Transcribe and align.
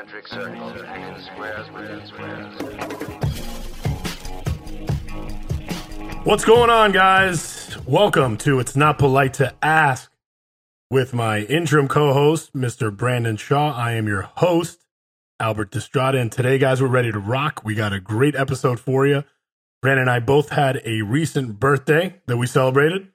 concentric 0.00 0.28
circles 0.28 0.82
and 0.86 1.22
squares 1.24 1.66
squares. 2.08 2.52
What's 6.24 6.44
going 6.44 6.70
on, 6.70 6.92
guys? 6.92 7.76
Welcome 7.86 8.38
to 8.38 8.60
It's 8.60 8.74
Not 8.74 8.98
Polite 8.98 9.34
to 9.34 9.54
Ask 9.62 10.10
with 10.90 11.12
my 11.12 11.40
interim 11.40 11.86
co 11.86 12.14
host, 12.14 12.54
Mr. 12.54 12.94
Brandon 12.96 13.36
Shaw. 13.36 13.74
I 13.76 13.92
am 13.92 14.06
your 14.06 14.22
host, 14.22 14.86
Albert 15.38 15.70
Destrada. 15.70 16.18
And 16.18 16.32
today, 16.32 16.56
guys, 16.56 16.80
we're 16.80 16.88
ready 16.88 17.12
to 17.12 17.18
rock. 17.18 17.62
We 17.62 17.74
got 17.74 17.92
a 17.92 18.00
great 18.00 18.34
episode 18.34 18.80
for 18.80 19.06
you. 19.06 19.24
Brandon 19.82 20.02
and 20.02 20.10
I 20.10 20.20
both 20.20 20.50
had 20.50 20.80
a 20.86 21.02
recent 21.02 21.60
birthday 21.60 22.20
that 22.26 22.38
we 22.38 22.46
celebrated. 22.46 23.08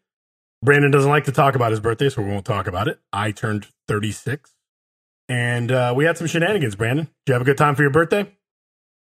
Brandon 0.61 0.91
doesn't 0.91 1.09
like 1.09 1.25
to 1.25 1.31
talk 1.31 1.55
about 1.55 1.71
his 1.71 1.79
birthday, 1.79 2.09
so 2.09 2.21
we 2.21 2.29
won't 2.29 2.45
talk 2.45 2.67
about 2.67 2.88
it. 2.88 2.99
I 3.11 3.31
turned 3.31 3.67
36. 3.88 4.54
And 5.27 5.71
uh, 5.71 5.93
we 5.95 6.05
had 6.05 6.17
some 6.17 6.27
shenanigans, 6.27 6.75
Brandon. 6.75 7.05
Did 7.25 7.31
you 7.31 7.33
have 7.33 7.41
a 7.41 7.45
good 7.45 7.57
time 7.57 7.75
for 7.75 7.81
your 7.81 7.91
birthday? 7.91 8.31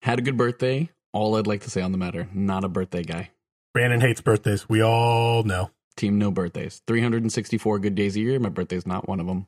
Had 0.01 0.19
a 0.19 0.21
good 0.21 0.37
birthday. 0.37 0.89
All 1.13 1.35
I'd 1.35 1.47
like 1.47 1.61
to 1.61 1.69
say 1.69 1.81
on 1.81 1.91
the 1.91 1.97
matter, 1.97 2.27
not 2.33 2.63
a 2.63 2.69
birthday 2.69 3.03
guy. 3.03 3.31
Brandon 3.73 4.01
hates 4.01 4.21
birthdays. 4.21 4.67
We 4.67 4.83
all 4.83 5.43
know. 5.43 5.71
Team 5.95 6.17
no 6.17 6.31
birthdays. 6.31 6.81
364 6.87 7.79
good 7.79 7.95
days 7.95 8.15
a 8.15 8.19
year. 8.19 8.39
My 8.39 8.49
birthday's 8.49 8.87
not 8.87 9.07
one 9.07 9.19
of 9.19 9.27
them. 9.27 9.47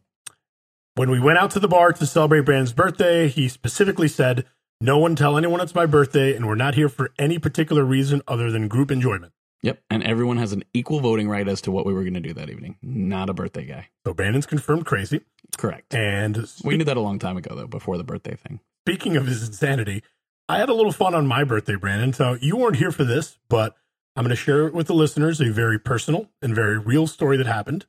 When 0.95 1.09
we 1.09 1.19
went 1.19 1.39
out 1.39 1.51
to 1.51 1.59
the 1.59 1.67
bar 1.67 1.91
to 1.93 2.05
celebrate 2.05 2.41
Brandon's 2.41 2.73
birthday, 2.73 3.27
he 3.27 3.47
specifically 3.47 4.07
said, 4.07 4.45
No 4.79 4.97
one 4.99 5.15
tell 5.15 5.37
anyone 5.37 5.59
it's 5.59 5.73
my 5.73 5.85
birthday, 5.85 6.35
and 6.35 6.47
we're 6.47 6.55
not 6.55 6.75
here 6.75 6.89
for 6.89 7.11
any 7.17 7.39
particular 7.39 7.83
reason 7.83 8.21
other 8.27 8.51
than 8.51 8.67
group 8.67 8.91
enjoyment. 8.91 9.33
Yep. 9.63 9.81
And 9.89 10.03
everyone 10.03 10.37
has 10.37 10.51
an 10.51 10.63
equal 10.73 10.99
voting 10.99 11.27
right 11.27 11.47
as 11.47 11.61
to 11.61 11.71
what 11.71 11.85
we 11.85 11.93
were 11.93 12.01
going 12.03 12.13
to 12.13 12.19
do 12.19 12.33
that 12.33 12.49
evening. 12.49 12.77
Not 12.81 13.29
a 13.29 13.33
birthday 13.33 13.65
guy. 13.65 13.87
So 14.05 14.13
Brandon's 14.13 14.45
confirmed 14.45 14.85
crazy. 14.85 15.21
Correct. 15.57 15.93
And 15.93 16.47
We 16.63 16.77
knew 16.77 16.83
that 16.85 16.97
a 16.97 17.01
long 17.01 17.19
time 17.19 17.37
ago, 17.37 17.55
though, 17.55 17.67
before 17.67 17.97
the 17.97 18.03
birthday 18.03 18.35
thing. 18.35 18.59
speaking 18.85 19.15
of 19.15 19.27
his 19.27 19.47
insanity, 19.47 20.03
I 20.49 20.57
had 20.57 20.69
a 20.69 20.73
little 20.73 20.91
fun 20.91 21.15
on 21.15 21.25
my 21.25 21.43
birthday, 21.43 21.75
Brandon. 21.75 22.11
So 22.13 22.37
you 22.41 22.57
weren't 22.57 22.75
here 22.75 22.91
for 22.91 23.03
this, 23.03 23.37
but 23.49 23.75
I'm 24.15 24.23
going 24.23 24.29
to 24.29 24.35
share 24.35 24.69
with 24.69 24.87
the 24.87 24.93
listeners 24.93 25.39
a 25.41 25.51
very 25.51 25.79
personal 25.79 26.29
and 26.41 26.53
very 26.53 26.77
real 26.77 27.07
story 27.07 27.37
that 27.37 27.47
happened. 27.47 27.85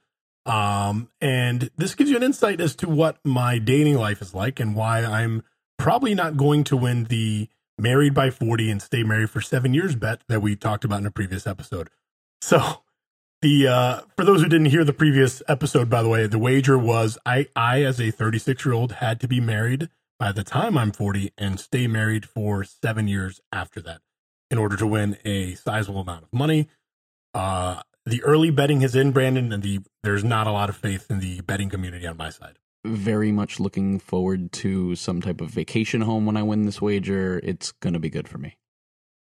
Um, 0.47 1.09
and 1.21 1.71
this 1.77 1.95
gives 1.95 2.11
you 2.11 2.17
an 2.17 2.23
insight 2.23 2.61
as 2.61 2.77
to 2.77 2.89
what 2.89 3.19
my 3.25 3.59
dating 3.59 3.97
life 3.97 4.21
is 4.23 4.35
like 4.35 4.61
and 4.61 4.77
why 4.77 5.05
I'm 5.05 5.43
probably 5.79 6.15
not 6.15 6.37
going 6.37 6.65
to 6.65 6.77
win 6.77 7.05
the 7.05 7.49
married 7.79 8.15
by 8.15 8.31
40 8.31 8.71
and 8.71 8.81
stay 8.81 9.03
married 9.03 9.31
for 9.31 9.41
seven 9.41 9.75
years 9.75 9.97
bet 9.97 10.23
that 10.29 10.41
we 10.41 10.55
talked 10.55 10.85
about 10.85 11.01
in 11.01 11.07
a 11.07 11.11
previous 11.11 11.47
episode. 11.47 11.91
So 12.41 12.84
the 13.45 13.69
uh 13.69 14.01
for 14.17 14.25
those 14.25 14.41
who 14.41 14.49
didn't 14.49 14.71
hear 14.71 14.85
the 14.85 14.95
previous 14.95 15.43
episode, 15.47 15.91
by 15.91 16.03
the 16.03 16.09
way, 16.09 16.27
the 16.27 16.39
wager 16.39 16.79
was 16.79 17.19
I 17.27 17.47
I 17.55 17.83
as 17.83 18.01
a 18.01 18.11
36 18.11 18.65
year 18.65 18.73
old 18.73 18.93
had 18.93 19.21
to 19.21 19.29
be 19.29 19.39
married 19.39 19.91
by 20.19 20.33
the 20.33 20.43
time 20.43 20.79
I'm 20.79 20.93
40 20.93 21.31
and 21.37 21.61
stay 21.61 21.87
married 21.87 22.27
for 22.27 22.65
seven 22.65 23.07
years 23.07 23.43
after 23.53 23.83
that 23.83 24.01
in 24.51 24.57
order 24.57 24.79
to 24.79 24.87
win 24.87 25.19
a 25.27 25.55
sizable 25.57 26.01
amount 26.01 26.23
of 26.23 26.33
money. 26.33 26.69
Uh 27.35 27.83
the 28.07 28.23
early 28.23 28.51
betting 28.51 28.81
is 28.81 28.95
in 28.95 29.13
Brandon 29.13 29.53
and 29.53 29.63
the 29.63 29.81
there's 30.03 30.25
not 30.25 30.47
a 30.47 30.53
lot 30.53 30.71
of 30.71 30.77
faith 30.77 31.11
in 31.11 31.21
the 31.21 31.43
betting 31.43 31.69
community 31.69 32.07
on 32.07 32.17
my 32.17 32.31
side. 32.31 32.59
Very 32.87 33.31
much 33.31 33.61
looking 33.61 33.99
forward 33.99 34.53
to 34.53 34.97
some 34.97 35.21
type 35.21 35.43
of 35.43 35.51
vacation 35.51 36.01
home 36.01 36.25
when 36.25 36.39
I 36.39 36.43
win 36.43 36.65
this 36.65 36.81
wager. 36.81 37.41
It's 37.45 37.73
going 37.73 37.93
to 37.93 38.01
be 38.01 38.11
good 38.11 38.27
for 38.27 38.39
me. 38.39 38.57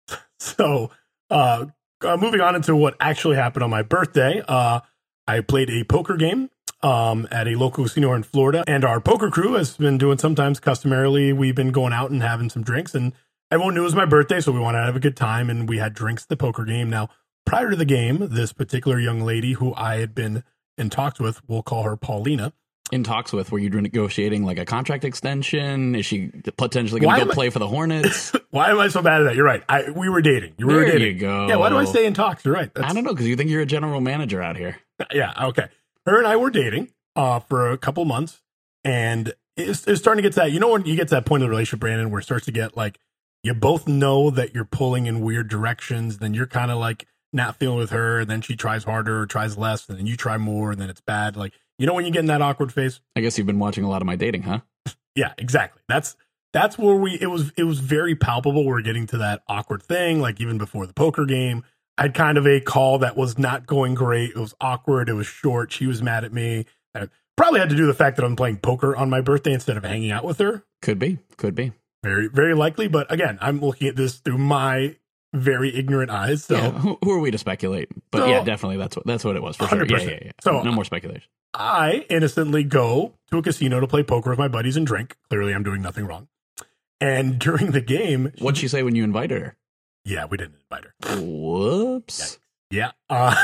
So, 0.40 0.92
uh, 1.30 1.66
uh, 2.04 2.16
moving 2.16 2.41
on 2.41 2.54
into 2.54 2.74
what 2.74 2.96
actually 3.00 3.36
happened 3.36 3.62
on 3.62 3.70
my 3.70 3.82
birthday, 3.82 4.42
uh, 4.46 4.80
I 5.27 5.41
played 5.41 5.70
a 5.70 5.84
poker 5.84 6.16
game 6.16 6.50
um, 6.82 7.28
at 7.30 7.48
a 7.48 7.54
local 7.56 7.84
casino 7.84 8.12
in 8.14 8.22
Florida, 8.22 8.64
and 8.66 8.84
our 8.84 9.00
poker 9.00 9.30
crew 9.30 9.54
has 9.54 9.77
been 9.77 9.98
doing 9.98 10.19
sometimes 10.19 10.60
customarily. 10.60 11.32
We've 11.32 11.54
been 11.54 11.72
going 11.72 11.92
out 11.92 12.10
and 12.10 12.22
having 12.22 12.50
some 12.50 12.62
drinks, 12.62 12.94
and 12.94 13.12
everyone 13.50 13.74
knew 13.74 13.82
it 13.82 13.84
was 13.84 13.94
my 13.94 14.06
birthday, 14.06 14.41
so 14.41 14.52
we 14.52 14.60
wanted 14.60 14.78
to 14.78 14.86
have 14.86 14.96
a 14.96 15.00
good 15.00 15.16
time, 15.16 15.50
and 15.50 15.69
we 15.69 15.78
had 15.78 15.94
drinks 15.94 16.22
at 16.22 16.28
the 16.28 16.36
poker 16.36 16.64
game. 16.64 16.88
Now, 16.88 17.09
prior 17.44 17.70
to 17.70 17.76
the 17.76 17.84
game, 17.84 18.28
this 18.30 18.53
particular 18.53 18.98
young 19.00 19.20
lady 19.22 19.54
who 19.54 19.75
I 19.75 19.97
had 19.97 20.15
been 20.15 20.44
in 20.76 20.91
talks 20.91 21.19
with, 21.19 21.41
we'll 21.48 21.62
call 21.62 21.82
her 21.82 21.97
Paulina. 21.97 22.53
In 22.91 23.04
talks 23.04 23.32
with, 23.32 23.53
were 23.53 23.59
you 23.59 23.69
negotiating 23.69 24.44
like 24.44 24.59
a 24.59 24.65
contract 24.65 25.04
extension? 25.04 25.94
Is 25.94 26.06
she 26.06 26.28
potentially 26.56 27.00
going 27.00 27.19
to 27.19 27.25
go 27.26 27.31
I- 27.31 27.34
play 27.34 27.50
for 27.50 27.59
the 27.59 27.69
Hornets? 27.69 28.32
Why 28.50 28.71
am 28.71 28.78
I 28.81 28.88
so 28.88 29.03
bad 29.03 29.21
at 29.21 29.25
that? 29.25 29.34
You're 29.37 29.44
right. 29.44 29.62
I 29.69 29.91
we 29.91 30.09
were 30.09 30.22
dating. 30.22 30.54
You 30.56 30.66
were 30.66 30.75
There 30.75 30.87
dating. 30.93 31.16
you 31.16 31.21
go. 31.21 31.48
Yeah. 31.48 31.56
Why 31.56 31.69
do 31.69 31.77
I 31.77 31.84
stay 31.84 32.06
in 32.06 32.15
talks? 32.15 32.44
You're 32.44 32.54
right. 32.54 32.71
I 32.77 32.93
don't 32.94 33.04
know 33.04 33.12
because 33.12 33.27
you 33.27 33.37
think 33.37 33.50
you're 33.50 33.60
a 33.62 33.66
general 33.66 34.00
manager 34.00 34.43
out 34.43 34.56
here. 34.56 34.78
yeah 35.12 35.32
okay 35.47 35.69
her 36.06 36.19
and 36.19 36.27
i 36.27 36.34
were 36.34 36.50
dating 36.50 36.88
uh 37.15 37.38
for 37.38 37.71
a 37.71 37.78
couple 37.78 38.04
months 38.04 38.41
and 38.82 39.32
it's, 39.56 39.87
it's 39.87 40.00
starting 40.00 40.21
to 40.21 40.27
get 40.27 40.32
to 40.32 40.41
that 40.41 40.50
you 40.50 40.59
know 40.59 40.71
when 40.72 40.84
you 40.87 40.97
get 40.97 41.06
to 41.06 41.15
that 41.15 41.25
point 41.25 41.41
of 41.43 41.47
the 41.47 41.50
relationship 41.50 41.78
brandon 41.78 42.10
where 42.10 42.19
it 42.19 42.25
starts 42.25 42.47
to 42.47 42.50
get 42.50 42.77
like 42.77 42.98
you 43.44 43.54
both 43.54 43.87
know 43.87 44.28
that 44.31 44.54
you're 44.56 44.65
pulling 44.65 45.06
in 45.06 45.21
weird 45.21 45.48
directions 45.48 46.19
then 46.19 46.34
you're 46.34 46.48
kind 46.48 46.72
of 46.72 46.78
like 46.78 47.06
not 47.32 47.54
feeling 47.60 47.78
with 47.78 47.91
her 47.91 48.19
and 48.19 48.28
then 48.28 48.41
she 48.41 48.56
tries 48.56 48.82
harder 48.82 49.21
or 49.21 49.27
tries 49.27 49.56
less 49.56 49.88
and 49.88 49.97
then 49.98 50.06
you 50.06 50.16
try 50.16 50.37
more 50.37 50.72
and 50.72 50.81
then 50.81 50.91
it's 50.91 51.00
bad 51.03 51.37
like 51.37 51.53
you 51.78 51.87
know 51.87 51.94
when 51.94 52.05
you 52.05 52.11
get 52.11 52.21
in 52.21 52.27
that 52.27 52.43
awkward 52.43 52.72
phase? 52.72 53.00
I 53.16 53.21
guess 53.21 53.39
you've 53.39 53.47
been 53.47 53.59
watching 53.59 53.84
a 53.84 53.89
lot 53.89 54.03
of 54.03 54.06
my 54.06 54.16
dating, 54.16 54.43
huh? 54.43 54.61
yeah 55.15 55.33
exactly. 55.39 55.83
That's 55.89 56.16
that's 56.53 56.78
where 56.78 56.94
we 56.94 57.19
it 57.21 57.27
was 57.27 57.53
it 57.56 57.65
was 57.65 57.81
very 57.81 58.15
palpable. 58.15 58.65
We're 58.65 58.83
getting 58.83 59.06
to 59.09 59.19
that 59.19 59.43
awkward 59.49 59.83
thing 59.83 60.21
like 60.21 60.41
even 60.41 60.59
before 60.59 60.87
the 60.87 60.94
poker 60.94 61.25
game. 61.27 61.65
I 61.97 62.03
had 62.03 62.15
kind 62.15 62.39
of 62.39 62.47
a 62.47 62.61
call 62.61 62.99
that 63.00 63.16
was 63.16 63.39
not 63.39 63.66
going 63.66 63.94
great. 63.94 64.31
It 64.31 64.37
was 64.37 64.55
awkward. 64.61 65.09
It 65.09 65.15
was 65.15 65.27
short. 65.27 65.72
She 65.72 65.87
was 65.87 66.00
mad 66.00 66.25
at 66.25 66.33
me. 66.33 66.65
I 66.94 67.09
probably 67.37 67.59
had 67.59 67.71
to 67.71 67.77
do 67.77 67.87
the 67.87 67.95
fact 67.95 68.16
that 68.16 68.25
i'm 68.25 68.37
playing 68.37 68.59
poker 68.59 68.97
on 68.97 69.10
my 69.10 69.21
birthday 69.21 69.53
instead 69.53 69.77
of 69.77 69.84
hanging 69.84 70.10
out 70.10 70.25
with 70.25 70.39
her. 70.39 70.65
Could 70.83 70.99
be. 70.99 71.19
Could 71.37 71.55
be. 71.55 71.72
very 72.03 72.28
very 72.28 72.55
likely. 72.55 72.89
But 72.89 73.12
again 73.12 73.39
i'm 73.41 73.60
looking 73.60 73.89
at 73.89 73.97
this 73.97 74.16
through 74.16 74.39
my 74.39 74.97
very 75.34 75.75
ignorant 75.77 76.11
eyes 76.11 76.44
so 76.44 76.55
yeah, 76.56 76.71
who, 76.71 76.99
who 77.05 77.11
are 77.12 77.19
we 77.21 77.31
to 77.31 77.39
speculate? 77.39 77.89
But 78.11 78.19
So- 78.19 78.27
yeah, 78.28 78.44
definitely 78.44 78.78
that's 78.78 78.97
what 78.97 79.06
that's 79.06 79.25
what 79.25 79.37
it 79.37 79.43
was 79.43 79.56
for 79.56 79.66
sure. 79.69 79.84
Yeah, 79.84 79.97
100%. 79.99 80.11
yeah, 80.11 80.19
yeah. 80.27 80.33
So- 80.41 80.62
no 80.62 80.72
more 80.72 80.84
speculation. 80.84 81.28
I 81.55 82.05
innocently 82.11 82.62
go 82.62 83.15
to 83.31 83.39
a 83.39 83.43
casino 83.43 83.81
to 83.81 83.87
play 83.87 84.03
poker 84.03 84.31
with 84.31 84.39
my 84.39 84.49
buddies 84.49 84.77
and 84.77 84.87
drink. 84.87 85.16
Clearly, 85.31 85.55
I'm 85.55 85.62
doing 85.62 85.81
nothing 85.81 86.06
wrong. 86.06 86.28
And 87.00 87.39
during 87.39 87.71
the 87.71 87.81
game, 87.81 88.33
What'd 88.39 88.59
she 88.59 88.69
say 88.69 88.83
when 88.83 88.94
you 88.94 89.03
invited 89.05 89.41
her? 89.41 89.56
yeah, 90.05 90.27
we 90.27 90.37
didn't 90.37 90.56
invite 90.71 90.84
her. 90.84 91.21
Whoops. 91.22 92.39
Yeah. 92.71 92.91
Uh, 93.09 93.34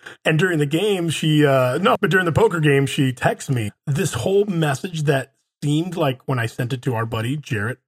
and 0.24 0.38
during 0.38 0.58
the 0.58 0.66
game, 0.66 1.08
she, 1.10 1.44
uh, 1.46 1.78
no, 1.78 1.96
but 2.00 2.10
during 2.10 2.26
the 2.26 2.32
poker 2.32 2.60
game, 2.60 2.86
she 2.86 3.12
texts 3.12 3.48
me 3.50 3.70
this 3.86 4.12
whole 4.14 4.44
message 4.44 5.04
that 5.04 5.32
seemed 5.62 5.96
like 5.96 6.20
when 6.26 6.38
I 6.38 6.46
sent 6.46 6.72
it 6.72 6.82
to 6.82 6.94
our 6.94 7.06
buddy, 7.06 7.36
Jarrett 7.36 7.78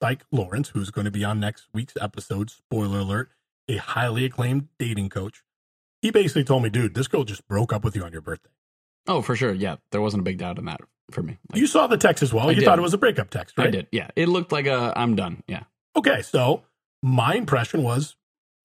Dyke 0.00 0.24
Lawrence, 0.30 0.70
who's 0.70 0.90
going 0.90 1.04
to 1.06 1.10
be 1.10 1.24
on 1.24 1.40
next 1.40 1.68
week's 1.72 1.94
episode, 2.00 2.50
spoiler 2.50 2.98
alert, 3.00 3.30
a 3.68 3.76
highly 3.76 4.24
acclaimed 4.24 4.68
dating 4.78 5.08
coach. 5.08 5.42
He 6.02 6.10
basically 6.10 6.44
told 6.44 6.62
me, 6.62 6.70
dude, 6.70 6.94
this 6.94 7.08
girl 7.08 7.24
just 7.24 7.46
broke 7.48 7.72
up 7.72 7.82
with 7.84 7.96
you 7.96 8.04
on 8.04 8.12
your 8.12 8.20
birthday. 8.20 8.50
Oh, 9.08 9.22
for 9.22 9.34
sure. 9.36 9.52
Yeah, 9.52 9.76
there 9.92 10.00
wasn't 10.00 10.20
a 10.20 10.24
big 10.24 10.38
doubt 10.38 10.58
in 10.58 10.64
that 10.66 10.80
for 11.10 11.22
me. 11.22 11.38
Like, 11.50 11.60
You 11.60 11.66
saw 11.66 11.86
the 11.86 11.96
text 11.96 12.22
as 12.22 12.32
well. 12.32 12.48
I 12.48 12.50
you 12.50 12.56
did. 12.56 12.64
thought 12.64 12.78
it 12.78 12.82
was 12.82 12.94
a 12.94 12.98
breakup 12.98 13.30
text, 13.30 13.56
right? 13.56 13.68
I 13.68 13.70
did. 13.70 13.86
Yeah, 13.92 14.08
it 14.16 14.28
looked 14.28 14.52
like 14.52 14.66
a 14.66 14.92
I'm 14.96 15.14
done. 15.16 15.42
Yeah. 15.46 15.62
Okay, 15.96 16.22
so 16.22 16.62
my 17.02 17.34
impression 17.34 17.82
was, 17.82 18.16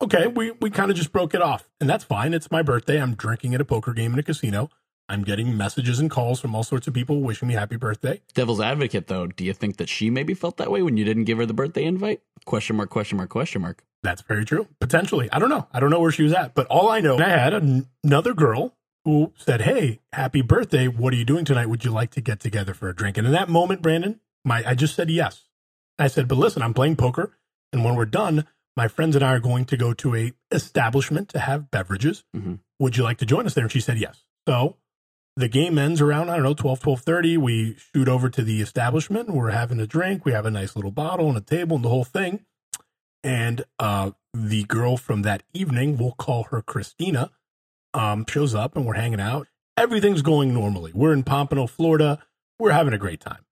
okay, 0.01 0.27
we 0.27 0.51
we 0.59 0.69
kind 0.69 0.91
of 0.91 0.97
just 0.97 1.11
broke 1.11 1.33
it 1.33 1.41
off, 1.41 1.69
and 1.79 1.89
that's 1.89 2.03
fine. 2.03 2.33
It's 2.33 2.51
my 2.51 2.61
birthday. 2.61 3.01
I'm 3.01 3.15
drinking 3.15 3.53
at 3.55 3.61
a 3.61 3.65
poker 3.65 3.93
game 3.93 4.13
in 4.13 4.19
a 4.19 4.23
casino. 4.23 4.69
I'm 5.11 5.23
getting 5.23 5.57
messages 5.57 5.99
and 5.99 6.09
calls 6.09 6.39
from 6.39 6.55
all 6.55 6.63
sorts 6.63 6.87
of 6.87 6.93
people 6.93 7.19
wishing 7.21 7.47
me 7.49 7.53
happy 7.53 7.75
birthday. 7.75 8.21
Devil's 8.33 8.61
advocate, 8.61 9.07
though, 9.07 9.27
do 9.27 9.43
you 9.43 9.51
think 9.53 9.75
that 9.77 9.89
she 9.89 10.09
maybe 10.09 10.33
felt 10.33 10.55
that 10.55 10.71
way 10.71 10.81
when 10.81 10.95
you 10.95 11.03
didn't 11.03 11.25
give 11.25 11.37
her 11.37 11.45
the 11.45 11.53
birthday 11.53 11.83
invite? 11.83 12.21
Question 12.45 12.77
mark, 12.77 12.89
question 12.89 13.17
mark, 13.17 13.29
question 13.29 13.61
mark. 13.61 13.83
That's 14.03 14.21
very 14.21 14.45
true. 14.45 14.67
Potentially, 14.79 15.29
I 15.31 15.37
don't 15.39 15.49
know. 15.49 15.67
I 15.73 15.81
don't 15.81 15.89
know 15.89 15.99
where 15.99 16.13
she 16.13 16.23
was 16.23 16.31
at, 16.33 16.53
but 16.55 16.65
all 16.67 16.89
I 16.89 17.01
know, 17.01 17.17
I 17.19 17.27
had 17.27 17.53
an- 17.53 17.87
another 18.03 18.33
girl 18.33 18.73
who 19.03 19.33
said, 19.37 19.61
"Hey, 19.61 19.99
happy 20.13 20.41
birthday! 20.41 20.87
What 20.87 21.13
are 21.13 21.17
you 21.17 21.25
doing 21.25 21.43
tonight? 21.43 21.65
Would 21.67 21.83
you 21.83 21.91
like 21.91 22.11
to 22.11 22.21
get 22.21 22.39
together 22.39 22.73
for 22.73 22.87
a 22.87 22.95
drink?" 22.95 23.17
And 23.17 23.27
in 23.27 23.33
that 23.33 23.49
moment, 23.49 23.81
Brandon, 23.81 24.21
my 24.45 24.63
I 24.65 24.75
just 24.75 24.95
said 24.95 25.09
yes. 25.11 25.43
I 25.99 26.07
said, 26.07 26.27
"But 26.29 26.37
listen, 26.37 26.61
I'm 26.61 26.73
playing 26.73 26.95
poker, 26.95 27.37
and 27.73 27.83
when 27.83 27.95
we're 27.95 28.05
done, 28.05 28.45
my 28.77 28.87
friends 28.87 29.15
and 29.17 29.25
I 29.25 29.33
are 29.33 29.39
going 29.39 29.65
to 29.65 29.75
go 29.77 29.93
to 29.93 30.15
a 30.15 30.31
establishment 30.51 31.27
to 31.29 31.39
have 31.39 31.69
beverages. 31.69 32.23
Mhm. 32.35 32.59
Would 32.79 32.95
you 32.95 33.03
like 33.03 33.17
to 33.17 33.25
join 33.25 33.45
us 33.45 33.53
there?" 33.55 33.65
And 33.65 33.71
she 33.71 33.81
said 33.81 33.97
yes. 33.99 34.23
So 34.47 34.77
the 35.35 35.47
game 35.47 35.77
ends 35.77 36.01
around 36.01 36.29
i 36.29 36.35
don't 36.35 36.43
know 36.43 36.53
12 36.53 36.79
12.30 36.81 37.37
we 37.37 37.75
shoot 37.93 38.07
over 38.07 38.29
to 38.29 38.43
the 38.43 38.61
establishment. 38.61 39.29
We're 39.29 39.51
having 39.51 39.79
a 39.79 39.87
drink. 39.87 40.25
We 40.25 40.31
have 40.31 40.45
a 40.45 40.51
nice 40.51 40.75
little 40.75 40.91
bottle 40.91 41.29
and 41.29 41.37
a 41.37 41.41
table 41.41 41.75
and 41.75 41.85
the 41.85 41.89
whole 41.89 42.03
thing. 42.03 42.45
And 43.23 43.63
uh, 43.77 44.11
the 44.33 44.63
girl 44.63 44.97
from 44.97 45.21
that 45.23 45.43
evening 45.53 45.97
we'll 45.97 46.13
call 46.13 46.43
her 46.45 46.61
christina 46.61 47.31
um, 47.93 48.25
shows 48.27 48.55
up 48.55 48.75
and 48.75 48.85
we're 48.85 48.95
hanging 48.95 49.19
out. 49.21 49.47
Everything's 49.77 50.21
going 50.21 50.53
normally. 50.53 50.91
We're 50.93 51.13
in 51.13 51.23
pompano 51.23 51.67
florida. 51.67 52.19
We're 52.59 52.71
having 52.71 52.93
a 52.93 52.97
great 52.97 53.19
time. 53.19 53.45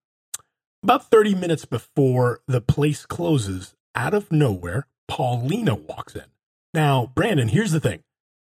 About 0.84 1.10
30 1.10 1.36
minutes 1.36 1.66
before 1.66 2.42
the 2.48 2.62
place 2.62 3.06
closes 3.06 3.76
out 3.96 4.14
of 4.14 4.32
nowhere 4.32 4.88
paulina 5.08 5.76
walks 5.76 6.16
in. 6.16 6.26
Now 6.74 7.12
brandon 7.16 7.50
here's 7.50 7.72
the 7.72 7.80
thing 7.80 8.04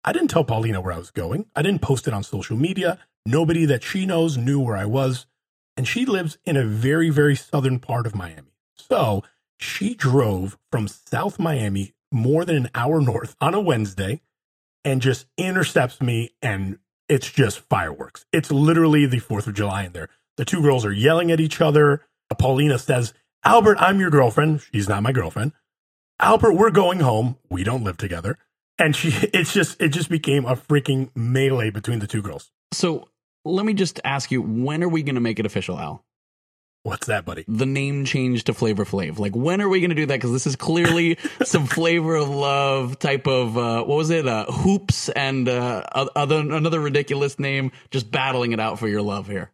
I 0.06 0.12
didn't 0.12 0.28
tell 0.30 0.44
Paulina 0.44 0.80
where 0.80 0.92
I 0.92 0.98
was 0.98 1.10
going. 1.10 1.46
I 1.56 1.62
didn't 1.62 1.82
post 1.82 2.06
it 2.06 2.14
on 2.14 2.22
social 2.22 2.56
media. 2.56 2.98
Nobody 3.26 3.64
that 3.66 3.82
she 3.82 4.06
knows 4.06 4.36
knew 4.38 4.60
where 4.60 4.76
I 4.76 4.84
was. 4.84 5.26
and 5.76 5.86
she 5.86 6.06
lives 6.06 6.38
in 6.46 6.56
a 6.56 6.64
very, 6.64 7.10
very 7.10 7.36
southern 7.36 7.78
part 7.78 8.06
of 8.06 8.14
Miami. 8.14 8.52
So 8.76 9.22
she 9.58 9.94
drove 9.94 10.56
from 10.72 10.88
South 10.88 11.38
Miami 11.38 11.92
more 12.10 12.44
than 12.46 12.56
an 12.56 12.70
hour 12.74 13.00
north 13.00 13.36
on 13.42 13.52
a 13.52 13.60
Wednesday 13.60 14.22
and 14.84 15.02
just 15.02 15.26
intercepts 15.36 16.00
me 16.00 16.30
and 16.40 16.78
it's 17.10 17.30
just 17.30 17.58
fireworks. 17.60 18.24
It's 18.32 18.50
literally 18.50 19.04
the 19.06 19.20
4th 19.20 19.46
of 19.48 19.54
July 19.54 19.84
in 19.84 19.92
there. 19.92 20.08
The 20.38 20.44
two 20.46 20.62
girls 20.62 20.84
are 20.86 20.92
yelling 20.92 21.30
at 21.30 21.40
each 21.40 21.60
other. 21.60 22.02
Paulina 22.38 22.78
says, 22.78 23.12
Albert, 23.44 23.76
I'm 23.78 24.00
your 24.00 24.10
girlfriend. 24.10 24.62
She's 24.72 24.88
not 24.88 25.02
my 25.02 25.12
girlfriend. 25.12 25.52
Albert, 26.20 26.52
we're 26.54 26.70
going 26.70 27.00
home. 27.00 27.36
We 27.50 27.64
don't 27.64 27.84
live 27.84 27.98
together. 27.98 28.38
And 28.78 28.94
she, 28.94 29.08
it's 29.32 29.52
just, 29.52 29.80
it 29.80 29.88
just 29.88 30.08
became 30.08 30.44
a 30.44 30.56
freaking 30.56 31.10
melee 31.14 31.70
between 31.70 31.98
the 31.98 32.06
two 32.06 32.22
girls. 32.22 32.50
So 32.72 33.08
let 33.44 33.64
me 33.64 33.74
just 33.74 34.00
ask 34.04 34.30
you, 34.30 34.42
when 34.42 34.82
are 34.82 34.88
we 34.88 35.02
going 35.02 35.14
to 35.14 35.20
make 35.20 35.38
it 35.38 35.46
official, 35.46 35.78
Al? 35.78 36.04
What's 36.86 37.08
that, 37.08 37.24
buddy? 37.24 37.44
The 37.48 37.66
name 37.66 38.04
change 38.04 38.44
to 38.44 38.54
Flavor 38.54 38.84
Flav. 38.84 39.18
Like, 39.18 39.34
when 39.34 39.60
are 39.60 39.68
we 39.68 39.80
going 39.80 39.90
to 39.90 39.96
do 39.96 40.06
that? 40.06 40.14
Because 40.14 40.30
this 40.30 40.46
is 40.46 40.54
clearly 40.54 41.18
some 41.42 41.66
flavor 41.66 42.14
of 42.14 42.28
love 42.28 43.00
type 43.00 43.26
of 43.26 43.58
uh, 43.58 43.82
what 43.82 43.96
was 43.96 44.10
it? 44.10 44.28
Uh, 44.28 44.46
Hoopz 44.48 45.10
and 45.16 45.48
uh, 45.48 45.82
other 46.14 46.38
another 46.38 46.78
ridiculous 46.78 47.40
name, 47.40 47.72
just 47.90 48.12
battling 48.12 48.52
it 48.52 48.60
out 48.60 48.78
for 48.78 48.86
your 48.86 49.02
love 49.02 49.26
here. 49.26 49.50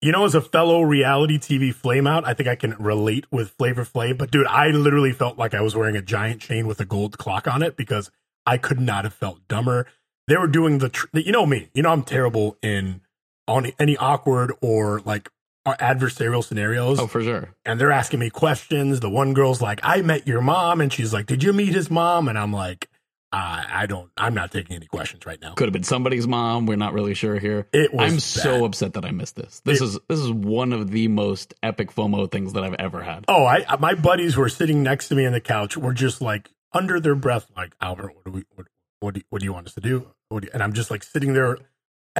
You 0.00 0.12
know, 0.12 0.26
as 0.26 0.36
a 0.36 0.40
fellow 0.40 0.82
reality 0.82 1.38
TV 1.38 1.74
flameout, 1.74 2.22
I 2.24 2.34
think 2.34 2.48
I 2.48 2.54
can 2.54 2.76
relate 2.78 3.26
with 3.32 3.50
Flavor 3.50 3.84
Flav. 3.84 4.16
But 4.16 4.30
dude, 4.30 4.46
I 4.46 4.68
literally 4.68 5.10
felt 5.10 5.36
like 5.36 5.54
I 5.54 5.62
was 5.62 5.74
wearing 5.74 5.96
a 5.96 6.02
giant 6.02 6.40
chain 6.40 6.68
with 6.68 6.78
a 6.78 6.84
gold 6.84 7.18
clock 7.18 7.48
on 7.48 7.64
it 7.64 7.76
because 7.76 8.12
I 8.46 8.58
could 8.58 8.80
not 8.80 9.04
have 9.04 9.14
felt 9.14 9.46
dumber. 9.48 9.86
They 10.28 10.36
were 10.36 10.46
doing 10.48 10.78
the, 10.78 10.88
tr- 10.88 11.06
you 11.12 11.32
know 11.32 11.46
me, 11.46 11.68
you 11.74 11.82
know 11.82 11.90
I'm 11.90 12.02
terrible 12.02 12.56
in 12.62 13.00
on 13.48 13.70
any 13.78 13.96
awkward 13.96 14.52
or 14.60 15.00
like 15.04 15.30
adversarial 15.66 16.44
scenarios. 16.44 16.98
Oh, 17.00 17.06
for 17.06 17.22
sure. 17.22 17.50
And 17.64 17.80
they're 17.80 17.92
asking 17.92 18.20
me 18.20 18.30
questions. 18.30 19.00
The 19.00 19.10
one 19.10 19.34
girl's 19.34 19.60
like, 19.60 19.80
I 19.82 20.02
met 20.02 20.26
your 20.26 20.40
mom. 20.40 20.80
And 20.80 20.92
she's 20.92 21.12
like, 21.12 21.26
Did 21.26 21.42
you 21.42 21.52
meet 21.52 21.74
his 21.74 21.90
mom? 21.90 22.28
And 22.28 22.38
I'm 22.38 22.52
like, 22.52 22.88
uh, 23.32 23.64
I 23.68 23.86
don't, 23.86 24.10
I'm 24.16 24.34
not 24.34 24.52
taking 24.52 24.76
any 24.76 24.86
questions 24.86 25.26
right 25.26 25.40
now. 25.40 25.54
Could 25.54 25.66
have 25.66 25.72
been 25.72 25.82
somebody's 25.82 26.26
mom. 26.28 26.66
We're 26.66 26.76
not 26.76 26.92
really 26.92 27.14
sure 27.14 27.38
here. 27.38 27.66
It 27.72 27.92
was 27.92 28.02
I'm 28.12 28.16
bad. 28.16 28.22
so 28.22 28.64
upset 28.64 28.94
that 28.94 29.04
I 29.04 29.10
missed 29.10 29.34
this. 29.36 29.60
This 29.64 29.80
It- 29.80 29.84
is 29.84 29.98
this 30.08 30.20
is 30.20 30.30
one 30.30 30.72
of 30.72 30.90
the 30.90 31.08
most 31.08 31.52
epic 31.62 31.92
FOMO 31.92 32.30
things 32.30 32.52
that 32.54 32.62
I've 32.62 32.74
ever 32.74 33.02
had. 33.02 33.24
Oh, 33.28 33.44
I, 33.44 33.64
my 33.78 33.94
buddies 33.94 34.36
were 34.36 34.48
sitting 34.48 34.82
next 34.82 35.08
to 35.08 35.14
me 35.16 35.26
on 35.26 35.32
the 35.32 35.40
couch 35.40 35.76
were 35.76 35.92
just 35.92 36.20
like 36.20 36.50
under 36.72 37.00
their 37.00 37.14
breath, 37.14 37.50
like, 37.56 37.74
Albert, 37.80 38.14
what 38.14 38.24
do 38.24 38.30
we, 38.30 38.44
what, 38.54 38.66
what 39.00 39.14
do 39.14 39.20
you, 39.20 39.24
what 39.30 39.38
do 39.40 39.44
you 39.44 39.52
want 39.52 39.66
us 39.66 39.74
to 39.74 39.80
do? 39.80 40.08
What 40.28 40.42
do 40.42 40.48
and 40.52 40.62
I'm 40.62 40.72
just 40.72 40.90
like 40.90 41.02
sitting 41.02 41.32
there. 41.32 41.58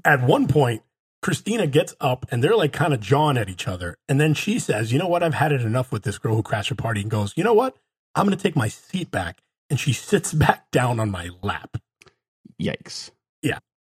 At 0.04 0.22
one 0.22 0.46
point, 0.46 0.82
Christina 1.22 1.66
gets 1.66 1.94
up 2.00 2.26
and 2.30 2.42
they're 2.44 2.56
like 2.56 2.72
kind 2.72 2.92
of 2.92 3.00
jawing 3.00 3.36
at 3.36 3.48
each 3.48 3.66
other. 3.66 3.96
And 4.08 4.20
then 4.20 4.34
she 4.34 4.58
says, 4.58 4.92
You 4.92 4.98
know 4.98 5.08
what? 5.08 5.22
I've 5.22 5.34
had 5.34 5.52
it 5.52 5.62
enough 5.62 5.90
with 5.90 6.02
this 6.02 6.18
girl 6.18 6.36
who 6.36 6.42
crashed 6.42 6.70
a 6.70 6.76
party 6.76 7.00
and 7.00 7.10
goes, 7.10 7.32
You 7.36 7.44
know 7.44 7.54
what? 7.54 7.76
I'm 8.14 8.26
going 8.26 8.36
to 8.36 8.42
take 8.42 8.56
my 8.56 8.68
seat 8.68 9.10
back. 9.10 9.40
And 9.68 9.80
she 9.80 9.92
sits 9.92 10.32
back 10.34 10.70
down 10.70 11.00
on 11.00 11.10
my 11.10 11.30
lap. 11.42 11.78
Yikes. 12.60 13.10
Yeah, 13.42 13.58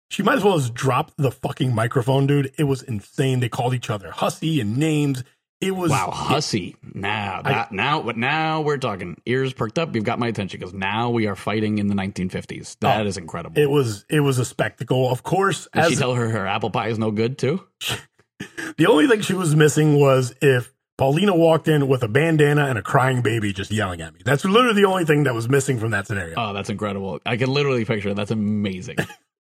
she 0.10 0.24
might 0.24 0.38
as 0.38 0.44
well 0.44 0.58
have 0.58 0.74
dropped 0.74 1.16
the 1.18 1.32
fucking 1.32 1.76
microphone, 1.76 2.28
dude. 2.28 2.54
It 2.58 2.64
was 2.64 2.82
insane. 2.82 3.40
They 3.40 3.50
called 3.50 3.74
each 3.74 3.90
other 3.90 4.12
hussy 4.12 4.62
and 4.62 4.78
names. 4.78 5.24
It 5.60 5.72
was 5.76 5.90
Wow, 5.90 6.12
hussy. 6.12 6.76
Now 6.94 7.42
that 7.42 7.72
now 7.72 8.04
but 8.04 8.16
now 8.16 8.62
we're 8.62 8.78
talking 8.78 9.20
ears 9.26 9.54
perked 9.54 9.80
up. 9.80 9.96
You've 9.96 10.04
got 10.04 10.20
my 10.20 10.28
attention 10.28 10.60
because 10.60 10.74
now 10.74 11.10
we 11.10 11.26
are 11.26 11.36
fighting 11.36 11.80
in 11.80 11.88
the 11.88 11.96
1950s. 11.96 12.78
That 12.82 13.08
is 13.08 13.18
Oh, 13.18 13.22
incredible. 13.22 13.60
It 13.60 13.70
was 13.70 14.06
it 14.10 14.20
was 14.20 14.38
a 14.38 14.46
spectacle. 14.46 15.10
Of 15.12 15.24
course, 15.24 15.68
Did 15.74 15.90
she 15.90 15.96
tell 15.96 16.14
her 16.14 16.30
her 16.30 16.46
apple 16.46 16.70
pie 16.70 16.90
is 16.90 17.00
no 17.00 17.10
good 17.10 17.40
too? 17.40 17.64
the 18.78 18.86
only 18.86 19.08
thing 19.08 19.22
she 19.22 19.34
was 19.34 19.56
missing 19.56 20.00
was 20.00 20.36
if 20.44 20.72
Paulina 21.00 21.36
walked 21.36 21.68
in 21.68 21.88
with 21.88 22.04
a 22.04 22.08
bandana 22.08 22.66
and 22.68 22.78
a 22.78 22.84
crying 22.84 23.22
baby 23.24 23.52
just 23.52 23.72
yelling 23.72 24.02
at 24.02 24.14
me. 24.14 24.22
That's 24.24 24.46
literally 24.46 24.80
the 24.82 24.88
only 24.88 25.06
thing 25.06 25.24
that 25.24 25.34
was 25.34 25.50
missing 25.50 25.80
from 25.80 25.90
that 25.92 26.06
scenario. 26.08 26.36
Oh, 26.38 26.54
that's 26.54 26.70
incredible. 26.70 27.20
I 27.26 27.38
can 27.38 27.52
literally 27.52 27.84
picture 27.86 28.10
it. 28.10 28.16
That's 28.16 28.32
amazing. 28.32 28.98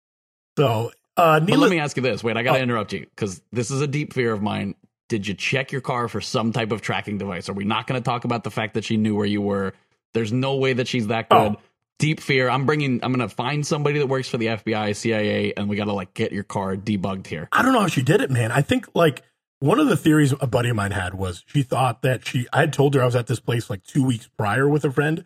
so, 0.58 0.92
uh, 1.18 1.40
But 1.40 1.58
let 1.60 1.70
me 1.72 1.80
ask 1.80 1.96
you 1.98 2.04
this. 2.04 2.24
Wait, 2.24 2.38
I 2.38 2.44
got 2.44 2.54
to 2.54 2.60
Oh. 2.60 2.64
interrupt 2.64 2.94
you 2.94 3.02
because 3.02 3.42
this 3.52 3.72
is 3.72 3.82
a 3.82 3.88
deep 3.88 4.14
fear 4.14 4.32
of 4.34 4.42
mine. 4.42 4.76
Did 5.14 5.28
you 5.28 5.36
check 5.36 5.72
your 5.72 5.82
car 5.82 6.08
for 6.08 6.22
some 6.22 6.52
type 6.52 6.72
of 6.72 6.82
tracking 6.82 7.20
device? 7.20 7.48
Are 7.48 7.54
we 7.54 7.66
not 7.66 7.86
going 7.86 8.02
to 8.02 8.04
talk 8.04 8.24
about 8.24 8.44
the 8.44 8.50
fact 8.50 8.74
that 8.74 8.84
she 8.84 8.98
knew 8.98 9.16
where 9.16 9.28
you 9.28 9.44
were? 9.44 9.74
There's 10.14 10.34
no 10.34 10.56
way 10.56 10.74
that 10.74 10.88
she's 10.88 11.06
that 11.06 11.28
oh. 11.30 11.50
good. 11.50 11.58
Oh. 11.58 11.62
Deep 12.00 12.20
fear. 12.20 12.50
I'm 12.50 12.66
bringing. 12.66 13.00
I'm 13.04 13.14
going 13.14 13.30
to 13.30 13.34
find 13.34 13.64
somebody 13.64 14.00
that 14.00 14.08
works 14.08 14.28
for 14.28 14.40
the 14.40 14.48
FBI, 14.48 14.96
CIA, 14.96 15.54
and 15.56 15.70
we 15.70 15.76
got 15.76 15.86
to 15.86 15.94
like 15.94 16.16
get 16.16 16.32
your 16.32 16.44
car 16.44 16.76
debugged 16.76 17.28
here. 17.28 17.48
I 17.52 17.62
don't 17.62 17.74
know 17.74 17.82
how 17.82 17.88
she 17.88 18.02
did 18.02 18.22
it, 18.22 18.32
man. 18.32 18.52
I 18.52 18.64
think 18.64 18.88
like 18.96 19.22
one 19.60 19.80
of 19.80 19.88
the 19.88 19.96
theories 19.96 20.34
a 20.42 20.48
buddy 20.48 20.70
of 20.70 20.76
mine 20.76 20.90
had 20.90 21.14
was 21.14 21.44
she 21.46 21.62
thought 21.62 22.02
that 22.02 22.26
she 22.26 22.48
I 22.52 22.62
had 22.62 22.74
told 22.74 22.96
her 22.96 23.04
I 23.04 23.06
was 23.06 23.16
at 23.16 23.28
this 23.28 23.40
place 23.40 23.70
like 23.70 23.84
two 23.84 24.04
weeks 24.04 24.28
prior 24.36 24.68
with 24.68 24.84
a 24.84 24.92
friend. 24.92 25.26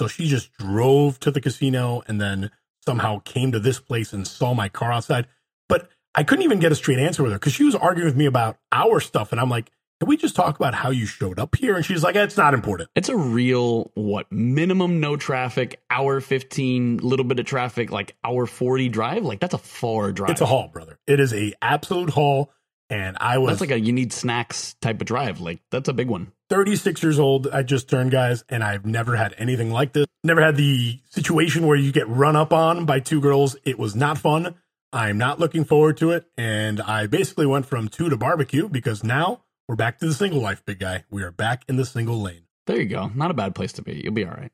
So 0.00 0.08
she 0.08 0.26
just 0.26 0.52
drove 0.54 1.20
to 1.20 1.30
the 1.30 1.40
casino 1.40 2.02
and 2.08 2.20
then 2.20 2.50
somehow 2.84 3.20
came 3.20 3.52
to 3.52 3.60
this 3.60 3.78
place 3.78 4.12
and 4.12 4.26
saw 4.26 4.52
my 4.52 4.68
car 4.68 4.92
outside. 4.92 5.28
But 5.68 5.88
I 6.14 6.24
couldn't 6.24 6.44
even 6.44 6.58
get 6.58 6.72
a 6.72 6.74
straight 6.74 6.98
answer 6.98 7.22
with 7.22 7.32
her 7.32 7.38
because 7.38 7.52
she 7.52 7.64
was 7.64 7.74
arguing 7.74 8.06
with 8.06 8.16
me 8.16 8.26
about 8.26 8.58
our 8.72 9.00
stuff. 9.00 9.32
And 9.32 9.40
I'm 9.40 9.50
like, 9.50 9.70
can 10.00 10.08
we 10.08 10.16
just 10.16 10.36
talk 10.36 10.56
about 10.56 10.74
how 10.74 10.90
you 10.90 11.06
showed 11.06 11.38
up 11.38 11.56
here? 11.56 11.74
And 11.74 11.84
she's 11.84 12.04
like, 12.04 12.14
it's 12.14 12.36
not 12.36 12.54
important. 12.54 12.88
It's 12.94 13.08
a 13.08 13.16
real 13.16 13.90
what 13.94 14.30
minimum 14.30 15.00
no 15.00 15.16
traffic, 15.16 15.82
hour 15.90 16.20
fifteen, 16.20 16.98
little 16.98 17.24
bit 17.24 17.40
of 17.40 17.46
traffic, 17.46 17.90
like 17.90 18.14
hour 18.24 18.46
forty 18.46 18.88
drive. 18.88 19.24
Like 19.24 19.40
that's 19.40 19.54
a 19.54 19.58
far 19.58 20.12
drive. 20.12 20.30
It's 20.30 20.40
a 20.40 20.46
haul, 20.46 20.68
brother. 20.68 20.98
It 21.06 21.18
is 21.18 21.32
a 21.34 21.52
absolute 21.60 22.10
haul. 22.10 22.52
And 22.90 23.18
I 23.20 23.36
was 23.38 23.50
That's 23.50 23.60
like 23.60 23.70
a 23.70 23.80
you 23.80 23.92
need 23.92 24.12
snacks 24.12 24.74
type 24.80 25.00
of 25.00 25.06
drive. 25.06 25.40
Like 25.40 25.60
that's 25.70 25.88
a 25.88 25.92
big 25.92 26.08
one. 26.08 26.32
36 26.48 27.02
years 27.02 27.18
old. 27.18 27.46
I 27.48 27.62
just 27.62 27.90
turned, 27.90 28.10
guys, 28.10 28.44
and 28.48 28.64
I've 28.64 28.86
never 28.86 29.16
had 29.16 29.34
anything 29.36 29.70
like 29.70 29.92
this. 29.92 30.06
Never 30.24 30.40
had 30.40 30.56
the 30.56 30.98
situation 31.10 31.66
where 31.66 31.76
you 31.76 31.92
get 31.92 32.08
run 32.08 32.34
up 32.34 32.52
on 32.52 32.86
by 32.86 33.00
two 33.00 33.20
girls. 33.20 33.56
It 33.64 33.78
was 33.78 33.94
not 33.94 34.16
fun. 34.16 34.54
I'm 34.92 35.18
not 35.18 35.38
looking 35.38 35.64
forward 35.64 35.96
to 35.98 36.10
it. 36.12 36.26
And 36.36 36.80
I 36.80 37.06
basically 37.06 37.46
went 37.46 37.66
from 37.66 37.88
two 37.88 38.08
to 38.08 38.16
barbecue 38.16 38.68
because 38.68 39.04
now 39.04 39.42
we're 39.68 39.76
back 39.76 39.98
to 39.98 40.06
the 40.06 40.14
single 40.14 40.40
life, 40.40 40.64
big 40.64 40.78
guy. 40.78 41.04
We 41.10 41.22
are 41.22 41.30
back 41.30 41.64
in 41.68 41.76
the 41.76 41.84
single 41.84 42.20
lane. 42.20 42.42
There 42.66 42.78
you 42.80 42.86
go. 42.86 43.10
Not 43.14 43.30
a 43.30 43.34
bad 43.34 43.54
place 43.54 43.72
to 43.74 43.82
be. 43.82 44.00
You'll 44.02 44.12
be 44.14 44.24
all 44.24 44.32
right. 44.32 44.52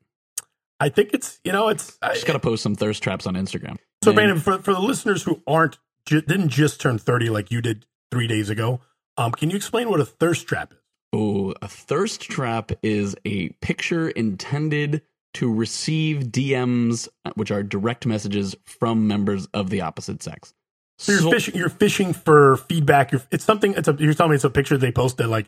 I 0.79 0.89
think 0.89 1.13
it's, 1.13 1.39
you 1.43 1.51
know, 1.51 1.69
it's. 1.69 1.97
I, 2.01 2.13
Just 2.13 2.25
got 2.27 2.33
to 2.33 2.39
post 2.39 2.63
some 2.63 2.75
thirst 2.75 3.01
traps 3.01 3.25
on 3.25 3.35
Instagram. 3.35 3.77
so, 4.03 4.11
Man, 4.11 4.15
Brandon, 4.15 4.39
for, 4.39 4.57
for 4.59 4.73
the 4.73 4.81
listeners 4.81 5.23
who 5.23 5.41
aren't, 5.47 5.77
ju- 6.05 6.21
didn't 6.21 6.49
just 6.49 6.81
turn 6.81 6.97
30 6.97 7.29
like 7.29 7.49
you 7.51 7.61
did 7.61 7.85
three 8.11 8.27
days 8.27 8.49
ago, 8.49 8.81
um, 9.17 9.31
can 9.31 9.49
you 9.49 9.55
explain 9.55 9.89
what 9.89 9.99
a 10.01 10.05
thirst 10.05 10.47
trap 10.47 10.73
is? 10.73 10.79
Oh, 11.13 11.53
a 11.61 11.67
thirst 11.69 12.21
trap 12.21 12.73
is 12.83 13.15
a 13.23 13.49
picture 13.61 14.09
intended 14.09 15.01
to 15.35 15.53
receive 15.53 16.23
DMs, 16.25 17.07
which 17.35 17.51
are 17.51 17.63
direct 17.63 18.05
messages 18.05 18.55
from 18.65 19.07
members 19.07 19.47
of 19.53 19.69
the 19.69 19.81
opposite 19.81 20.21
sex. 20.23 20.53
So 20.97 21.11
you're 21.11 21.21
So- 21.21 21.31
fishing. 21.31 21.55
You're 21.55 21.69
fishing 21.69 22.13
for 22.13 22.57
feedback. 22.57 23.11
You're, 23.11 23.21
it's 23.31 23.43
something. 23.43 23.73
It's 23.75 23.87
a. 23.87 23.95
You're 23.99 24.13
telling 24.13 24.31
me 24.31 24.35
it's 24.35 24.43
a 24.45 24.49
picture 24.49 24.77
they 24.77 24.91
posted. 24.91 25.27
Like 25.27 25.47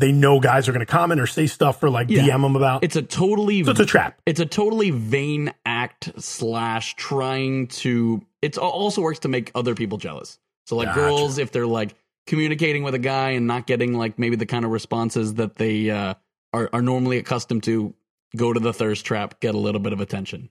they 0.00 0.12
know 0.12 0.38
guys 0.40 0.68
are 0.68 0.72
going 0.72 0.84
to 0.84 0.90
comment 0.90 1.20
or 1.20 1.26
say 1.26 1.46
stuff 1.46 1.82
or 1.82 1.90
like 1.90 2.08
Yeah. 2.10 2.22
DM 2.22 2.42
them 2.42 2.56
about. 2.56 2.84
It's 2.84 2.96
a 2.96 3.02
totally 3.02 3.64
so 3.64 3.70
it's 3.72 3.80
a 3.80 3.86
trap. 3.86 4.20
it's 4.26 4.38
a 4.40 4.46
totally 4.46 4.90
vain 4.90 5.52
act 5.66 6.12
slash 6.18 6.94
trying 6.96 7.66
to 7.68 8.22
it 8.42 8.56
also 8.58 9.02
works 9.02 9.18
to 9.20 9.28
make 9.28 9.50
other 9.56 9.74
people 9.74 9.98
jealous 9.98 10.38
so 10.66 10.76
like 10.76 10.86
Gotcha. 10.88 11.00
girls 11.00 11.38
if 11.38 11.50
they're 11.50 11.66
like 11.66 11.96
communicating 12.28 12.84
with 12.84 12.94
a 12.94 12.98
guy 13.00 13.30
and 13.30 13.48
not 13.48 13.66
getting 13.66 13.94
like 13.98 14.18
maybe 14.20 14.36
the 14.36 14.46
kind 14.46 14.64
of 14.64 14.70
responses 14.70 15.34
that 15.34 15.56
they 15.56 15.90
uh, 15.90 16.14
are, 16.52 16.70
are 16.72 16.82
normally 16.82 17.18
accustomed 17.18 17.64
to 17.64 17.92
go 18.36 18.52
to 18.52 18.60
the 18.60 18.72
thirst 18.72 19.04
trap 19.04 19.40
get 19.40 19.54
a 19.54 19.58
little 19.58 19.80
bit 19.80 19.92
of 19.92 20.00
attention 20.00 20.50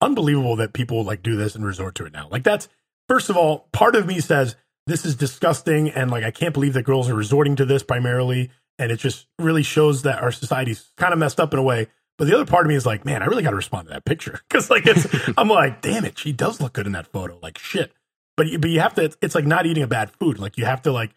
Unbelievable 0.00 0.54
that 0.56 0.72
people 0.74 1.02
like 1.02 1.24
do 1.24 1.34
this 1.34 1.56
and 1.56 1.66
resort 1.66 1.96
to 1.96 2.04
it 2.06 2.12
now. 2.12 2.28
Like 2.30 2.44
that's 2.44 2.68
first 3.08 3.30
of 3.30 3.36
all, 3.36 3.68
part 3.72 3.96
of 3.96 4.06
me 4.06 4.20
says 4.20 4.54
this 4.86 5.04
is 5.04 5.16
disgusting 5.16 5.90
and 5.90 6.08
like 6.08 6.22
I 6.22 6.30
can't 6.30 6.54
believe 6.54 6.74
that 6.74 6.84
girls 6.84 7.08
are 7.10 7.14
resorting 7.14 7.56
to 7.56 7.64
this 7.64 7.82
primarily. 7.82 8.50
And 8.78 8.92
it 8.92 8.98
just 8.98 9.26
really 9.40 9.64
shows 9.64 10.02
that 10.02 10.22
our 10.22 10.30
society's 10.30 10.92
kind 10.96 11.12
of 11.12 11.18
messed 11.18 11.40
up 11.40 11.52
in 11.52 11.58
a 11.58 11.64
way. 11.64 11.88
But 12.16 12.28
the 12.28 12.34
other 12.36 12.46
part 12.46 12.64
of 12.64 12.68
me 12.68 12.76
is 12.76 12.86
like, 12.86 13.04
man, 13.04 13.24
I 13.24 13.26
really 13.26 13.42
got 13.42 13.50
to 13.50 13.56
respond 13.56 13.88
to 13.88 13.94
that 13.94 14.04
picture 14.04 14.38
because 14.48 14.70
like 14.70 14.86
it's. 14.86 15.04
I'm 15.36 15.48
like, 15.48 15.82
damn 15.82 16.04
it, 16.04 16.16
she 16.16 16.30
does 16.32 16.60
look 16.60 16.74
good 16.74 16.86
in 16.86 16.92
that 16.92 17.10
photo. 17.10 17.36
Like 17.42 17.58
shit. 17.58 17.92
But 18.36 18.46
you- 18.46 18.60
but 18.60 18.70
you 18.70 18.78
have 18.78 18.94
to. 18.94 19.10
It's 19.20 19.34
like 19.34 19.46
not 19.46 19.66
eating 19.66 19.82
a 19.82 19.88
bad 19.88 20.12
food. 20.20 20.38
Like 20.38 20.56
you 20.58 20.64
have 20.64 20.82
to 20.82 20.92
like 20.92 21.10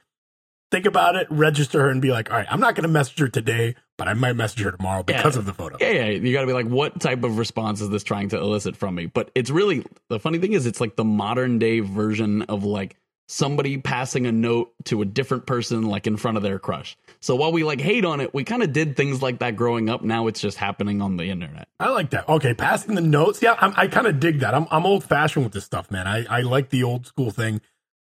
think 0.71 0.87
about 0.87 1.15
it, 1.17 1.27
register 1.29 1.81
her, 1.83 1.89
and 1.91 2.01
be 2.01 2.09
like, 2.09 2.31
all 2.31 2.37
right, 2.37 2.47
I'm 2.49 2.59
not 2.61 2.73
going 2.73 2.83
to 2.83 2.89
message 2.89 3.19
her 3.19 3.27
today, 3.27 3.75
but 4.01 4.07
I 4.07 4.15
might 4.15 4.33
message 4.35 4.61
her 4.63 4.71
tomorrow 4.71 5.03
because 5.03 5.35
Yeah. 5.35 5.39
of 5.41 5.45
the 5.45 5.53
photo. 5.53 5.77
yeah 5.79 5.91
yeah 5.91 6.05
you 6.07 6.33
got 6.33 6.41
to 6.41 6.47
be 6.47 6.53
like 6.53 6.65
what 6.65 6.99
type 6.99 7.23
of 7.23 7.37
response 7.37 7.81
is 7.81 7.89
this 7.89 8.03
trying 8.03 8.29
to 8.29 8.37
elicit 8.37 8.75
from 8.75 8.95
me 8.95 9.05
but 9.05 9.29
it's 9.35 9.51
really 9.51 9.85
the 10.07 10.19
funny 10.19 10.39
thing 10.39 10.53
is 10.53 10.65
it's 10.65 10.81
like 10.81 10.95
the 10.95 11.03
modern 11.03 11.59
day 11.59 11.81
version 11.81 12.41
of 12.43 12.63
like 12.63 12.95
somebody 13.27 13.77
passing 13.77 14.25
a 14.25 14.31
note 14.31 14.73
to 14.85 15.01
a 15.01 15.05
different 15.05 15.45
person 15.45 15.83
like 15.83 16.05
in 16.07 16.17
front 16.17 16.35
of 16.35 16.43
their 16.43 16.57
crush 16.59 16.97
so 17.21 17.35
while 17.35 17.51
we 17.51 17.63
like 17.63 17.79
hate 17.79 18.03
on 18.03 18.19
it 18.21 18.33
we 18.33 18.43
kind 18.43 18.63
of 18.63 18.73
did 18.73 18.97
things 18.97 19.21
like 19.21 19.39
that 19.39 19.55
growing 19.55 19.87
up 19.89 20.01
now 20.03 20.27
it's 20.27 20.41
just 20.41 20.57
happening 20.57 21.01
on 21.01 21.15
the 21.17 21.25
internet 21.25 21.67
I 21.79 21.89
like 21.89 22.09
that. 22.11 22.27
Okay, 22.29 22.53
passing 22.53 22.93
the 22.95 23.01
notes. 23.01 23.41
Yeah, 23.41 23.55
I'm, 23.59 23.73
I 23.75 23.87
kind 23.87 24.05
of 24.05 24.19
dig 24.19 24.41
that. 24.41 24.53
I'm 24.53 24.67
I'm 24.69 24.85
old 24.85 25.03
fashioned 25.03 25.43
with 25.45 25.51
this 25.53 25.63
stuff, 25.65 25.89
man. 25.89 26.07
I 26.07 26.25
I 26.29 26.41
like 26.41 26.69
the 26.69 26.83
old 26.83 27.07
school 27.07 27.31
thing, 27.31 27.59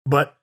but 0.05 0.37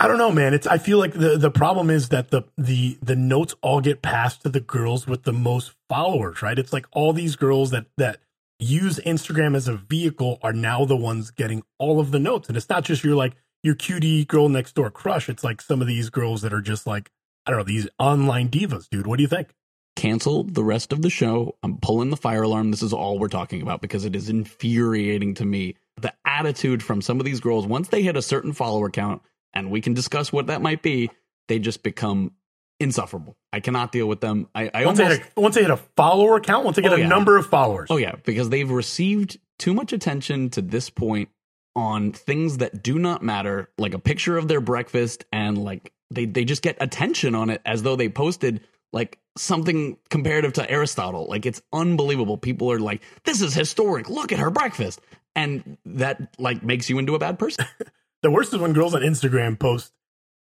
I 0.00 0.06
don't 0.06 0.18
know, 0.18 0.30
man. 0.30 0.54
It's 0.54 0.66
I 0.68 0.78
feel 0.78 0.98
like 0.98 1.12
the 1.12 1.36
the 1.36 1.50
problem 1.50 1.90
is 1.90 2.10
that 2.10 2.30
the 2.30 2.44
the 2.56 2.96
the 3.02 3.16
notes 3.16 3.56
all 3.62 3.80
get 3.80 4.00
passed 4.00 4.42
to 4.42 4.48
the 4.48 4.60
girls 4.60 5.08
with 5.08 5.24
the 5.24 5.32
most 5.32 5.72
followers, 5.88 6.40
right? 6.40 6.56
It's 6.56 6.72
like 6.72 6.86
all 6.92 7.12
these 7.12 7.34
girls 7.34 7.72
that 7.72 7.86
that 7.96 8.20
use 8.60 9.00
Instagram 9.00 9.56
as 9.56 9.66
a 9.66 9.74
vehicle 9.74 10.38
are 10.40 10.52
now 10.52 10.84
the 10.84 10.96
ones 10.96 11.32
getting 11.32 11.64
all 11.80 11.98
of 11.98 12.12
the 12.12 12.20
notes. 12.20 12.46
And 12.46 12.56
it's 12.56 12.68
not 12.68 12.84
just 12.84 13.02
your 13.02 13.16
like 13.16 13.34
your 13.64 13.74
cutie 13.74 14.24
girl 14.24 14.48
next 14.48 14.76
door 14.76 14.88
crush. 14.88 15.28
It's 15.28 15.42
like 15.42 15.60
some 15.60 15.80
of 15.80 15.88
these 15.88 16.10
girls 16.10 16.42
that 16.42 16.52
are 16.52 16.60
just 16.60 16.86
like, 16.86 17.10
I 17.44 17.50
don't 17.50 17.58
know, 17.58 17.64
these 17.64 17.88
online 17.98 18.50
divas, 18.50 18.88
dude. 18.88 19.08
What 19.08 19.16
do 19.16 19.22
you 19.22 19.28
think? 19.28 19.48
Cancel 19.96 20.44
the 20.44 20.62
rest 20.62 20.92
of 20.92 21.02
the 21.02 21.10
show. 21.10 21.56
I'm 21.64 21.78
pulling 21.78 22.10
the 22.10 22.16
fire 22.16 22.42
alarm. 22.42 22.70
This 22.70 22.82
is 22.82 22.92
all 22.92 23.18
we're 23.18 23.26
talking 23.26 23.62
about 23.62 23.80
because 23.80 24.04
it 24.04 24.14
is 24.14 24.28
infuriating 24.28 25.34
to 25.34 25.44
me. 25.44 25.74
The 26.00 26.14
attitude 26.24 26.84
from 26.84 27.02
some 27.02 27.18
of 27.18 27.26
these 27.26 27.40
girls, 27.40 27.66
once 27.66 27.88
they 27.88 28.02
hit 28.02 28.16
a 28.16 28.22
certain 28.22 28.52
follower 28.52 28.90
count, 28.90 29.22
and 29.58 29.70
we 29.70 29.80
can 29.80 29.94
discuss 29.94 30.32
what 30.32 30.46
that 30.46 30.62
might 30.62 30.82
be, 30.82 31.10
they 31.48 31.58
just 31.58 31.82
become 31.82 32.32
insufferable. 32.80 33.36
I 33.52 33.60
cannot 33.60 33.90
deal 33.92 34.06
with 34.06 34.20
them. 34.20 34.48
I, 34.54 34.70
I 34.72 34.84
Once 34.86 34.98
they, 34.98 35.04
almost 35.04 35.20
hit 35.22 35.32
a, 35.36 35.40
once 35.40 35.54
they 35.56 35.62
hit 35.62 35.70
a 35.70 35.76
follower 35.96 36.40
count, 36.40 36.64
once 36.64 36.76
they 36.76 36.82
get 36.82 36.92
Oh, 36.92 36.96
a 36.96 37.00
yeah. 37.00 37.08
number 37.08 37.36
of 37.36 37.46
followers. 37.46 37.88
Oh 37.90 37.96
yeah, 37.96 38.14
because 38.24 38.50
they've 38.50 38.70
received 38.70 39.38
too 39.58 39.74
much 39.74 39.92
attention 39.92 40.50
to 40.50 40.62
this 40.62 40.88
point 40.90 41.28
on 41.74 42.12
things 42.12 42.58
that 42.58 42.82
do 42.82 42.98
not 42.98 43.22
matter, 43.22 43.68
like 43.78 43.94
a 43.94 43.98
picture 43.98 44.36
of 44.38 44.48
their 44.48 44.60
breakfast 44.60 45.24
and 45.32 45.58
like 45.58 45.92
they 46.10 46.24
they 46.24 46.44
just 46.44 46.62
get 46.62 46.76
attention 46.80 47.34
on 47.34 47.50
it 47.50 47.60
as 47.66 47.82
though 47.82 47.96
they 47.96 48.08
posted 48.08 48.60
like 48.92 49.18
something 49.36 49.96
comparative 50.08 50.52
to 50.54 50.70
Aristotle. 50.70 51.26
Like 51.28 51.46
it's 51.46 51.60
unbelievable. 51.72 52.36
People 52.38 52.70
are 52.72 52.78
like, 52.80 53.02
"This 53.24 53.42
is 53.42 53.54
historic. 53.54 54.08
Look 54.08 54.32
at 54.32 54.38
her 54.38 54.50
breakfast." 54.50 55.00
And 55.36 55.76
that 55.84 56.34
like 56.38 56.62
makes 56.62 56.88
you 56.88 56.98
into 56.98 57.14
a 57.14 57.18
bad 57.18 57.38
person. 57.38 57.64
The 58.22 58.30
worst 58.30 58.52
is 58.52 58.58
when 58.58 58.72
girls 58.72 58.94
on 58.94 59.02
Instagram 59.02 59.58
post 59.58 59.92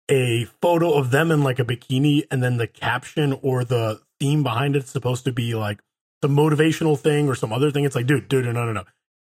a 0.09 0.45
photo 0.61 0.93
of 0.93 1.11
them 1.11 1.31
in 1.31 1.43
like 1.43 1.59
a 1.59 1.65
bikini 1.65 2.23
and 2.29 2.43
then 2.43 2.57
the 2.57 2.67
caption 2.67 3.39
or 3.41 3.63
the 3.63 4.01
theme 4.19 4.43
behind 4.43 4.75
it's 4.75 4.91
supposed 4.91 5.23
to 5.25 5.31
be 5.31 5.55
like 5.55 5.81
the 6.21 6.27
motivational 6.27 6.97
thing 6.97 7.27
or 7.27 7.35
some 7.35 7.53
other 7.53 7.71
thing. 7.71 7.85
It's 7.85 7.95
like, 7.95 8.05
dude, 8.05 8.27
dude, 8.27 8.45
no, 8.45 8.51
no, 8.51 8.73
no. 8.73 8.83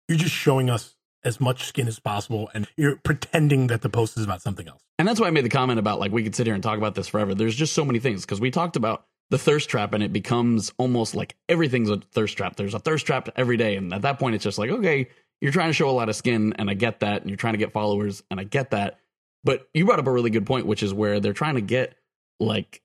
You're 0.07 0.17
just 0.17 0.35
showing 0.35 0.69
us 0.69 0.95
as 1.23 1.39
much 1.39 1.63
skin 1.65 1.87
as 1.87 1.99
possible 1.99 2.49
and 2.53 2.67
you're 2.77 2.97
pretending 2.97 3.67
that 3.67 3.81
the 3.81 3.89
post 3.89 4.17
is 4.17 4.23
about 4.23 4.41
something 4.41 4.67
else. 4.67 4.81
And 4.99 5.07
that's 5.07 5.19
why 5.19 5.27
I 5.27 5.31
made 5.31 5.45
the 5.45 5.49
comment 5.49 5.79
about 5.79 5.99
like 5.99 6.11
we 6.11 6.23
could 6.23 6.35
sit 6.35 6.45
here 6.45 6.53
and 6.53 6.63
talk 6.63 6.77
about 6.77 6.95
this 6.95 7.07
forever. 7.07 7.33
There's 7.33 7.55
just 7.55 7.73
so 7.73 7.83
many 7.83 7.99
things 7.99 8.21
because 8.21 8.39
we 8.39 8.51
talked 8.51 8.75
about 8.75 9.05
the 9.29 9.37
thirst 9.37 9.69
trap 9.69 9.93
and 9.93 10.03
it 10.03 10.13
becomes 10.13 10.71
almost 10.77 11.15
like 11.15 11.35
everything's 11.49 11.89
a 11.89 11.97
thirst 11.97 12.37
trap. 12.37 12.55
There's 12.55 12.73
a 12.73 12.79
thirst 12.79 13.05
trap 13.05 13.29
every 13.35 13.57
day. 13.57 13.75
And 13.75 13.93
at 13.93 14.03
that 14.03 14.19
point, 14.19 14.35
it's 14.35 14.43
just 14.43 14.57
like, 14.57 14.69
okay, 14.69 15.09
you're 15.41 15.51
trying 15.51 15.69
to 15.69 15.73
show 15.73 15.89
a 15.89 15.91
lot 15.91 16.09
of 16.09 16.15
skin 16.15 16.53
and 16.57 16.69
I 16.69 16.73
get 16.73 17.01
that. 17.01 17.21
And 17.21 17.29
you're 17.29 17.37
trying 17.37 17.53
to 17.53 17.59
get 17.59 17.71
followers 17.71 18.23
and 18.29 18.39
I 18.39 18.43
get 18.43 18.71
that. 18.71 18.99
But 19.43 19.67
you 19.73 19.85
brought 19.85 19.99
up 19.99 20.07
a 20.07 20.11
really 20.11 20.29
good 20.29 20.45
point, 20.45 20.65
which 20.65 20.83
is 20.83 20.93
where 20.93 21.19
they're 21.19 21.33
trying 21.33 21.55
to 21.55 21.61
get 21.61 21.95
like 22.39 22.81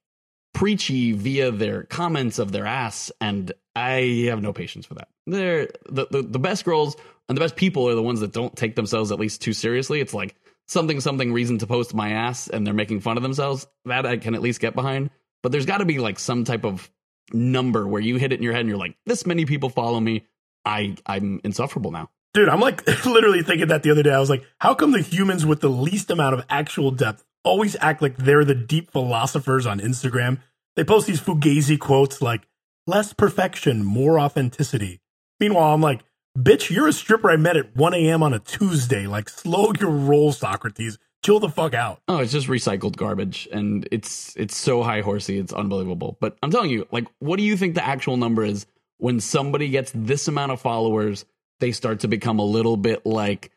preachy 0.55 1.13
via 1.13 1.51
their 1.51 1.85
comments 1.85 2.39
of 2.39 2.53
their 2.53 2.67
ass. 2.67 3.11
And 3.21 3.53
I 3.75 4.27
have 4.29 4.43
no 4.43 4.53
patience 4.53 4.87
for 4.87 4.95
that. 4.95 5.09
They're 5.27 5.69
the, 5.89 6.07
the, 6.11 6.23
the 6.23 6.39
best 6.39 6.65
girls 6.65 6.97
and 7.29 7.37
the 7.37 7.41
best 7.41 7.57
people 7.57 7.89
are 7.89 7.95
the 7.95 8.03
ones 8.03 8.21
that 8.21 8.33
don't 8.33 8.55
take 8.55 8.77
themselves 8.77 9.13
at 9.13 9.19
least 9.19 9.41
too 9.41 9.53
seriously. 9.53 10.01
It's 10.01 10.15
like, 10.15 10.37
something 10.69 11.01
something 11.01 11.33
reason 11.33 11.59
to 11.59 11.67
post 11.67 11.95
my 11.95 12.11
ass 12.11 12.49
and 12.49 12.67
they're 12.67 12.75
making 12.75 13.01
fun 13.01 13.17
of 13.17 13.23
themselves 13.23 13.67
that 13.85 14.07
i 14.07 14.17
can 14.17 14.35
at 14.35 14.43
least 14.43 14.61
get 14.61 14.75
behind 14.75 15.11
but 15.43 15.53
there's 15.53 15.67
got 15.67 15.79
to 15.79 15.85
be 15.85 15.99
like 15.99 16.19
some 16.19 16.45
type 16.45 16.65
of 16.65 16.91
number 17.33 17.87
where 17.87 18.01
you 18.01 18.17
hit 18.17 18.33
it 18.33 18.37
in 18.37 18.43
your 18.43 18.53
head 18.53 18.61
and 18.61 18.69
you're 18.69 18.79
like 18.79 18.97
this 19.07 19.27
many 19.27 19.45
people 19.45 19.69
follow 19.69 20.01
me 20.01 20.27
i 20.65 20.95
i'm 21.07 21.41
insufferable 21.45 21.91
now 21.91 22.09
Dude, 22.35 22.49
I'm 22.49 22.61
like 22.61 22.87
literally 23.05 23.43
thinking 23.43 23.69
that 23.69 23.83
the 23.83 23.91
other 23.91 24.03
day. 24.03 24.13
I 24.13 24.21
was 24.21 24.31
like, 24.31 24.45
how 24.59 24.75
come 24.75 24.93
the 24.93 25.01
humans 25.01 25.45
with 25.45 25.61
the 25.61 25.69
least 25.69 26.11
amount 26.11 26.35
of 26.35 26.45
actual 26.49 26.91
depth 26.91 27.25
always 27.45 27.77
act 27.81 28.01
like 28.01 28.17
they're 28.17 28.45
the 28.45 28.55
deep 28.55 28.91
philosophers 28.91 29.67
on 29.67 29.81
Instagram? 29.81 30.39
They 30.77 30.85
post 30.85 31.07
these 31.07 31.21
fugazi 31.21 31.79
quotes 31.79 32.23
like, 32.23 32.43
less 32.87 33.13
perfection, 33.13 33.85
more 33.85 34.19
authenticity. 34.19 35.01
Meanwhile, 35.39 35.75
I'm 35.75 35.83
like, 35.83 36.01
bitch, 36.37 36.71
you're 36.71 36.89
a 36.89 36.93
stripper 36.93 37.31
I 37.31 37.37
met 37.37 37.57
at 37.57 37.77
1 37.77 37.95
a.m. 37.95 38.23
on 38.23 38.33
a 38.33 38.39
Tuesday. 38.39 39.07
Like, 39.07 39.29
slow 39.29 39.73
your 39.79 39.91
roll, 39.91 40.33
Socrates. 40.33 40.99
Chill 41.23 41.39
the 41.39 41.49
fuck 41.49 41.73
out. 41.75 42.01
oh 42.09 42.19
it's 42.19 42.33
just 42.33 42.49
recycled 42.49 42.97
garbage 42.97 43.49
and 43.53 43.87
it's 43.93 44.35
it's 44.37 44.57
so 44.57 44.83
high 44.83 45.03
horsey 45.03 45.39
it's 45.39 45.53
unbelievable 45.53 46.17
but 46.21 46.37
i'm 46.43 46.51
telling 46.51 46.69
you 46.69 46.85
like 46.91 47.07
what 47.21 47.37
do 47.37 47.45
you 47.45 47.57
think 47.57 47.77
the 47.77 47.87
actual 47.87 48.17
number 48.17 48.45
is 48.45 48.67
when 48.99 49.21
somebody 49.21 49.69
gets 49.69 49.93
this 49.95 50.27
amount 50.27 50.51
of 50.51 50.61
followers 50.61 51.25
they 51.63 51.73
start 51.73 52.01
to 52.01 52.09
become 52.09 52.39
a 52.39 52.45
little 52.45 52.77
bit 52.77 53.07
like 53.07 53.51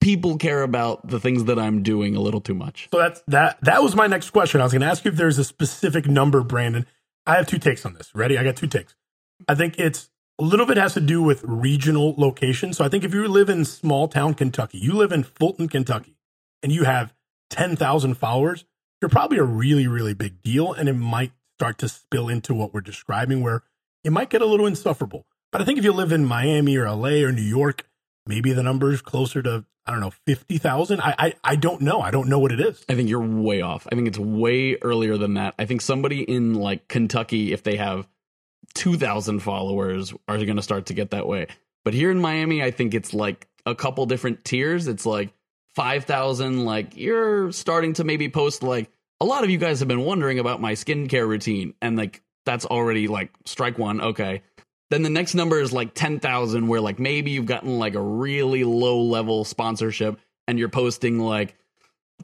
people 0.00 0.38
care 0.38 0.62
about 0.62 1.06
the 1.06 1.20
things 1.20 1.44
that 1.44 1.58
i'm 1.58 1.82
doing 1.82 2.16
a 2.16 2.20
little 2.20 2.40
too 2.40 2.54
much 2.54 2.88
So 2.90 2.98
that's 2.98 3.22
that. 3.26 3.58
That 3.62 3.82
was 3.82 3.94
my 3.94 4.06
next 4.06 4.30
question. 4.30 4.60
I 4.60 4.64
was 4.64 4.72
going 4.72 4.80
to 4.80 4.86
ask 4.86 5.04
you 5.04 5.10
if 5.10 5.16
there's 5.18 5.38
a 5.38 5.44
specific 5.44 6.06
number, 6.06 6.42
Brandon. 6.42 6.86
I 7.26 7.34
have 7.34 7.46
two 7.46 7.58
takes 7.58 7.84
on 7.84 7.92
this. 7.94 8.14
Ready? 8.14 8.38
I 8.38 8.44
got 8.44 8.56
two 8.56 8.68
takes. 8.68 8.94
I 9.46 9.54
think 9.54 9.78
it's 9.78 10.08
a 10.38 10.44
little 10.44 10.66
bit 10.66 10.76
has 10.76 10.94
to 10.94 11.00
do 11.00 11.20
with 11.22 11.42
regional 11.44 12.14
location. 12.16 12.72
So 12.72 12.84
I 12.84 12.88
think 12.88 13.04
if 13.04 13.12
you 13.12 13.26
live 13.28 13.48
in 13.50 13.64
small 13.64 14.08
town 14.08 14.34
Kentucky, 14.34 14.78
you 14.78 14.94
live 14.94 15.12
in 15.12 15.24
Fulton, 15.24 15.68
Kentucky, 15.68 16.16
and 16.62 16.72
you 16.72 16.84
have 16.84 17.12
10,000 17.50 18.14
followers, 18.14 18.64
you're 19.02 19.08
probably 19.08 19.38
a 19.38 19.44
really, 19.44 19.86
really 19.86 20.14
big 20.14 20.42
deal. 20.42 20.72
And 20.72 20.88
it 20.88 20.94
might 20.94 21.32
start 21.58 21.76
to 21.78 21.88
spill 21.88 22.28
into 22.28 22.54
what 22.54 22.72
we're 22.72 22.80
describing, 22.80 23.42
where 23.42 23.62
it 24.04 24.12
might 24.12 24.30
get 24.30 24.42
a 24.42 24.46
little 24.46 24.66
insufferable. 24.66 25.26
But 25.50 25.62
I 25.62 25.64
think 25.64 25.78
if 25.78 25.84
you 25.84 25.92
live 25.92 26.12
in 26.12 26.24
Miami 26.24 26.76
or 26.76 26.90
LA 26.90 27.24
or 27.24 27.32
New 27.32 27.42
York, 27.42 27.86
maybe 28.26 28.52
the 28.52 28.62
number's 28.62 29.00
closer 29.00 29.42
to, 29.42 29.64
I 29.86 29.92
don't 29.92 30.00
know, 30.00 30.12
50,000. 30.26 31.00
I, 31.00 31.14
I, 31.18 31.34
I 31.42 31.56
don't 31.56 31.80
know. 31.80 32.00
I 32.00 32.10
don't 32.10 32.28
know 32.28 32.38
what 32.38 32.52
it 32.52 32.60
is. 32.60 32.84
I 32.88 32.94
think 32.94 33.08
you're 33.08 33.20
way 33.20 33.62
off. 33.62 33.86
I 33.90 33.94
think 33.94 34.08
it's 34.08 34.18
way 34.18 34.76
earlier 34.76 35.16
than 35.16 35.34
that. 35.34 35.54
I 35.58 35.64
think 35.64 35.80
somebody 35.80 36.22
in 36.22 36.54
like 36.54 36.88
Kentucky, 36.88 37.52
if 37.52 37.62
they 37.62 37.76
have 37.76 38.06
2,000 38.74 39.40
followers, 39.40 40.12
are 40.28 40.36
going 40.36 40.56
to 40.56 40.62
start 40.62 40.86
to 40.86 40.94
get 40.94 41.10
that 41.10 41.26
way. 41.26 41.46
But 41.84 41.94
here 41.94 42.10
in 42.10 42.20
Miami, 42.20 42.62
I 42.62 42.70
think 42.70 42.92
it's 42.92 43.14
like 43.14 43.48
a 43.64 43.74
couple 43.74 44.04
different 44.04 44.44
tiers. 44.44 44.86
It's 44.88 45.06
like 45.06 45.32
5,000. 45.74 46.66
Like 46.66 46.96
you're 46.96 47.50
starting 47.52 47.94
to 47.94 48.04
maybe 48.04 48.28
post 48.28 48.62
like 48.62 48.90
a 49.20 49.24
lot 49.24 49.44
of 49.44 49.50
you 49.50 49.58
guys 49.58 49.78
have 49.78 49.88
been 49.88 50.04
wondering 50.04 50.38
about 50.38 50.60
my 50.60 50.72
skincare 50.72 51.26
routine. 51.26 51.72
And 51.80 51.96
like 51.96 52.22
that's 52.44 52.66
already 52.66 53.08
like 53.08 53.30
strike 53.46 53.78
one. 53.78 54.00
Okay. 54.00 54.42
Then 54.90 55.02
the 55.02 55.10
next 55.10 55.34
number 55.34 55.60
is 55.60 55.72
like 55.72 55.94
10,000, 55.94 56.66
where 56.66 56.80
like 56.80 56.98
maybe 56.98 57.30
you've 57.30 57.46
gotten 57.46 57.78
like 57.78 57.94
a 57.94 58.02
really 58.02 58.64
low 58.64 59.00
level 59.02 59.44
sponsorship 59.44 60.18
and 60.46 60.58
you're 60.58 60.68
posting 60.68 61.18
like, 61.18 61.56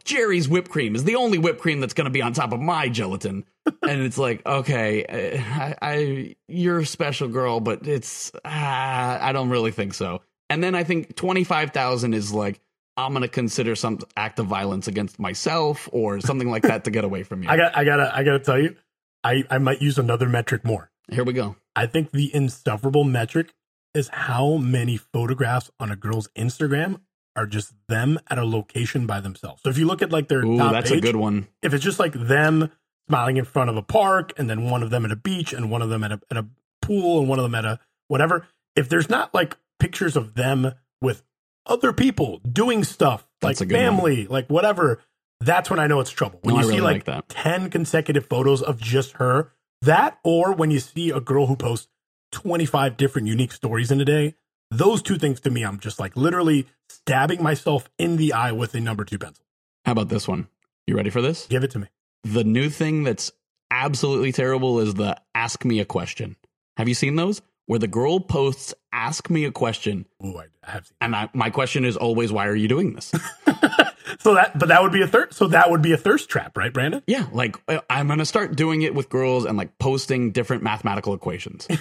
Jerry's 0.03 0.49
whipped 0.49 0.71
cream 0.71 0.97
is 0.97 1.05
the 1.05 1.17
only 1.17 1.39
whipped 1.39 1.61
cream 1.61 1.81
that's 1.81 1.95
going 1.95 2.07
to 2.07 2.11
be 2.11 2.23
on 2.23 2.33
top 2.33 2.53
of 2.53 2.61
my 2.61 2.89
gelatin. 2.89 3.45
and 3.83 4.01
it's 4.03 4.19
like, 4.19 4.45
okay, 4.45 5.05
uh, 5.05 5.41
I, 5.41 5.75
I, 5.81 6.37
you're 6.49 6.81
a 6.81 6.87
special 6.87 7.29
girl, 7.29 7.61
but 7.61 7.87
it's, 7.87 8.33
ah, 8.45 9.19
I 9.21 9.33
don't 9.33 9.51
really 9.51 9.71
think 9.71 9.95
so. 9.95 10.23
And 10.51 10.63
then 10.63 10.75
I 10.75 10.85
think 10.85 11.15
25,000 11.17 12.15
is 12.15 12.33
like, 12.33 12.61
I'm 12.97 13.13
going 13.13 13.23
to 13.23 13.29
consider 13.29 13.75
some 13.75 13.99
act 14.17 14.39
of 14.39 14.47
violence 14.47 14.89
against 14.89 15.19
myself 15.19 15.89
or 15.93 16.21
something 16.21 16.51
like 16.51 16.63
that 16.63 16.85
to 16.85 16.91
get 16.91 17.05
away 17.05 17.23
from 17.23 17.43
you. 17.43 17.49
I 17.51 17.57
got 17.57 17.77
I 17.77 17.85
gotta 17.85 18.17
I 18.17 18.23
gotta 18.23 18.39
tell 18.39 18.61
you, 18.61 18.77
I, 19.25 19.43
I 19.51 19.59
might 19.59 19.83
use 19.83 19.99
another 19.99 20.29
metric 20.29 20.65
more. 20.65 20.91
Here 21.11 21.25
we 21.25 21.33
go. 21.33 21.57
I 21.77 21.87
think 21.87 22.11
the 22.13 22.35
insufferable 22.35 23.05
metric 23.05 23.53
is 23.95 24.09
how 24.09 24.57
many 24.57 24.97
photographs 24.97 25.71
on 25.79 25.91
a 25.91 25.97
girl's 25.97 26.29
Instagram 26.37 27.01
are 27.37 27.47
just 27.47 27.73
them 27.89 28.19
at 28.29 28.39
a 28.39 28.45
location 28.45 29.07
by 29.07 29.21
themselves. 29.21 29.63
So 29.63 29.71
if 29.71 29.79
you 29.79 29.87
look 29.87 30.03
at 30.03 30.11
like 30.13 30.29
their 30.29 30.45
Ooh, 30.45 30.57
top 30.59 30.73
that's 30.73 30.91
page, 30.91 30.99
a 30.99 31.03
good 31.03 31.17
one. 31.17 31.49
if 31.63 31.75
it's 31.75 31.83
just 31.85 31.99
like 31.99 32.13
them 32.13 32.71
smiling 33.09 33.37
in 33.37 33.45
front 33.45 33.71
of 33.71 33.77
a 33.77 33.83
park 33.83 34.33
and 34.37 34.49
then 34.49 34.71
one 34.71 34.83
of 34.83 34.91
them 34.91 35.05
at 35.05 35.11
a 35.13 35.17
beach 35.17 35.53
and 35.53 35.71
one 35.71 35.83
of 35.83 35.89
them 35.91 36.05
at 36.05 36.13
a, 36.13 36.21
at 36.31 36.37
a 36.37 36.47
pool 36.81 37.21
and 37.21 37.29
one 37.29 37.39
of 37.39 37.43
them 37.43 37.55
at 37.55 37.65
a 37.65 37.79
whatever, 38.09 38.47
if 38.77 38.89
there's 38.89 39.09
not 39.11 39.35
like 39.35 39.57
pictures 39.81 40.17
of 40.17 40.35
them 40.35 40.73
with 41.03 41.23
other 41.67 41.93
people 41.93 42.39
doing 42.51 42.85
stuff 42.85 43.27
That's 43.41 43.61
like 43.61 43.69
good 43.69 43.75
one. 43.75 43.85
family, 43.85 44.27
like 44.27 44.49
whatever, 44.49 45.01
that's 45.41 45.71
when 45.71 45.79
I 45.81 45.87
know 45.87 46.01
it's 46.01 46.11
trouble. 46.11 46.39
When 46.43 46.55
No, 46.55 46.61
you 46.61 46.67
I 46.67 46.71
see 46.71 46.77
really 46.81 46.95
like, 46.95 47.09
like 47.09 47.27
that. 47.27 47.29
10 47.31 47.71
consecutive 47.71 48.27
photos 48.27 48.63
of 48.63 48.81
just 48.81 49.13
her, 49.15 49.51
that 49.85 50.19
or 50.25 50.55
when 50.55 50.71
you 50.71 50.81
see 50.81 51.11
a 51.11 51.21
girl 51.21 51.47
who 51.47 51.57
posts 51.57 51.89
25 52.33 52.97
different 52.97 53.29
unique 53.29 53.53
stories 53.53 53.91
in 53.91 54.01
a 54.01 54.05
day, 54.05 54.35
those 54.71 55.03
two 55.03 55.17
things 55.17 55.41
to 55.41 55.51
me, 55.51 55.63
I'm 55.65 55.79
just 55.79 56.01
like 56.01 56.17
literally 56.17 56.67
stabbing 56.89 57.43
myself 57.43 57.89
in 57.99 58.17
the 58.17 58.33
eye 58.33 58.53
with 58.53 58.75
a 58.75 58.81
number 58.81 59.05
two 59.05 59.19
pencil. 59.19 59.45
How 59.85 59.93
about 59.93 60.09
this 60.09 60.27
one? 60.27 60.49
You 60.87 60.97
ready 60.97 61.11
for 61.11 61.23
this? 61.23 61.47
Give 61.47 61.65
it 61.65 61.71
to 61.73 61.79
me. 61.79 61.87
The 62.25 62.45
new 62.45 62.71
thing 62.71 63.05
that's 63.05 63.31
absolutely 63.71 64.33
terrible 64.33 64.81
is 64.81 64.95
the 64.95 65.17
ask 65.35 65.65
me 65.65 65.81
a 65.81 65.85
question. 65.85 66.37
Have 66.77 66.89
you 66.89 66.95
seen 66.95 67.17
those? 67.17 67.43
Where 67.67 67.79
the 67.79 67.89
girl 67.89 68.21
posts, 68.21 68.75
ask 68.93 69.31
me 69.31 69.45
a 69.45 69.51
question. 69.51 70.07
Ooh, 70.25 70.39
I, 70.39 70.71
have 70.71 70.87
seen. 70.87 70.97
And 71.01 71.17
I, 71.17 71.31
my 71.33 71.51
question 71.51 71.85
is 71.85 71.97
always, 71.97 72.31
why 72.33 72.47
are 72.47 72.55
you 72.55 72.69
doing 72.69 72.95
this? 72.95 73.13
So 74.21 74.35
that, 74.35 74.59
but 74.59 74.69
that 74.69 74.83
would 74.83 74.93
be 74.93 75.03
a 75.03 75.07
thirst. 75.07 75.35
So 75.35 75.49
that 75.49 75.71
would 75.71 75.83
be 75.83 75.93
a 75.93 75.97
thirst 75.97 76.29
trap, 76.29 76.57
right, 76.57 76.73
Brandon? 76.73 77.03
yeah, 77.07 77.27
like 77.33 77.57
uh, 77.69 77.81
I'm 77.91 78.07
going 78.07 78.19
to 78.21 78.27
start 78.27 78.57
doing 78.57 78.83
it 78.83 78.95
with 78.95 79.09
girls 79.09 79.45
and 79.45 79.57
like 79.59 79.79
posting 79.79 80.31
different 80.33 80.63
mathematical 80.63 81.15
equations. 81.15 81.67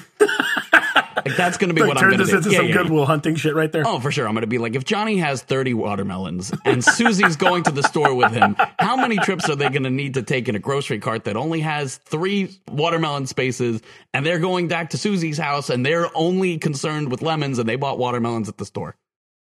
Like 1.25 1.37
that's 1.37 1.57
going 1.57 1.69
to 1.69 1.73
be 1.73 1.79
Like, 1.81 1.95
what 1.95 2.03
I'm 2.03 2.11
to 2.11 2.17
this 2.17 2.31
do. 2.31 2.37
into 2.37 2.49
Yeah, 2.49 2.57
some 2.57 2.65
yeah, 2.67 2.75
yeah. 2.75 2.81
Good 2.83 2.91
Will 2.91 3.05
Hunting 3.05 3.35
shit 3.35 3.55
right 3.55 3.71
there. 3.71 3.83
Oh, 3.85 3.99
for 3.99 4.11
sure. 4.11 4.27
I'm 4.27 4.33
going 4.33 4.41
to 4.41 4.47
be 4.47 4.57
like, 4.57 4.75
if 4.75 4.83
Johnny 4.83 5.17
has 5.19 5.41
30 5.41 5.73
watermelons 5.73 6.51
and 6.65 6.83
Susie's 6.83 7.37
going 7.37 7.63
to 7.63 7.71
the 7.71 7.83
store 7.83 8.13
with 8.13 8.33
him, 8.33 8.57
how 8.77 8.97
many 8.97 9.17
trips 9.17 9.49
are 9.49 9.55
they 9.55 9.69
going 9.69 9.83
to 9.83 9.89
need 9.89 10.15
to 10.15 10.23
take 10.23 10.49
in 10.49 10.55
a 10.55 10.59
grocery 10.59 10.99
cart 10.99 11.23
that 11.25 11.37
only 11.37 11.61
has 11.61 11.97
three 11.97 12.59
watermelon 12.67 13.25
spaces 13.27 13.81
and 14.13 14.25
they're 14.25 14.39
going 14.39 14.67
back 14.67 14.89
to 14.89 14.97
Susie's 14.97 15.37
house 15.37 15.69
and 15.69 15.85
they're 15.85 16.09
only 16.13 16.57
concerned 16.57 17.09
with 17.09 17.21
lemons 17.21 17.57
and 17.57 17.69
they 17.69 17.77
bought 17.77 17.97
watermelons 17.97 18.49
at 18.49 18.57
the 18.57 18.65
store? 18.65 18.95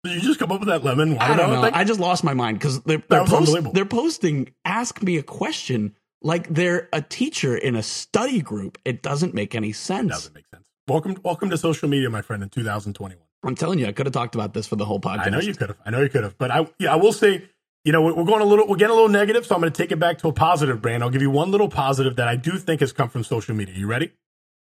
Did 0.03 0.15
you 0.15 0.21
just 0.21 0.39
come 0.39 0.51
up 0.51 0.61
with 0.61 0.69
that 0.71 0.83
lemon 0.83 1.19
I 1.19 1.37
don't 1.37 1.51
know. 1.53 1.63
thing? 1.63 1.75
I 1.75 1.85
just 1.85 2.01
lost 2.01 2.25
my 2.25 2.33
mind 2.33 2.59
because 2.59 2.81
they're, 2.83 3.03
they're, 3.09 3.25
post- 3.27 3.75
they're 3.75 3.85
posting, 3.85 4.51
ask 4.65 5.03
me 5.03 5.19
a 5.19 5.23
question 5.23 5.95
like 6.23 6.49
they're 6.49 6.89
a 6.93 7.03
teacher 7.03 7.55
in 7.57 7.77
a 7.77 7.83
study 7.83 8.41
group. 8.41 8.79
It 8.87 9.03
doesn't 9.03 9.35
make 9.35 9.55
any 9.55 9.73
sense. 9.73 10.09
doesn't 10.11 10.35
make 10.35 10.47
sense. 10.55 10.65
Welcome, 10.89 11.19
welcome 11.23 11.51
to 11.51 11.59
social 11.59 11.89
media, 11.89 12.09
my 12.09 12.23
friend, 12.23 12.43
in 12.43 12.49
2021. 12.49 13.23
I'm 13.43 13.55
telling 13.55 13.79
you, 13.79 13.87
I 13.87 13.93
could 13.93 14.07
have 14.07 14.13
talked 14.15 14.35
about 14.35 14.55
this 14.55 14.67
for 14.67 14.77
the 14.77 14.87
whole 14.87 15.01
podcast. 15.01 15.27
I 15.27 15.31
know 15.31 15.41
you 15.41 15.55
could 15.55 15.69
have. 15.69 15.79
I 15.85 15.91
know 15.91 16.01
you 16.01 16.09
could 16.09 16.25
have. 16.25 16.37
But 16.39 16.51
I, 16.51 16.67
yeah, 16.79 16.93
I 16.95 16.97
will 16.97 17.13
say, 17.13 17.49
you 17.85 17.93
know, 17.93 18.01
we're 18.03 18.25
going 18.25 18.41
a 18.41 18.45
little, 18.47 18.67
we're 18.67 18.77
getting 18.77 18.93
a 18.93 18.95
little 18.95 19.09
negative, 19.11 19.45
so 19.47 19.55
I'm 19.55 19.61
going 19.61 19.73
to 19.73 19.77
take 19.83 19.93
it 19.93 19.99
back 19.99 20.19
to 20.19 20.29
a 20.29 20.33
positive, 20.33 20.81
brand. 20.81 21.03
I'll 21.03 21.11
give 21.11 21.23
you 21.23 21.31
one 21.31 21.51
little 21.51 21.69
positive 21.69 22.17
that 22.17 22.27
I 22.29 22.37
do 22.37 22.53
think 22.59 22.81
has 22.81 22.93
come 22.93 23.09
from 23.11 23.23
social 23.23 23.55
media. 23.55 23.75
You 23.77 23.87
ready? 23.87 24.07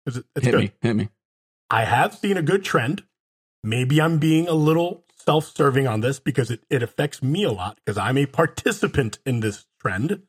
it- 0.06 0.16
it's 0.34 0.44
Hit 0.46 0.50
good. 0.52 0.60
me. 0.60 0.72
Hit 0.80 0.96
me. 0.96 1.08
I 1.70 1.84
have 1.84 2.14
seen 2.14 2.36
a 2.38 2.42
good 2.42 2.64
trend. 2.64 3.02
Maybe 3.62 4.00
I'm 4.00 4.18
being 4.18 4.46
a 4.48 4.52
little 4.54 5.04
self 5.26 5.54
serving 5.56 5.86
on 5.86 6.00
this 6.00 6.20
because 6.20 6.50
it, 6.50 6.64
it 6.70 6.82
affects 6.82 7.22
me 7.22 7.44
a 7.44 7.52
lot 7.52 7.78
because 7.84 7.98
I'm 7.98 8.18
a 8.18 8.26
participant 8.26 9.18
in 9.26 9.40
this 9.40 9.66
trend. 9.80 10.22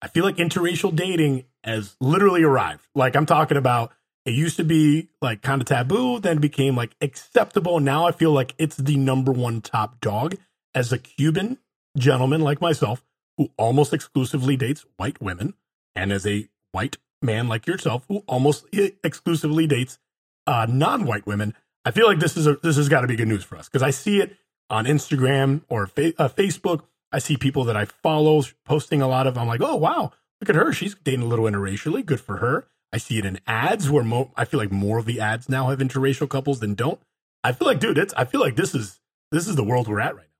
I 0.00 0.08
feel 0.08 0.24
like 0.24 0.36
interracial 0.36 0.94
dating 0.94 1.44
has 1.64 1.96
literally 2.00 2.42
arrived. 2.42 2.86
Like 2.94 3.16
I'm 3.16 3.26
talking 3.26 3.56
about, 3.56 3.92
it 4.24 4.32
used 4.32 4.56
to 4.56 4.64
be 4.64 5.08
like 5.20 5.42
kind 5.42 5.60
of 5.60 5.66
taboo, 5.66 6.20
then 6.20 6.38
became 6.38 6.76
like 6.76 6.94
acceptable. 7.00 7.80
Now 7.80 8.06
I 8.06 8.12
feel 8.12 8.32
like 8.32 8.54
it's 8.58 8.76
the 8.76 8.96
number 8.96 9.32
one 9.32 9.60
top 9.60 10.00
dog 10.00 10.36
as 10.74 10.92
a 10.92 10.98
Cuban 10.98 11.58
gentleman 11.96 12.42
like 12.42 12.60
myself 12.60 13.02
who 13.38 13.50
almost 13.56 13.92
exclusively 13.92 14.56
dates 14.56 14.84
white 14.96 15.20
women 15.20 15.54
and 15.94 16.12
as 16.12 16.26
a 16.26 16.48
white 16.72 16.98
man 17.22 17.48
like 17.48 17.66
yourself 17.66 18.04
who 18.08 18.18
almost 18.26 18.66
exclusively 19.02 19.66
dates 19.66 19.98
uh, 20.46 20.66
non-white 20.68 21.26
women. 21.26 21.54
I 21.86 21.92
feel 21.92 22.08
like 22.08 22.18
this 22.18 22.36
is 22.36 22.48
a, 22.48 22.56
this 22.56 22.76
has 22.76 22.88
got 22.88 23.02
to 23.02 23.06
be 23.06 23.14
good 23.14 23.28
news 23.28 23.44
for 23.44 23.56
us 23.56 23.68
because 23.68 23.82
I 23.82 23.90
see 23.90 24.20
it 24.20 24.36
on 24.68 24.86
Instagram 24.86 25.62
or 25.68 25.86
fa- 25.86 26.14
uh, 26.18 26.28
Facebook. 26.28 26.82
I 27.12 27.20
see 27.20 27.36
people 27.36 27.62
that 27.64 27.76
I 27.76 27.84
follow 27.84 28.42
posting 28.64 29.00
a 29.00 29.06
lot 29.06 29.28
of. 29.28 29.38
I'm 29.38 29.46
like, 29.46 29.60
oh 29.62 29.76
wow, 29.76 30.10
look 30.40 30.50
at 30.50 30.56
her. 30.56 30.72
She's 30.72 30.96
dating 30.96 31.22
a 31.22 31.26
little 31.26 31.44
interracially. 31.44 32.04
Good 32.04 32.20
for 32.20 32.38
her. 32.38 32.66
I 32.92 32.98
see 32.98 33.18
it 33.18 33.24
in 33.24 33.38
ads 33.46 33.88
where 33.88 34.02
mo- 34.02 34.32
I 34.36 34.44
feel 34.44 34.58
like 34.58 34.72
more 34.72 34.98
of 34.98 35.06
the 35.06 35.20
ads 35.20 35.48
now 35.48 35.68
have 35.68 35.78
interracial 35.78 36.28
couples 36.28 36.58
than 36.58 36.74
don't. 36.74 37.00
I 37.44 37.52
feel 37.52 37.68
like, 37.68 37.78
dude, 37.78 37.98
it's. 37.98 38.12
I 38.14 38.24
feel 38.24 38.40
like 38.40 38.56
this 38.56 38.74
is 38.74 38.98
this 39.30 39.46
is 39.46 39.54
the 39.54 39.64
world 39.64 39.86
we're 39.86 40.00
at 40.00 40.16
right 40.16 40.26
now. 40.26 40.32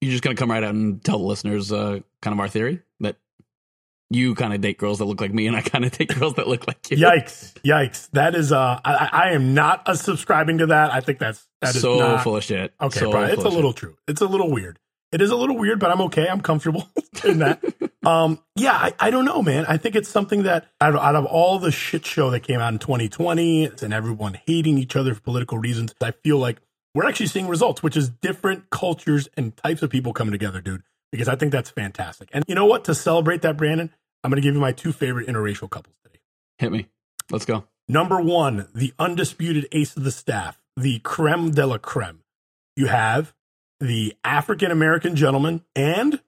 You're 0.00 0.12
just 0.12 0.22
gonna 0.22 0.34
come 0.34 0.50
right 0.50 0.64
out 0.64 0.74
and 0.74 1.04
tell 1.04 1.18
the 1.18 1.24
listeners 1.24 1.70
uh, 1.72 2.00
kind 2.22 2.32
of 2.32 2.40
our 2.40 2.48
theory 2.48 2.80
that 3.00 3.16
you 4.10 4.34
kind 4.34 4.54
of 4.54 4.60
date 4.60 4.78
girls 4.78 4.98
that 4.98 5.04
look 5.06 5.20
like 5.20 5.32
me, 5.32 5.46
and 5.46 5.56
I 5.56 5.62
kind 5.62 5.84
of 5.84 5.92
date 5.92 6.14
girls 6.18 6.34
that 6.34 6.48
look 6.48 6.66
like 6.66 6.90
you. 6.90 6.96
Yikes! 6.96 7.54
Yikes! 7.64 8.08
That 8.12 8.34
is. 8.34 8.52
Uh, 8.52 8.80
I, 8.84 9.08
I 9.12 9.30
am 9.32 9.54
not 9.54 9.88
uh, 9.88 9.94
subscribing 9.94 10.58
to 10.58 10.66
that. 10.66 10.92
I 10.92 11.00
think 11.00 11.18
that's 11.18 11.46
that 11.60 11.74
is 11.74 11.82
so 11.82 11.98
not, 11.98 12.22
full 12.22 12.36
of 12.36 12.44
shit. 12.44 12.72
Okay, 12.80 13.00
so 13.00 13.24
it's 13.24 13.44
a 13.44 13.48
little 13.48 13.72
true. 13.72 13.96
It's 14.06 14.20
a 14.20 14.26
little 14.26 14.50
weird. 14.50 14.78
It 15.12 15.22
is 15.22 15.30
a 15.30 15.36
little 15.36 15.56
weird, 15.56 15.78
but 15.78 15.90
I'm 15.90 16.00
okay. 16.02 16.28
I'm 16.28 16.40
comfortable 16.40 16.88
in 17.24 17.38
that. 17.38 17.62
um, 18.06 18.40
yeah, 18.56 18.72
I, 18.72 18.92
I 18.98 19.10
don't 19.10 19.24
know, 19.24 19.40
man. 19.40 19.64
I 19.66 19.76
think 19.76 19.94
it's 19.94 20.08
something 20.08 20.42
that 20.42 20.66
out 20.80 20.94
of, 20.94 21.00
out 21.00 21.14
of 21.14 21.24
all 21.26 21.58
the 21.58 21.70
shit 21.70 22.04
show 22.04 22.30
that 22.30 22.40
came 22.40 22.60
out 22.60 22.72
in 22.72 22.78
2020 22.78 23.70
and 23.82 23.94
everyone 23.94 24.38
hating 24.46 24.78
each 24.78 24.96
other 24.96 25.14
for 25.14 25.20
political 25.20 25.58
reasons, 25.58 25.94
I 26.02 26.10
feel 26.10 26.38
like 26.38 26.60
we're 26.94 27.06
actually 27.06 27.26
seeing 27.26 27.46
results, 27.46 27.82
which 27.82 27.96
is 27.96 28.08
different 28.08 28.70
cultures 28.70 29.28
and 29.36 29.56
types 29.56 29.82
of 29.82 29.90
people 29.90 30.12
coming 30.12 30.32
together, 30.32 30.60
dude. 30.60 30.82
Because 31.16 31.28
I 31.28 31.36
think 31.36 31.50
that's 31.50 31.70
fantastic. 31.70 32.28
And 32.32 32.44
you 32.46 32.54
know 32.54 32.66
what? 32.66 32.84
To 32.84 32.94
celebrate 32.94 33.42
that, 33.42 33.56
Brandon, 33.56 33.90
I'm 34.22 34.30
going 34.30 34.40
to 34.40 34.46
give 34.46 34.54
you 34.54 34.60
my 34.60 34.72
two 34.72 34.92
favorite 34.92 35.26
interracial 35.28 35.70
couples 35.70 35.96
today. 36.04 36.18
Hit 36.58 36.70
me. 36.70 36.88
Let's 37.30 37.46
go. 37.46 37.64
Number 37.88 38.20
one, 38.20 38.68
the 38.74 38.92
undisputed 38.98 39.66
ace 39.72 39.96
of 39.96 40.04
the 40.04 40.10
staff, 40.10 40.60
the 40.76 40.98
creme 40.98 41.52
de 41.52 41.66
la 41.66 41.78
creme. 41.78 42.20
You 42.76 42.88
have 42.88 43.32
the 43.80 44.14
African 44.24 44.70
American 44.70 45.16
gentleman 45.16 45.62
and 45.74 46.20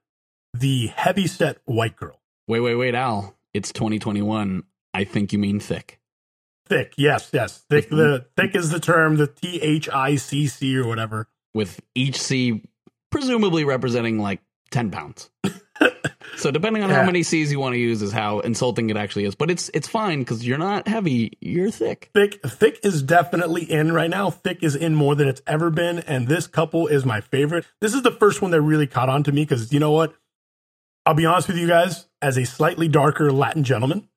the 0.55 0.87
heavyset 0.87 1.59
white 1.67 1.97
girl. 1.97 2.21
Wait, 2.47 2.61
wait, 2.61 2.77
wait, 2.77 2.95
Al. 2.95 3.37
It's 3.53 3.73
2021. 3.73 4.63
I 4.95 5.05
think 5.05 5.35
you 5.35 5.39
mean 5.39 5.61
thick. 5.61 6.01
Thick, 6.67 6.95
yes, 6.97 7.29
yes. 7.33 7.65
Thick. 7.69 7.91
The 7.91 8.27
thick 8.37 8.55
is 8.55 8.71
the 8.71 8.81
term. 8.81 9.17
The 9.17 9.27
T 9.27 9.61
H 9.61 9.89
I 9.91 10.17
C 10.17 10.47
C 10.47 10.77
or 10.79 10.87
whatever. 10.87 11.29
With 11.53 11.81
each 11.95 12.21
C 12.21 12.63
presumably 13.11 13.65
representing 13.65 14.19
like 14.19 14.41
10 14.71 14.91
pounds. 14.91 15.31
so 16.37 16.51
depending 16.51 16.83
on 16.83 16.91
Yeah. 16.91 16.97
how 16.97 17.05
many 17.07 17.23
C's 17.23 17.51
you 17.53 17.61
want 17.61 17.75
to 17.75 17.79
use 17.79 18.03
is 18.03 18.13
how 18.13 18.41
insulting 18.41 18.91
it 18.91 18.97
actually 18.97 19.25
is. 19.25 19.35
But 19.35 19.51
it's 19.51 19.71
it's 19.75 19.89
fine 19.89 20.21
because 20.21 20.47
you're 20.47 20.59
not 20.59 20.89
heavy. 20.89 21.33
You're 21.41 21.71
thick. 21.71 22.11
Thick, 22.15 22.41
thick 22.47 22.81
is 22.83 23.03
definitely 23.03 23.71
in 23.71 23.93
right 23.93 24.11
now. 24.11 24.31
Thick 24.31 24.63
is 24.63 24.75
in 24.75 24.95
more 24.95 25.15
than 25.15 25.29
it's 25.29 25.43
ever 25.47 25.71
been, 25.71 26.01
and 26.01 26.29
this 26.29 26.47
couple 26.47 26.87
is 26.87 27.05
my 27.05 27.21
favorite. 27.21 27.67
This 27.81 27.95
is 27.95 28.03
the 28.03 28.11
first 28.11 28.43
one 28.43 28.51
that 28.51 28.61
really 28.63 28.87
caught 28.87 29.09
on 29.09 29.23
to 29.25 29.33
me 29.33 29.43
because 29.43 29.73
you 29.73 29.81
know 29.81 29.93
what? 29.93 30.15
I'll 31.07 31.15
be 31.15 31.27
honest 31.27 31.49
with 31.49 31.57
you 31.57 31.69
guys. 31.69 32.07
As 32.21 32.37
a 32.37 32.45
slightly 32.45 32.89
darker 32.89 33.31
Latin 33.33 33.63
gentleman, 33.65 34.09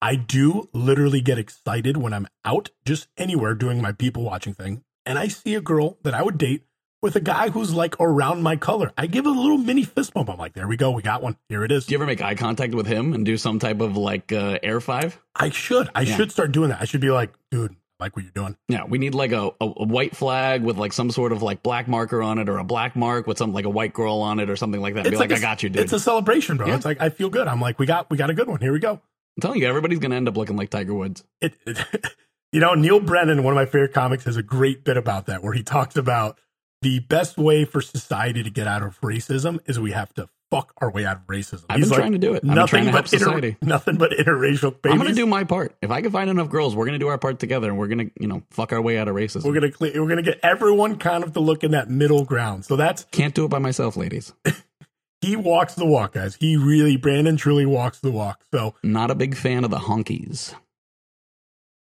I 0.00 0.16
do 0.16 0.68
literally 0.72 1.20
get 1.20 1.38
excited 1.38 1.96
when 1.96 2.12
I'm 2.12 2.26
out, 2.44 2.70
just 2.84 3.06
anywhere 3.16 3.54
doing 3.54 3.80
my 3.80 3.92
people 3.92 4.24
watching 4.24 4.54
thing, 4.54 4.82
and 5.06 5.18
I 5.18 5.28
see 5.28 5.54
a 5.54 5.60
girl 5.60 5.98
that 6.02 6.14
I 6.14 6.22
would 6.22 6.38
date 6.38 6.64
with 7.02 7.16
a 7.16 7.20
guy 7.20 7.50
who's 7.50 7.74
like 7.74 7.96
around 8.00 8.42
my 8.42 8.56
color. 8.56 8.92
I 8.96 9.06
give 9.06 9.26
a 9.26 9.30
little 9.30 9.58
mini 9.58 9.82
fist 9.82 10.14
bump. 10.14 10.30
I'm 10.30 10.38
like, 10.38 10.52
there 10.54 10.68
we 10.68 10.76
go, 10.76 10.90
we 10.92 11.02
got 11.02 11.22
one. 11.22 11.36
Here 11.48 11.64
it 11.64 11.72
is. 11.72 11.86
Do 11.86 11.92
you 11.92 11.98
ever 11.98 12.06
make 12.06 12.22
eye 12.22 12.34
contact 12.36 12.74
with 12.74 12.86
him 12.86 13.12
and 13.12 13.26
do 13.26 13.36
some 13.36 13.58
type 13.58 13.80
of 13.80 13.96
like 13.96 14.32
uh, 14.32 14.58
air 14.62 14.80
five? 14.80 15.20
I 15.34 15.50
should, 15.50 15.88
I 15.94 16.02
Yeah. 16.02 16.16
should 16.16 16.32
start 16.32 16.52
doing 16.52 16.70
that. 16.70 16.80
I 16.80 16.84
should 16.84 17.00
be 17.00 17.10
like, 17.10 17.32
dude, 17.50 17.74
like 18.00 18.16
what 18.16 18.22
you're 18.24 18.32
doing. 18.32 18.56
Yeah, 18.68 18.84
we 18.84 18.98
need 18.98 19.14
like 19.14 19.32
a, 19.32 19.48
a, 19.60 19.64
a 19.64 19.84
white 19.86 20.16
flag 20.16 20.62
with 20.62 20.76
like 20.76 20.92
some 20.92 21.10
sort 21.10 21.32
of 21.32 21.42
like 21.42 21.62
black 21.62 21.88
marker 21.88 22.22
on 22.22 22.38
it 22.38 22.48
or 22.48 22.58
a 22.58 22.64
black 22.64 22.96
mark 22.96 23.26
with 23.26 23.38
some 23.38 23.52
like 23.52 23.64
a 23.64 23.70
white 23.70 23.92
girl 23.92 24.16
on 24.22 24.38
it 24.40 24.48
or 24.50 24.56
something 24.56 24.80
like 24.80 24.94
that. 24.94 25.04
Be 25.04 25.16
like, 25.16 25.30
a- 25.30 25.36
I 25.36 25.40
got 25.40 25.62
you, 25.62 25.68
dude. 25.68 25.82
It's 25.82 25.92
a 25.92 26.00
celebration, 26.00 26.56
bro. 26.56 26.66
Yeah. 26.68 26.76
It's 26.76 26.84
like 26.84 27.00
I 27.00 27.10
feel 27.10 27.30
good. 27.30 27.46
I'm 27.48 27.60
like, 27.60 27.78
we 27.78 27.86
got 27.86 28.10
we 28.10 28.16
got 28.16 28.30
a 28.30 28.34
good 28.34 28.48
one. 28.48 28.60
Here 28.60 28.72
we 28.72 28.78
go. 28.80 28.92
I'm 28.92 29.40
telling 29.40 29.60
you, 29.60 29.66
everybody's 29.68 29.98
gonna 29.98 30.16
end 30.16 30.28
up 30.28 30.36
looking 30.36 30.56
like 30.56 30.70
Tiger 30.70 30.94
Woods. 30.94 31.24
It, 31.40 31.54
it 31.66 31.78
you 32.52 32.60
know, 32.60 32.74
Neal 32.74 33.00
Brennan, 33.00 33.42
one 33.44 33.52
of 33.52 33.56
my 33.56 33.66
favorite 33.66 33.92
comics, 33.94 34.24
has 34.24 34.36
a 34.36 34.42
great 34.42 34.84
bit 34.84 34.96
about 34.96 35.26
that 35.26 35.42
where 35.42 35.52
he 35.52 35.62
talks 35.62 35.96
about 35.96 36.38
the 36.82 36.98
best 37.00 37.38
way 37.38 37.64
for 37.64 37.80
society 37.80 38.42
to 38.42 38.50
get 38.50 38.66
out 38.66 38.82
of 38.82 39.00
racism 39.00 39.60
is 39.66 39.80
we 39.80 39.92
have 39.92 40.12
to 40.14 40.28
fuck 40.50 40.74
our 40.78 40.90
way 40.90 41.06
out 41.06 41.16
of 41.16 41.26
racism. 41.28 41.64
I've 41.70 41.78
He's 41.78 41.86
been 41.86 41.90
like, 41.92 41.98
trying 42.00 42.12
to 42.12 42.18
do 42.18 42.34
it. 42.34 42.44
I've 42.44 42.54
Nothing 42.54 42.66
trying 42.68 42.84
to 42.86 42.92
but 42.92 43.10
help 43.10 43.42
inter- 43.42 43.56
nothing 43.62 43.96
but 43.96 44.10
interracial 44.10 44.70
babies. 44.82 44.92
I'm 44.92 44.98
gonna 44.98 45.14
do 45.14 45.24
my 45.24 45.44
part. 45.44 45.74
If 45.80 45.90
I 45.90 46.02
can 46.02 46.10
find 46.10 46.28
enough 46.28 46.50
girls, 46.50 46.76
we're 46.76 46.84
gonna 46.84 46.98
do 46.98 47.08
our 47.08 47.16
part 47.16 47.38
together, 47.38 47.68
and 47.70 47.78
we're 47.78 47.88
gonna, 47.88 48.10
you 48.20 48.26
know, 48.28 48.42
fuck 48.50 48.72
our 48.72 48.82
way 48.82 48.98
out 48.98 49.08
of 49.08 49.14
racism. 49.14 49.44
we're 49.44 49.54
gonna 49.54 49.70
cle- 49.72 49.92
we're 49.94 50.08
gonna 50.08 50.20
get 50.22 50.38
everyone 50.42 50.96
kind 50.98 51.24
of 51.24 51.32
to 51.32 51.40
look 51.40 51.64
in 51.64 51.70
that 51.70 51.88
middle 51.88 52.24
ground. 52.26 52.66
So 52.66 52.76
that's 52.76 53.04
Can't 53.12 53.34
do 53.34 53.46
it 53.46 53.48
by 53.48 53.58
myself, 53.60 53.96
ladies. 53.96 54.34
he 55.22 55.36
walks 55.36 55.74
the 55.74 55.86
walk, 55.86 56.12
guys. 56.12 56.34
He 56.34 56.56
really, 56.56 56.96
Brandon, 56.98 57.36
truly 57.38 57.64
walks 57.64 58.00
the 58.00 58.10
walk. 58.10 58.42
So 58.52 58.74
Not 58.82 59.10
a 59.10 59.14
big 59.14 59.34
fan 59.36 59.64
of 59.64 59.70
the 59.70 59.78
honkies. 59.78 60.54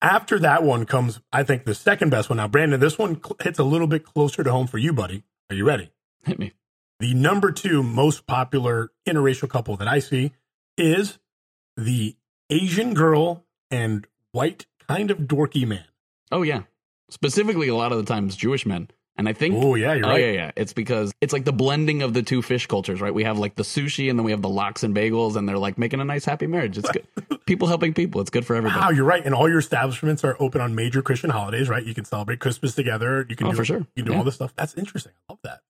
After 0.02 0.38
that 0.38 0.62
one 0.62 0.86
comes, 0.86 1.20
I 1.32 1.42
think 1.42 1.64
the 1.64 1.74
second 1.74 2.10
best 2.10 2.30
one. 2.30 2.38
Now, 2.38 2.48
Brandon, 2.48 2.80
this 2.80 2.98
one 2.98 3.22
cl- 3.22 3.36
hits 3.40 3.58
a 3.58 3.64
little 3.64 3.86
bit 3.86 4.04
closer 4.04 4.42
to 4.42 4.50
home 4.50 4.66
for 4.66 4.78
you, 4.78 4.92
buddy. 4.92 5.24
Are 5.50 5.56
you 5.56 5.64
ready? 5.64 5.90
Hit 6.24 6.38
me. 6.38 6.52
The 7.00 7.14
number 7.14 7.50
two 7.50 7.82
most 7.82 8.26
popular 8.26 8.90
interracial 9.06 9.48
couple 9.48 9.76
that 9.76 9.88
I 9.88 9.98
see 9.98 10.32
is 10.76 11.18
the 11.76 12.16
Asian 12.50 12.94
girl 12.94 13.44
and 13.70 14.06
white 14.32 14.66
kind 14.86 15.10
of 15.10 15.18
dorky 15.18 15.66
man. 15.66 15.84
Oh 16.30 16.42
yeah. 16.42 16.62
Specifically, 17.10 17.68
a 17.68 17.74
lot 17.74 17.92
of 17.92 17.98
the 17.98 18.04
times 18.04 18.36
Jewish 18.36 18.66
men, 18.66 18.88
and 19.20 19.28
I 19.28 19.35
think. 19.35 19.54
Oh 19.56 19.74
yeah, 19.74 19.92
you're 19.92 20.06
Oh 20.06 20.09
right. 20.09 20.20
yeah, 20.20 20.30
yeah. 20.33 20.50
It's 20.56 20.72
because 20.72 21.12
it's 21.20 21.33
like 21.33 21.44
the 21.44 21.52
blending 21.52 22.00
of 22.02 22.14
the 22.14 22.22
two 22.22 22.40
fish 22.42 22.66
cultures, 22.66 23.00
right? 23.02 23.12
We 23.14 23.22
have 23.24 23.38
like 23.38 23.54
the 23.54 23.62
sushi, 23.62 24.09
and 24.09 24.18
then 24.18 24.24
we 24.24 24.30
have 24.30 24.40
the 24.42 24.48
lox 24.48 24.83
and 24.83 24.96
bagels, 24.96 25.37
and 25.37 25.46
they're 25.48 25.59
like 25.59 25.76
making 25.78 26.00
a 26.00 26.04
nice 26.04 26.24
happy 26.24 26.46
marriage. 26.46 26.78
It's 26.78 26.90
good. 26.90 27.06
people 27.46 27.68
helping 27.68 27.92
people. 27.94 28.20
It's 28.22 28.30
good 28.30 28.46
for 28.46 28.56
everybody. 28.56 28.80
Wow, 28.80 28.90
you're 28.90 29.04
right. 29.04 29.24
And 29.24 29.35
all 29.35 29.48
your 29.48 29.59
establishments 29.59 30.24
are 30.24 30.37
open 30.40 30.61
on 30.62 30.74
major 30.74 31.02
Christian 31.02 31.30
holidays, 31.30 31.68
right? 31.68 31.85
You 31.85 31.94
can 31.94 32.04
celebrate 32.06 32.40
Christmas 32.40 32.74
together. 32.74 33.26
You 33.28 33.37
can 33.37 33.46
Oh, 33.48 33.50
do, 33.50 33.56
for 33.59 33.64
sure. 33.64 33.78
You 33.94 34.02
can 34.02 34.04
do 34.06 34.12
Yeah. 34.12 34.18
all 34.18 34.24
this 34.24 34.37
stuff. 34.37 34.54
That's 34.56 34.74
interesting. 34.74 35.12
I 35.28 35.33
love 35.35 35.40
that. 35.44 35.61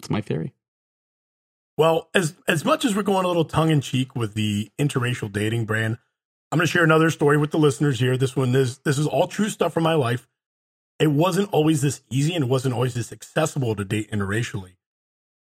It's 0.00 0.10
my 0.10 0.20
theory. 0.20 0.52
Well, 1.78 2.08
as 2.14 2.34
as 2.48 2.64
much 2.64 2.84
as 2.84 2.96
we're 2.96 3.02
going 3.02 3.24
a 3.24 3.28
little 3.28 3.44
tongue 3.44 3.70
in 3.70 3.80
cheek 3.80 4.16
with 4.16 4.34
the 4.34 4.70
interracial 4.78 5.30
dating 5.30 5.66
brand, 5.66 5.98
I'm 6.50 6.58
going 6.58 6.66
to 6.66 6.70
share 6.72 6.84
another 6.84 7.10
story 7.10 7.36
with 7.36 7.50
the 7.50 7.58
listeners 7.58 8.00
here. 8.00 8.16
This 8.16 8.34
one 8.34 8.54
is 8.54 8.78
this 8.78 8.98
is 8.98 9.06
all 9.06 9.26
true 9.26 9.48
stuff 9.50 9.72
from 9.74 9.82
my 9.82 9.94
life. 9.94 10.26
It 10.98 11.08
wasn't 11.08 11.50
always 11.52 11.82
this 11.82 12.00
easy, 12.10 12.34
and 12.34 12.44
it 12.44 12.50
wasn't 12.50 12.74
always 12.74 12.94
this 12.94 13.12
accessible 13.12 13.74
to 13.76 13.84
date 13.84 14.10
interracially. 14.10 14.76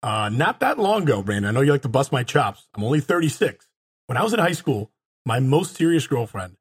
Uh, 0.02 0.28
not 0.28 0.60
that 0.60 0.78
long 0.78 1.02
ago, 1.02 1.22
Brandon. 1.22 1.48
I 1.48 1.52
know 1.52 1.62
you 1.62 1.72
like 1.72 1.82
to 1.82 1.88
bust 1.88 2.12
my 2.12 2.22
chops. 2.22 2.68
I'm 2.74 2.84
only 2.84 3.00
36. 3.00 3.68
When 4.06 4.18
I 4.18 4.22
was 4.22 4.34
in 4.34 4.40
high 4.40 4.52
school, 4.52 4.90
my 5.24 5.40
most 5.40 5.76
serious 5.76 6.06
girlfriend, 6.06 6.56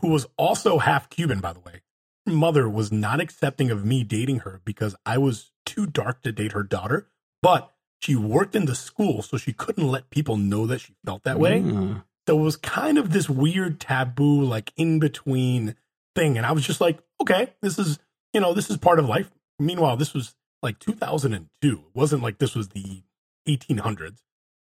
who 0.00 0.08
was 0.08 0.26
also 0.36 0.78
half 0.78 1.08
Cuban, 1.10 1.40
by 1.40 1.52
the 1.52 1.60
way, 1.60 1.82
mother 2.26 2.68
was 2.68 2.90
not 2.90 3.20
accepting 3.20 3.70
of 3.70 3.84
me 3.84 4.02
dating 4.02 4.40
her 4.40 4.60
because 4.64 4.96
I 5.06 5.18
was 5.18 5.52
too 5.66 5.86
dark 5.86 6.22
to 6.22 6.32
date 6.32 6.52
her 6.52 6.62
daughter, 6.62 7.08
but 7.42 7.72
she 8.00 8.16
worked 8.16 8.56
in 8.56 8.64
the 8.64 8.74
school, 8.74 9.22
so 9.22 9.36
she 9.36 9.52
couldn't 9.52 9.86
let 9.86 10.10
people 10.10 10.36
know 10.36 10.66
that 10.66 10.80
she 10.80 10.94
felt 11.04 11.22
that 11.24 11.38
way. 11.38 11.58
Yeah. 11.58 12.00
So 12.26 12.38
it 12.38 12.42
was 12.42 12.56
kind 12.56 12.98
of 12.98 13.12
this 13.12 13.28
weird 13.28 13.80
taboo, 13.80 14.42
like 14.42 14.72
in 14.76 14.98
between 14.98 15.76
thing. 16.14 16.36
And 16.36 16.46
I 16.46 16.52
was 16.52 16.66
just 16.66 16.80
like, 16.80 16.98
okay, 17.20 17.52
this 17.60 17.78
is, 17.78 17.98
you 18.32 18.40
know, 18.40 18.54
this 18.54 18.70
is 18.70 18.76
part 18.76 18.98
of 18.98 19.06
life. 19.06 19.30
Meanwhile, 19.58 19.96
this 19.96 20.14
was 20.14 20.34
like 20.62 20.78
2002. 20.78 21.72
It 21.72 21.80
wasn't 21.94 22.22
like 22.22 22.38
this 22.38 22.54
was 22.54 22.68
the 22.68 23.02
1800s. 23.48 24.18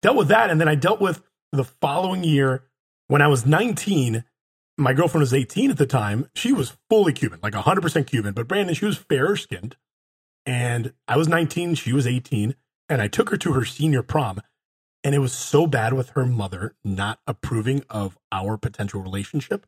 Dealt 0.03 0.17
with 0.17 0.29
that. 0.29 0.51
And 0.51 0.61
then 0.61 0.69
I 0.69 0.75
dealt 0.75 1.01
with 1.01 1.23
the 1.53 1.65
following 1.65 2.25
year 2.25 2.65
when 3.09 3.23
I 3.23 3.29
was 3.29 3.47
19. 3.47 4.25
My 4.77 4.93
girlfriend 4.93 5.23
was 5.23 5.35
18 5.35 5.71
at 5.71 5.77
the 5.77 5.87
time. 5.87 6.29
She 6.35 6.53
was 6.53 6.77
fully 6.89 7.13
Cuban, 7.13 7.41
like 7.43 7.55
100% 7.55 8.07
Cuban. 8.07 8.33
But 8.33 8.47
Brandon, 8.47 8.75
she 8.75 8.85
was 8.85 8.97
fairer 8.97 9.37
skinned. 9.37 9.77
And 10.47 10.93
I 11.07 11.17
was 11.17 11.29
19. 11.29 11.75
She 11.75 11.93
was 11.93 12.07
18. 12.07 12.55
And 12.89 13.03
I 13.03 13.09
took 13.09 13.31
her 13.31 13.37
to 13.39 13.53
her 13.53 13.65
senior 13.65 14.03
prom. 14.03 14.41
And 15.05 15.15
it 15.15 15.19
was 15.19 15.33
so 15.33 15.67
bad 15.67 15.95
with 15.95 16.11
her 16.11 16.25
mother 16.27 16.75
not 16.85 17.21
approving 17.27 17.85
of 17.89 18.19
our 18.33 18.57
potential 18.57 19.01
relationship 19.01 19.67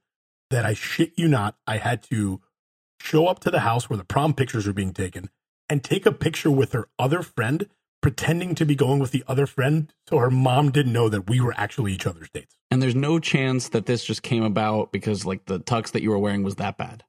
that 0.51 0.67
I 0.67 0.75
shit 0.75 1.13
you 1.17 1.29
not, 1.29 1.57
I 1.67 1.79
had 1.79 2.03
to 2.05 2.41
show 3.01 3.27
up 3.27 3.41
to 3.41 3.51
the 3.51 3.61
house 3.61 3.89
where 3.89 3.97
the 3.97 4.05
prom 4.05 4.35
pictures 4.35 4.67
were 4.67 4.73
being 4.73 4.93
taken 4.93 5.31
and 5.69 5.83
take 5.83 6.07
a 6.07 6.13
picture 6.13 6.51
with 6.51 6.73
her 6.73 6.89
other 6.99 7.23
friend, 7.23 7.69
pretending 8.03 8.55
to 8.57 8.67
be 8.67 8.75
going 8.75 8.99
with 8.99 9.11
the 9.11 9.25
other 9.27 9.47
friend. 9.47 9.93
So 10.09 10.19
her 10.19 10.31
mom 10.31 10.71
didn't 10.71 10.93
know 10.93 11.09
that 11.09 11.29
we 11.29 11.41
were 11.41 11.55
actually 11.57 11.93
each 11.93 12.07
other's 12.07 12.31
dates. 12.31 12.57
And 12.71 12.83
there's 12.83 12.95
no 12.95 13.19
chance 13.19 13.69
that 13.71 13.87
this 13.87 14.05
just 14.05 14.23
came 14.23 14.43
about 14.43 14.93
because 14.93 15.25
like 15.25 15.47
the 15.47 15.61
tux 15.61 15.93
that 15.93 16.03
you 16.03 16.11
were 16.11 16.19
wearing 16.19 16.43
was 16.43 16.57
that 16.57 16.77
bad. 16.77 17.05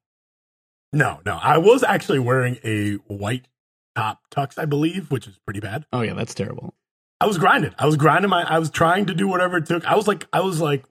No, 0.94 1.20
no. 1.26 1.40
I 1.42 1.58
was 1.58 1.84
actually 1.84 2.20
wearing 2.20 2.58
a 2.64 2.94
white 3.08 3.48
top 3.96 4.22
tux, 4.32 4.58
I 4.58 4.66
believe, 4.66 5.12
which 5.12 5.28
is 5.28 5.38
pretty 5.46 5.60
bad. 5.60 5.86
Oh 5.94 6.02
yeah, 6.02 6.14
that's 6.14 6.34
terrible. 6.34 6.74
I 7.20 7.28
was 7.28 7.38
grinding. 7.38 7.74
I 7.78 7.86
was 7.86 7.98
grinding 7.98 8.30
my 8.30 8.44
I 8.44 8.60
was 8.60 8.70
trying 8.70 9.06
to 9.06 9.14
do 9.14 9.28
whatever 9.28 9.58
it 9.58 9.68
took. 9.68 9.86
I 9.86 9.96
was 9.96 10.08
like 10.08 10.28
I 10.34 10.42
was 10.42 10.60
like 10.60 10.86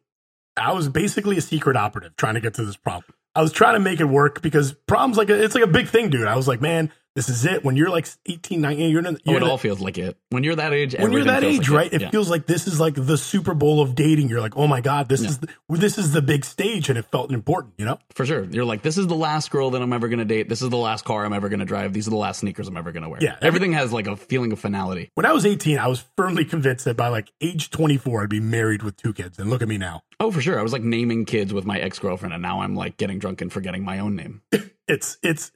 I 0.56 0.72
was 0.72 0.88
basically 0.88 1.36
a 1.36 1.40
secret 1.40 1.76
operative 1.76 2.16
trying 2.16 2.34
to 2.34 2.40
get 2.40 2.54
to 2.54 2.64
this 2.64 2.76
prom. 2.76 3.02
I 3.35 3.43
was 3.43 3.53
trying 3.53 3.75
to 3.75 3.81
make 3.81 4.01
it 4.01 4.05
work 4.05 4.43
because 4.43 4.73
problems 4.73 5.16
like 5.16 5.31
it's 5.31 5.55
like 5.55 5.64
a 5.64 5.69
big 5.69 5.88
thing, 5.88 6.11
dude. 6.11 6.27
I 6.27 6.37
was 6.37 6.49
like, 6.49 6.61
man, 6.61 6.93
this 7.26 7.28
is 7.37 7.44
it. 7.44 7.64
When 7.64 7.76
you're 7.76 7.90
like 7.90 8.09
18, 8.26 8.61
19, 8.62 8.90
you're 8.90 9.00
in, 9.00 9.06
Oh, 9.06 9.18
you're 9.24 9.37
it 9.37 9.42
in 9.42 9.48
all 9.50 9.59
feels 9.59 9.80
like 9.80 9.98
it. 9.98 10.16
When 10.30 10.42
you're 10.42 10.54
that 10.56 10.72
age, 10.72 10.94
when 10.98 11.12
you're 11.12 11.24
that 11.24 11.44
age, 11.44 11.68
like 11.68 11.76
right? 11.76 11.92
It 11.92 12.00
Yeah. 12.00 12.11
feels 12.11 12.30
like 12.30 12.46
this 12.46 12.66
is 12.66 12.80
like 12.80 12.94
the 12.94 13.18
Super 13.18 13.52
Bowl 13.52 13.83
of 13.83 13.94
dating. 13.94 14.28
You're 14.30 14.40
like, 14.40 14.56
oh 14.56 14.66
my 14.66 14.80
god, 14.80 15.09
this 15.09 15.22
Yeah. 15.22 15.28
is 15.28 15.38
the, 15.38 15.48
this 15.68 15.98
is 15.98 16.12
the 16.12 16.22
big 16.22 16.44
stage, 16.46 16.88
and 16.88 16.98
it 16.98 17.04
felt 17.12 17.30
important, 17.30 17.74
you 17.76 17.85
know. 17.85 17.98
For 18.14 18.24
sure. 18.24 18.44
You're 18.44 18.64
like, 18.64 18.80
this 18.83 18.96
is 18.96 19.06
the 19.06 19.14
last 19.14 19.50
girl 19.50 19.70
that 19.72 19.83
I'm 19.83 19.92
ever 19.92 20.09
going 20.09 20.18
to 20.20 20.24
date. 20.24 20.48
This 20.48 20.62
is 20.62 20.70
the 20.70 20.76
last 20.78 21.04
car 21.04 21.24
I'm 21.26 21.33
ever 21.35 21.48
going 21.50 21.61
to 21.61 21.66
drive. 21.66 21.92
These 21.92 22.06
are 22.06 22.11
the 22.11 22.16
last 22.16 22.40
sneakers 22.40 22.68
I'm 22.68 22.76
ever 22.78 22.90
going 22.90 23.02
to 23.02 23.09
wear. 23.11 23.18
Yeah, 23.22 23.35
every- 23.42 23.48
Everything 23.50 23.72
has 23.72 23.92
like 23.92 24.06
a 24.06 24.16
feeling 24.16 24.52
of 24.52 24.59
finality. 24.61 25.11
When 25.14 25.26
I 25.26 25.33
was 25.33 25.44
18, 25.44 25.78
I 25.78 25.88
was 25.88 26.02
firmly 26.16 26.44
convinced 26.46 26.85
that 26.87 26.96
by 26.96 27.09
like 27.09 27.30
age 27.42 27.68
24, 27.70 28.22
I'd 28.22 28.28
be 28.30 28.40
married 28.40 28.83
with 28.83 28.96
two 28.96 29.12
kids. 29.12 29.38
And 29.38 29.50
look 29.50 29.61
at 29.61 29.68
me 29.68 29.76
now. 29.76 30.02
Oh, 30.20 30.30
for 30.30 30.40
sure. 30.40 30.59
I 30.59 30.62
was 30.62 30.72
like 30.72 30.83
naming 30.83 31.24
kids 31.26 31.52
with 31.52 31.64
my 31.66 31.78
ex 31.78 31.98
girlfriend, 31.98 32.33
and 32.33 32.40
now 32.42 32.62
I'm 32.62 32.74
like 32.74 32.96
getting 32.96 33.18
drunk 33.18 33.40
and 33.42 33.52
forgetting 33.52 33.85
my 33.85 33.98
own 33.98 34.16
name. 34.16 34.40
it's 34.88 35.18
it's 35.22 35.50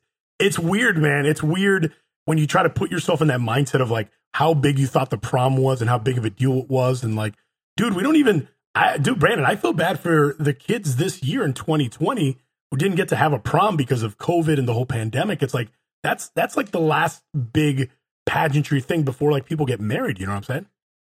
it's 0.44 0.58
weird, 0.58 0.98
man. 0.98 1.26
It's 1.26 1.42
weird 1.42 1.92
when 2.26 2.38
you 2.38 2.46
try 2.46 2.62
to 2.62 2.70
put 2.70 2.90
yourself 2.90 3.20
in 3.20 3.28
that 3.28 3.40
mindset 3.40 3.80
of 3.80 3.90
like 3.90 4.10
how 4.34 4.54
big 4.54 4.78
you 4.78 4.86
thought 4.86 5.10
the 5.10 5.18
prom 5.18 5.56
was 5.56 5.80
and 5.80 5.88
how 5.88 5.98
big 5.98 6.18
of 6.18 6.24
a 6.24 6.30
deal 6.30 6.58
it 6.58 6.68
was, 6.68 7.02
and 7.02 7.16
like, 7.16 7.34
dude, 7.76 7.94
we 7.94 8.02
don't 8.02 8.16
even. 8.16 8.48
I, 8.76 8.98
dude, 8.98 9.20
Brandon, 9.20 9.46
I 9.46 9.54
feel 9.54 9.72
bad 9.72 10.00
for 10.00 10.34
the 10.38 10.52
kids 10.52 10.96
this 10.96 11.22
year 11.22 11.44
in 11.44 11.52
2020 11.52 12.38
who 12.70 12.76
didn't 12.76 12.96
get 12.96 13.08
to 13.10 13.16
have 13.16 13.32
a 13.32 13.38
prom 13.38 13.76
because 13.76 14.02
of 14.02 14.18
COVID 14.18 14.58
and 14.58 14.66
the 14.66 14.72
whole 14.72 14.86
pandemic. 14.86 15.42
It's 15.42 15.54
like 15.54 15.68
that's 16.02 16.28
that's 16.30 16.56
like 16.56 16.72
the 16.72 16.80
last 16.80 17.22
big 17.52 17.90
pageantry 18.26 18.80
thing 18.80 19.04
before 19.04 19.30
like 19.30 19.46
people 19.46 19.64
get 19.64 19.80
married. 19.80 20.18
You 20.18 20.26
know 20.26 20.32
what 20.32 20.38
I'm 20.38 20.42
saying? 20.42 20.66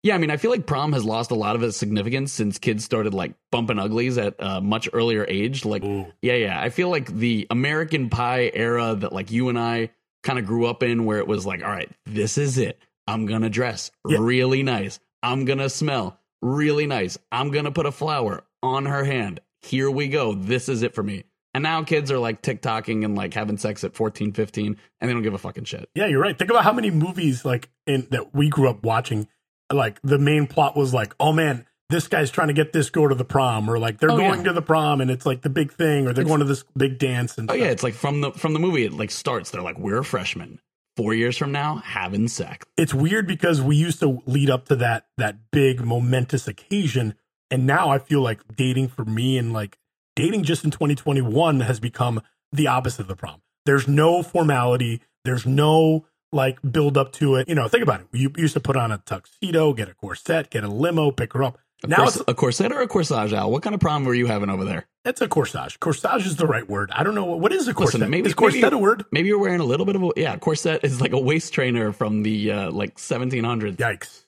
Yeah, 0.02 0.14
I 0.14 0.18
mean, 0.18 0.30
I 0.30 0.37
feel 0.37 0.50
like 0.52 0.64
prom 0.66 0.92
has 0.92 1.04
lost 1.04 1.30
a 1.32 1.34
lot 1.34 1.56
of 1.56 1.62
its 1.62 1.76
significance 1.76 2.32
since 2.32 2.58
kids 2.58 2.84
started 2.84 3.14
like 3.14 3.34
bumping 3.50 3.78
uglies 3.80 4.16
at 4.16 4.34
a 4.38 4.61
much 4.61 4.88
earlier 4.92 5.24
age. 5.28 5.64
Like, 5.64 5.82
Ooh. 5.84 6.06
yeah, 6.22 6.34
yeah. 6.34 6.61
I 6.61 6.70
feel 6.70 6.88
like 6.88 7.12
the 7.12 7.46
American 7.50 8.08
Pie 8.08 8.50
era 8.54 8.94
that 8.94 9.12
like 9.12 9.30
you 9.32 9.48
and 9.48 9.58
I 9.58 9.90
kind 10.22 10.38
of 10.38 10.46
grew 10.46 10.66
up 10.66 10.82
in, 10.82 11.04
where 11.04 11.18
it 11.18 11.26
was 11.26 11.44
like, 11.46 11.62
all 11.64 11.70
right, 11.70 11.90
this 12.06 12.38
is 12.38 12.58
it. 12.58 12.78
I'm 13.06 13.26
gonna 13.26 13.50
dress 13.50 13.90
Yeah. 14.06 14.18
really 14.20 14.62
nice. 14.62 15.00
I'm 15.22 15.44
gonna 15.44 15.68
smell 15.68 16.18
really 16.42 16.87
nice. 16.87 17.18
I'm 17.32 17.50
gonna 17.50 17.72
put 17.72 17.87
a 17.87 17.92
flower 17.92 18.44
on 18.62 18.87
her 18.87 19.04
hand. 19.04 19.40
Here 19.62 19.90
we 19.90 20.06
go. 20.08 20.34
This 20.34 20.68
is 20.68 20.82
it 20.82 20.94
for 20.94 21.02
me. 21.02 21.24
And 21.54 21.62
now 21.62 21.82
kids 21.82 22.12
are 22.12 22.18
like 22.18 22.42
TikToking 22.42 23.04
and 23.04 23.16
like 23.16 23.34
having 23.34 23.56
sex 23.56 23.82
at 23.82 23.94
14, 23.94 24.32
15, 24.32 24.76
and 25.00 25.08
they 25.08 25.12
don't 25.12 25.22
give 25.22 25.34
a 25.34 25.38
fucking 25.38 25.64
shit. 25.64 25.88
Yeah, 25.94 26.06
you're 26.06 26.20
right. 26.22 26.38
Think 26.38 26.50
about 26.50 26.62
how 26.62 26.72
many 26.72 26.90
movies 26.90 27.44
like 27.44 27.68
in 27.87 28.06
that 28.11 28.32
we 28.34 28.48
grew 28.48 28.68
up 28.68 28.84
watching. 28.84 29.26
Like 29.72 30.00
the 30.02 30.18
main 30.18 30.46
plot 30.46 30.76
was 30.76 30.94
like, 30.94 31.14
oh 31.20 31.33
man, 31.33 31.66
this 31.90 32.09
guy's 32.09 32.31
trying 32.31 32.48
to 32.48 32.54
get 32.54 32.72
this 32.72 32.90
girl 32.90 33.09
to 33.09 33.14
the 33.14 33.24
prom, 33.24 33.68
or 33.68 33.78
like 33.78 33.98
they're 33.98 34.11
Oh, 34.11 34.16
going 34.16 34.40
yeah. 34.40 34.46
to 34.48 34.52
the 34.52 34.62
prom 34.62 35.00
and 35.00 35.11
it's 35.11 35.26
like 35.26 35.42
the 35.42 35.50
big 35.50 35.72
thing, 35.72 36.07
or 36.07 36.12
they're 36.12 36.22
It's- 36.22 36.26
going 36.26 36.40
to 36.40 36.44
this 36.46 36.64
big 36.76 36.98
dance. 36.98 37.37
And 37.38 37.50
Oh 37.50 37.54
stuff. 37.54 37.64
yeah, 37.64 37.70
it's 37.70 37.83
like 37.83 37.94
from 37.94 38.20
the 38.20 38.33
from 38.33 38.52
the 38.52 38.59
movie. 38.59 38.85
It 38.85 38.92
like 38.92 39.11
starts. 39.11 39.50
They're 39.50 39.62
like, 39.62 39.78
we're 39.78 40.02
freshmen. 40.02 40.61
Four 40.96 41.14
years 41.14 41.37
from 41.38 41.52
now, 41.52 41.76
having 41.76 42.26
sex. 42.26 42.66
it's 42.76 42.92
weird 42.92 43.26
because 43.28 43.62
we 43.62 43.76
used 43.76 44.00
to 44.00 44.20
lead 44.26 44.50
up 44.50 44.66
to 44.66 44.76
that 44.76 45.07
that 45.16 45.37
big 45.52 45.81
momentous 45.85 46.48
occasion, 46.48 47.14
and 47.52 47.66
now 47.66 47.88
I 47.90 47.98
feel 47.98 48.20
like 48.20 48.40
dating 48.57 48.88
for 48.88 49.04
me 49.04 49.38
and 49.38 49.52
like 49.52 49.78
dating 50.16 50.42
just 50.42 50.64
in 50.64 50.72
2021 50.72 51.61
has 51.61 51.78
become 51.78 52.20
the 52.52 52.66
opposite 52.66 53.02
of 53.02 53.09
the 53.09 53.14
prom. 53.16 53.40
There's 53.64 53.87
no 53.87 54.24
formality. 54.24 55.00
There's 55.24 55.46
no 55.46 56.04
like 56.32 56.58
build 56.68 56.96
up 56.98 57.12
to 57.14 57.36
it. 57.36 57.48
You 57.48 57.54
know, 57.54 57.68
think 57.68 57.82
about 57.82 58.00
it. 58.02 58.06
You 58.12 58.30
used 58.36 58.54
to 58.54 58.60
put 58.60 58.76
on 58.76 58.92
a 58.92 58.98
tuxedo, 58.98 59.72
get 59.72 59.88
a 59.88 59.94
corset, 59.94 60.50
get 60.50 60.64
a 60.64 60.68
limo, 60.68 61.10
pick 61.10 61.32
her 61.32 61.42
up. 61.42 61.58
A, 61.84 61.86
now 61.86 61.96
cors- 61.98 62.16
it's 62.16 62.24
a 62.28 62.34
corset 62.34 62.72
or 62.72 62.80
a 62.80 62.88
corsage, 62.88 63.32
Al? 63.32 63.50
What 63.50 63.62
kind 63.62 63.74
of 63.74 63.80
problem 63.80 64.04
were 64.04 64.14
you 64.14 64.26
having 64.26 64.50
over 64.50 64.64
there? 64.64 64.86
it's 65.04 65.22
a 65.22 65.28
corsage. 65.28 65.78
Corsage 65.78 66.26
is 66.26 66.36
the 66.36 66.46
right 66.46 66.68
word. 66.68 66.90
I 66.92 67.02
don't 67.02 67.14
know 67.14 67.24
what, 67.24 67.40
what 67.40 67.52
is 67.52 67.66
a 67.66 67.72
corset. 67.72 68.00
Listen, 68.00 68.10
maybe- 68.10 68.28
is 68.28 68.34
corset 68.34 68.60
maybe- 68.60 68.74
a 68.74 68.78
word? 68.78 69.04
Maybe 69.10 69.28
you're 69.28 69.38
wearing 69.38 69.60
a 69.60 69.64
little 69.64 69.86
bit 69.86 69.96
of 69.96 70.02
a 70.02 70.10
yeah. 70.16 70.36
Corset 70.36 70.80
is 70.84 71.00
like 71.00 71.12
a 71.12 71.18
waist 71.20 71.52
trainer 71.54 71.92
from 71.92 72.22
the 72.24 72.52
uh, 72.52 72.70
like 72.72 72.96
1700s. 72.96 73.76
Yikes. 73.76 74.24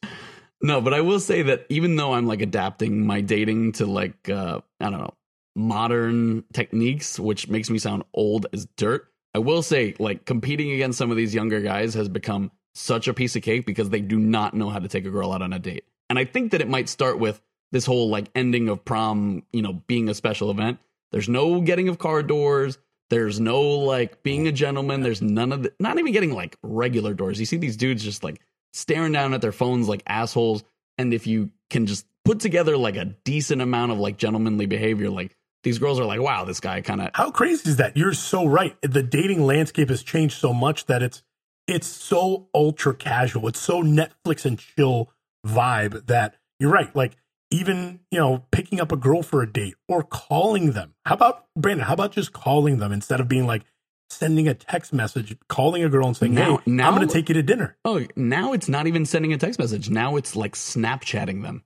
No, 0.63 0.81
but 0.81 0.95
I 0.95 1.01
will 1.03 1.21
say 1.21 1.43
that 1.43 1.67
even 1.71 1.97
though 1.97 2.13
I'm 2.15 2.27
like 2.27 2.41
adapting 2.41 3.07
my 3.07 3.21
dating 3.21 3.73
to 3.73 3.87
like 3.87 4.29
uh 4.31 4.61
I 4.81 4.91
don't 4.91 5.01
know 5.01 5.15
modern 5.57 6.45
techniques, 6.53 7.19
which 7.19 7.49
makes 7.49 7.69
me 7.71 7.79
sound 7.79 8.03
old 8.15 8.47
as 8.53 8.67
dirt, 8.77 9.10
I 9.35 9.39
will 9.39 9.63
say 9.63 9.95
like 9.99 10.25
competing 10.25 10.73
against 10.73 10.99
some 10.99 11.11
of 11.11 11.17
these 11.17 11.35
younger 11.35 11.61
guys 11.61 11.95
has 11.95 12.09
become 12.09 12.51
such 12.75 13.09
a 13.09 13.15
piece 13.15 13.37
of 13.37 13.43
cake 13.43 13.67
because 13.67 13.91
they 13.91 14.01
do 14.01 14.19
not 14.19 14.55
know 14.55 14.71
how 14.71 14.79
to 14.79 14.89
take 14.89 15.05
a 15.05 15.11
girl 15.11 15.33
out 15.33 15.43
on 15.43 15.53
a 15.53 15.59
date. 15.59 15.85
And 16.09 16.19
I 16.19 16.25
think 16.25 16.53
that 16.53 16.61
it 16.61 16.69
might 16.69 16.89
start 16.89 17.19
with 17.19 17.41
this 17.73 17.87
whole 17.87 18.09
like 18.09 18.31
ending 18.35 18.69
of 18.69 18.85
prom, 18.85 19.45
you 19.53 19.63
know, 19.63 19.75
being 19.87 20.09
a 20.09 20.15
special 20.15 20.51
event. 20.51 20.79
There's 21.13 21.29
no 21.29 21.61
getting 21.61 21.89
of 21.89 21.99
car 21.99 22.23
doors. 22.23 22.79
There's 23.11 23.41
no 23.41 23.61
like 23.63 24.23
being 24.23 24.47
a 24.47 24.53
gentleman. 24.53 25.03
There's 25.03 25.23
none 25.23 25.53
of 25.53 25.65
the, 25.65 25.73
not 25.81 25.99
even 25.99 26.13
getting 26.13 26.33
like 26.33 26.57
regular 26.63 27.15
doors. 27.15 27.41
You 27.41 27.47
see 27.47 27.57
these 27.57 27.77
dudes 27.77 28.05
just 28.05 28.23
like 28.23 28.41
staring 28.73 29.13
down 29.13 29.35
at 29.35 29.41
their 29.41 29.53
phones 29.53 29.89
like 29.89 30.03
assholes. 30.07 30.63
And 30.99 31.13
if 31.13 31.27
you 31.27 31.51
can 31.71 31.87
just 31.87 32.07
put 32.25 32.41
together 32.41 32.77
like 32.77 32.97
a 32.97 33.07
decent 33.25 33.63
amount 33.63 33.93
of 33.93 33.99
like 33.99 34.17
gentlemanly 34.17 34.67
behavior, 34.67 35.11
like 35.11 35.37
these 35.63 35.79
girls 35.79 36.01
are 36.01 36.05
like, 36.07 36.21
wow, 36.21 36.45
this 36.45 36.61
guy 36.61 36.81
kind 36.81 37.01
of 37.01 37.11
How 37.15 37.31
crazy 37.31 37.69
is 37.71 37.77
that? 37.77 37.97
You're 37.97 38.13
so 38.15 38.47
right. 38.47 38.77
The 38.83 39.03
dating 39.03 39.45
landscape 39.45 39.89
has 39.91 40.03
changed 40.03 40.39
so 40.39 40.53
much 40.53 40.87
that 40.87 41.03
it's 41.03 41.23
it's 41.67 41.87
so 41.87 42.49
ultra 42.55 42.95
casual. 42.95 43.47
It's 43.49 43.61
so 43.61 43.83
Netflix 43.83 44.45
and 44.45 44.59
chill 44.59 45.11
vibe 45.47 46.07
that 46.07 46.35
you're 46.59 46.73
right. 46.73 46.95
Like 46.97 47.17
even, 47.51 48.01
you 48.11 48.19
know, 48.19 48.45
picking 48.51 48.81
up 48.81 48.93
a 48.93 48.97
girl 48.97 49.23
for 49.23 49.43
a 49.43 49.53
date 49.53 49.75
or 49.89 50.03
calling 50.03 50.73
them. 50.73 50.95
How 51.05 51.15
about 51.15 51.47
Brandon, 51.57 51.87
how 51.87 51.95
about 51.95 52.13
just 52.13 52.33
calling 52.33 52.79
them 52.79 52.93
instead 52.93 53.21
of 53.21 53.29
being 53.29 53.47
like 53.47 53.63
sending 54.09 54.49
a 54.49 54.55
text 54.55 54.93
message, 54.93 55.37
calling 55.49 55.85
a 55.85 55.89
girl 55.89 56.07
and 56.07 56.17
saying, 56.17 56.35
Now- 56.35 56.57
Hey, 56.59 56.63
now- 56.73 56.89
I'm 56.89 56.95
gonna 56.95 57.07
take 57.07 57.29
you 57.29 57.35
to 57.35 57.43
dinner. 57.43 57.77
Oh, 57.85 58.05
now 58.17 58.53
it's 58.53 58.69
not 58.69 58.87
even 58.87 59.05
sending 59.07 59.33
a 59.33 59.39
text 59.39 59.59
message. 59.61 59.91
Now 59.91 60.17
it's 60.17 60.35
like 60.35 60.55
Snapchatting 60.55 61.43
them. 61.43 61.63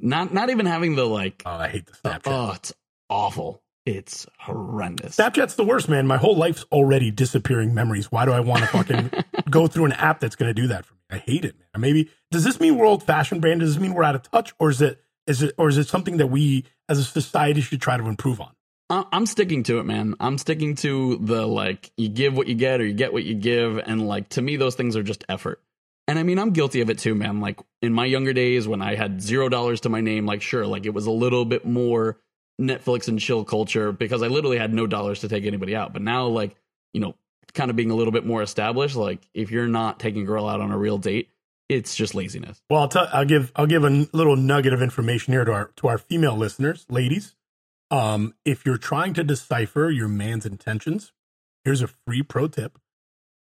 Not 0.00 0.34
not 0.34 0.50
even 0.50 0.66
having 0.66 0.94
the 0.96 1.06
like 1.06 1.42
Oh, 1.46 1.52
I 1.52 1.68
hate 1.68 1.86
the 1.86 1.92
Snapchat. 1.92 2.20
Oh, 2.26 2.52
it's 2.54 2.74
awful. 3.08 3.62
It's 3.84 4.26
horrendous. 4.38 5.16
Snapchat's 5.16 5.54
the 5.54 5.64
worst, 5.64 5.88
man. 5.88 6.08
My 6.08 6.16
whole 6.16 6.36
life's 6.36 6.64
already 6.72 7.12
disappearing 7.12 7.72
memories. 7.72 8.10
Why 8.10 8.24
do 8.24 8.32
I 8.32 8.40
want 8.40 8.62
to 8.62 8.66
fucking 8.68 9.10
go 9.50 9.68
through 9.68 9.84
an 9.84 9.92
app 9.92 10.18
that's 10.18 10.34
going 10.34 10.48
to 10.52 10.60
do 10.60 10.66
that 10.68 10.84
for 10.84 10.94
me? 10.94 11.00
I 11.08 11.18
hate 11.18 11.44
it, 11.44 11.54
man. 11.72 11.80
Maybe 11.80 12.10
does 12.32 12.42
this 12.42 12.58
mean 12.58 12.76
we're 12.76 12.86
old 12.86 13.04
fashioned, 13.04 13.40
brand? 13.40 13.60
Does 13.60 13.74
this 13.74 13.80
mean 13.80 13.94
we're 13.94 14.02
out 14.02 14.16
of 14.16 14.22
touch, 14.22 14.52
or 14.58 14.70
is 14.70 14.82
it 14.82 15.00
is 15.28 15.40
it 15.42 15.54
or 15.56 15.68
is 15.68 15.78
it 15.78 15.86
something 15.86 16.16
that 16.16 16.26
we 16.26 16.64
as 16.88 16.98
a 16.98 17.04
society 17.04 17.60
should 17.60 17.80
try 17.80 17.96
to 17.96 18.06
improve 18.08 18.40
on? 18.40 18.52
I- 18.90 19.04
I'm 19.12 19.24
sticking 19.26 19.62
to 19.64 19.78
it, 19.78 19.84
man. 19.84 20.16
I'm 20.18 20.36
sticking 20.36 20.74
to 20.76 21.18
the 21.18 21.46
like 21.46 21.92
you 21.96 22.08
give 22.08 22.36
what 22.36 22.48
you 22.48 22.56
get 22.56 22.80
or 22.80 22.86
you 22.86 22.92
get 22.94 23.12
what 23.12 23.22
you 23.22 23.34
give, 23.34 23.78
and 23.78 24.08
like 24.08 24.30
to 24.30 24.42
me 24.42 24.56
those 24.56 24.74
things 24.74 24.96
are 24.96 25.04
just 25.04 25.22
effort. 25.28 25.62
And 26.08 26.18
I 26.18 26.24
mean, 26.24 26.40
I'm 26.40 26.50
guilty 26.50 26.80
of 26.80 26.90
it 26.90 26.98
too, 26.98 27.14
man. 27.14 27.40
Like 27.40 27.60
in 27.82 27.92
my 27.92 28.04
younger 28.04 28.32
days 28.32 28.66
when 28.66 28.82
I 28.82 28.96
had 28.96 29.22
zero 29.22 29.48
dollars 29.48 29.82
to 29.82 29.88
my 29.88 30.00
name, 30.00 30.26
like 30.26 30.42
sure, 30.42 30.66
like 30.66 30.86
it 30.86 30.94
was 30.94 31.06
a 31.06 31.12
little 31.12 31.44
bit 31.44 31.64
more 31.64 32.18
Netflix 32.60 33.08
and 33.08 33.20
chill 33.20 33.44
culture 33.44 33.92
because 33.92 34.22
I 34.22 34.28
literally 34.28 34.58
had 34.58 34.72
no 34.72 34.86
dollars 34.86 35.20
to 35.20 35.28
take 35.28 35.44
anybody 35.44 35.76
out. 35.76 35.92
But 35.92 36.02
now, 36.02 36.26
like, 36.26 36.56
you 36.92 37.00
know, 37.00 37.14
kind 37.54 37.70
of 37.70 37.76
being 37.76 37.90
a 37.90 37.94
little 37.94 38.12
bit 38.12 38.24
more 38.24 38.42
established, 38.42 38.96
like 38.96 39.28
if 39.34 39.50
you're 39.50 39.68
not 39.68 40.00
taking 40.00 40.22
a 40.22 40.26
girl 40.26 40.48
out 40.48 40.60
on 40.60 40.70
a 40.70 40.78
real 40.78 40.98
date, 40.98 41.30
it's 41.68 41.96
just 41.96 42.14
laziness. 42.14 42.62
Well, 42.70 42.82
I'll, 42.82 42.88
tell, 42.88 43.08
I'll 43.12 43.24
give 43.24 43.52
I'll 43.56 43.66
give 43.66 43.84
a 43.84 44.06
little 44.12 44.36
nugget 44.36 44.72
of 44.72 44.82
information 44.82 45.32
here 45.32 45.44
to 45.44 45.52
our 45.52 45.70
to 45.76 45.88
our 45.88 45.98
female 45.98 46.36
listeners, 46.36 46.86
ladies. 46.88 47.34
Um, 47.90 48.34
if 48.44 48.64
you're 48.64 48.78
trying 48.78 49.14
to 49.14 49.24
decipher 49.24 49.90
your 49.90 50.08
man's 50.08 50.46
intentions, 50.46 51.12
here's 51.64 51.82
a 51.82 51.88
free 51.88 52.22
pro 52.22 52.48
tip: 52.48 52.78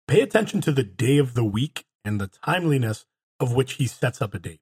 pay 0.09 0.21
attention 0.21 0.61
to 0.63 0.73
the 0.73 0.83
day 0.83 1.19
of 1.19 1.35
the 1.35 1.45
week 1.45 1.85
and 2.05 2.21
the 2.21 2.29
timeliness 2.29 3.07
of 3.41 3.53
which 3.53 3.75
he 3.75 3.87
sets 3.87 4.23
up 4.23 4.35
a 4.35 4.39
date. 4.39 4.61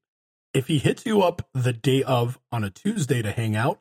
If 0.55 0.67
he 0.67 0.79
hits 0.79 1.07
you 1.07 1.23
up 1.23 1.49
the 1.55 1.73
day 1.73 2.03
of 2.03 2.39
on 2.51 2.65
a 2.65 2.71
Tuesday 2.71 3.23
to 3.23 3.31
hang 3.31 3.57
out, 3.57 3.81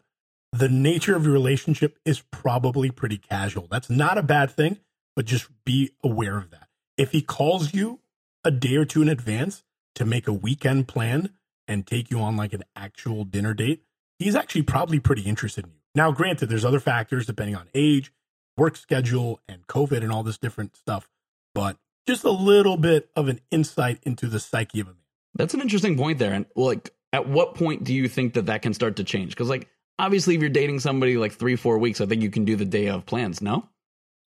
the 0.52 0.70
nature 0.70 1.16
of 1.16 1.24
your 1.24 1.34
relationship 1.34 1.98
is 2.06 2.22
probably 2.32 2.92
pretty 2.92 3.18
casual. 3.18 3.68
That's 3.70 3.90
not 3.90 4.18
a 4.18 4.24
bad 4.24 4.52
thing, 4.52 4.80
but 5.16 5.26
just 5.26 5.48
be 5.66 5.92
aware 6.04 6.38
of 6.38 6.52
that. 6.52 6.68
If 6.98 7.12
he 7.12 7.22
calls 7.22 7.74
you 7.74 8.00
a 8.44 8.52
day 8.52 8.76
or 8.76 8.86
two 8.86 9.02
in 9.02 9.10
advance 9.10 9.64
to 9.96 10.06
make 10.06 10.28
a 10.28 10.34
weekend 10.34 10.88
plan 10.88 11.30
and 11.68 11.88
take 11.88 12.12
you 12.12 12.20
on 12.20 12.36
like 12.36 12.54
an 12.54 12.64
actual 12.76 13.24
dinner 13.24 13.54
date, 13.54 13.84
he's 14.20 14.36
actually 14.36 14.64
probably 14.64 15.00
pretty 15.00 15.24
interested 15.24 15.66
in 15.66 15.72
you. 15.72 15.78
Now, 15.96 16.12
granted, 16.12 16.48
there's 16.48 16.66
other 16.66 16.80
factors 16.80 17.26
depending 17.26 17.56
on 17.56 17.68
age, 17.74 18.12
work 18.58 18.76
schedule, 18.76 19.40
and 19.48 19.68
COVID 19.68 20.04
and 20.04 20.12
all 20.12 20.24
this 20.24 20.38
different 20.38 20.76
stuff, 20.76 21.10
but 21.54 21.78
just 22.08 22.24
a 22.24 22.32
little 22.32 22.78
bit 22.78 23.10
of 23.16 23.28
an 23.28 23.40
insight 23.52 24.00
into 24.04 24.28
the 24.28 24.40
psyche 24.40 24.80
of 24.80 24.88
a 24.88 24.92
man. 24.92 24.98
That's 25.36 25.54
an 25.54 25.62
interesting 25.62 25.98
point 25.98 26.20
there. 26.20 26.34
And 26.34 26.46
like, 26.56 26.94
at 27.14 27.28
what 27.28 27.56
point 27.56 27.84
do 27.84 27.94
you 27.94 28.08
think 28.08 28.34
that 28.34 28.48
that 28.48 28.62
can 28.62 28.74
start 28.74 28.98
to 28.98 29.04
change? 29.04 29.32
Because 29.32 29.50
like, 29.50 29.70
obviously, 30.00 30.36
if 30.36 30.42
you're 30.42 30.50
dating 30.50 30.80
somebody 30.80 31.18
like 31.18 31.34
three, 31.34 31.56
four 31.56 31.78
weeks, 31.78 32.02
I 32.02 32.06
think 32.06 32.22
you 32.22 32.30
can 32.30 32.46
do 32.46 32.56
the 32.56 32.66
day 32.66 32.88
of 32.88 33.06
plans. 33.06 33.42
No. 33.42 33.70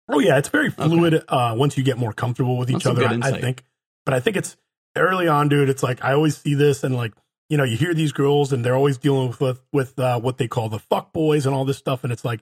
Oh 0.09 0.19
yeah, 0.19 0.39
it's 0.39 0.49
very 0.49 0.71
fluid 0.71 1.25
uh, 1.29 1.55
once 1.57 1.79
you 1.79 1.85
get 1.85 1.97
more 1.97 2.13
comfortable 2.13 2.59
with 2.59 2.71
each 2.71 2.85
That's 2.85 2.99
other. 2.99 3.07
I, 3.07 3.19
I 3.23 3.41
think, 3.41 3.65
but 4.05 4.13
I 4.13 4.21
think 4.21 4.37
it's 4.37 4.57
early 4.97 5.29
on, 5.29 5.49
dude. 5.49 5.69
It's 5.69 5.83
like 5.83 6.05
I 6.05 6.13
always 6.15 6.37
see 6.37 6.55
this, 6.55 6.83
and 6.83 6.97
like 6.97 7.13
you 7.49 7.57
know, 7.57 7.65
you 7.65 7.77
hear 7.77 7.95
these 7.95 8.13
girls, 8.13 8.53
and 8.53 8.65
they're 8.65 8.77
always 8.77 8.97
dealing 8.97 9.35
with 9.41 9.63
with, 9.73 9.99
uh, 9.99 10.21
what 10.21 10.39
they 10.39 10.49
call 10.49 10.69
the 10.69 10.79
fuck 10.79 11.13
boys 11.13 11.47
and 11.47 11.55
all 11.55 11.65
this 11.65 11.79
stuff, 11.79 12.05
and 12.05 12.13
it's 12.13 12.25
like, 12.25 12.41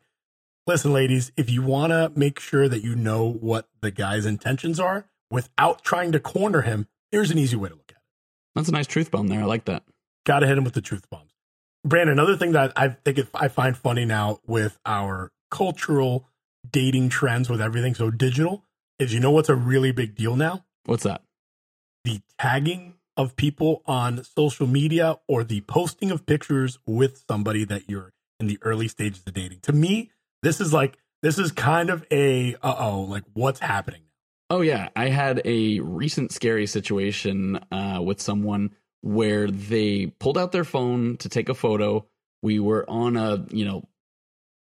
listen, 0.66 0.92
ladies, 0.92 1.32
if 1.36 1.50
you 1.50 1.62
want 1.62 1.92
to 1.92 2.12
make 2.14 2.38
sure 2.38 2.68
that 2.68 2.82
you 2.82 2.94
know 2.94 3.30
what 3.30 3.68
the 3.80 3.90
guy's 3.90 4.26
intentions 4.26 4.78
are 4.78 5.06
without 5.30 5.82
trying 5.82 6.12
to 6.12 6.20
corner 6.20 6.62
him, 6.62 6.86
here's 7.10 7.30
an 7.30 7.38
easy 7.38 7.56
way 7.56 7.70
to 7.70 7.74
look 7.74 7.90
at 7.90 7.96
it. 7.96 8.02
That's 8.54 8.68
a 8.68 8.72
nice 8.72 8.86
truth 8.86 9.10
bomb 9.10 9.28
there. 9.28 9.40
I 9.40 9.44
like 9.44 9.64
that. 9.64 9.82
Got 10.24 10.40
to 10.40 10.46
hit 10.46 10.58
him 10.58 10.64
with 10.64 10.74
the 10.74 10.82
truth 10.82 11.08
bombs. 11.10 11.37
Brandon, 11.88 12.18
another 12.18 12.36
thing 12.36 12.52
that 12.52 12.72
I 12.76 12.88
think 12.88 13.18
it, 13.18 13.28
I 13.34 13.48
find 13.48 13.76
funny 13.76 14.04
now 14.04 14.40
with 14.46 14.78
our 14.84 15.32
cultural 15.50 16.28
dating 16.70 17.08
trends 17.08 17.48
with 17.48 17.60
everything 17.60 17.94
so 17.94 18.10
digital 18.10 18.64
is 18.98 19.14
you 19.14 19.20
know 19.20 19.30
what's 19.30 19.48
a 19.48 19.54
really 19.54 19.92
big 19.92 20.14
deal 20.14 20.36
now? 20.36 20.64
What's 20.84 21.04
that? 21.04 21.22
The 22.04 22.20
tagging 22.38 22.94
of 23.16 23.36
people 23.36 23.82
on 23.86 24.22
social 24.22 24.66
media 24.66 25.18
or 25.26 25.44
the 25.44 25.62
posting 25.62 26.10
of 26.10 26.26
pictures 26.26 26.78
with 26.86 27.24
somebody 27.28 27.64
that 27.64 27.88
you're 27.88 28.12
in 28.38 28.48
the 28.48 28.58
early 28.62 28.88
stages 28.88 29.22
of 29.26 29.32
dating. 29.32 29.60
To 29.62 29.72
me, 29.72 30.10
this 30.42 30.60
is 30.60 30.72
like 30.72 30.98
this 31.22 31.38
is 31.38 31.52
kind 31.52 31.90
of 31.90 32.04
a 32.10 32.54
uh 32.56 32.74
oh, 32.78 33.00
like 33.00 33.24
what's 33.32 33.60
happening? 33.60 34.02
Oh 34.50 34.60
yeah, 34.60 34.88
I 34.94 35.08
had 35.08 35.42
a 35.44 35.80
recent 35.80 36.32
scary 36.32 36.66
situation 36.66 37.60
uh, 37.72 38.00
with 38.02 38.20
someone 38.20 38.74
where 39.02 39.50
they 39.50 40.06
pulled 40.06 40.38
out 40.38 40.52
their 40.52 40.64
phone 40.64 41.16
to 41.18 41.28
take 41.28 41.48
a 41.48 41.54
photo. 41.54 42.06
We 42.42 42.58
were 42.58 42.88
on 42.88 43.16
a 43.16 43.46
you 43.50 43.64
know 43.64 43.88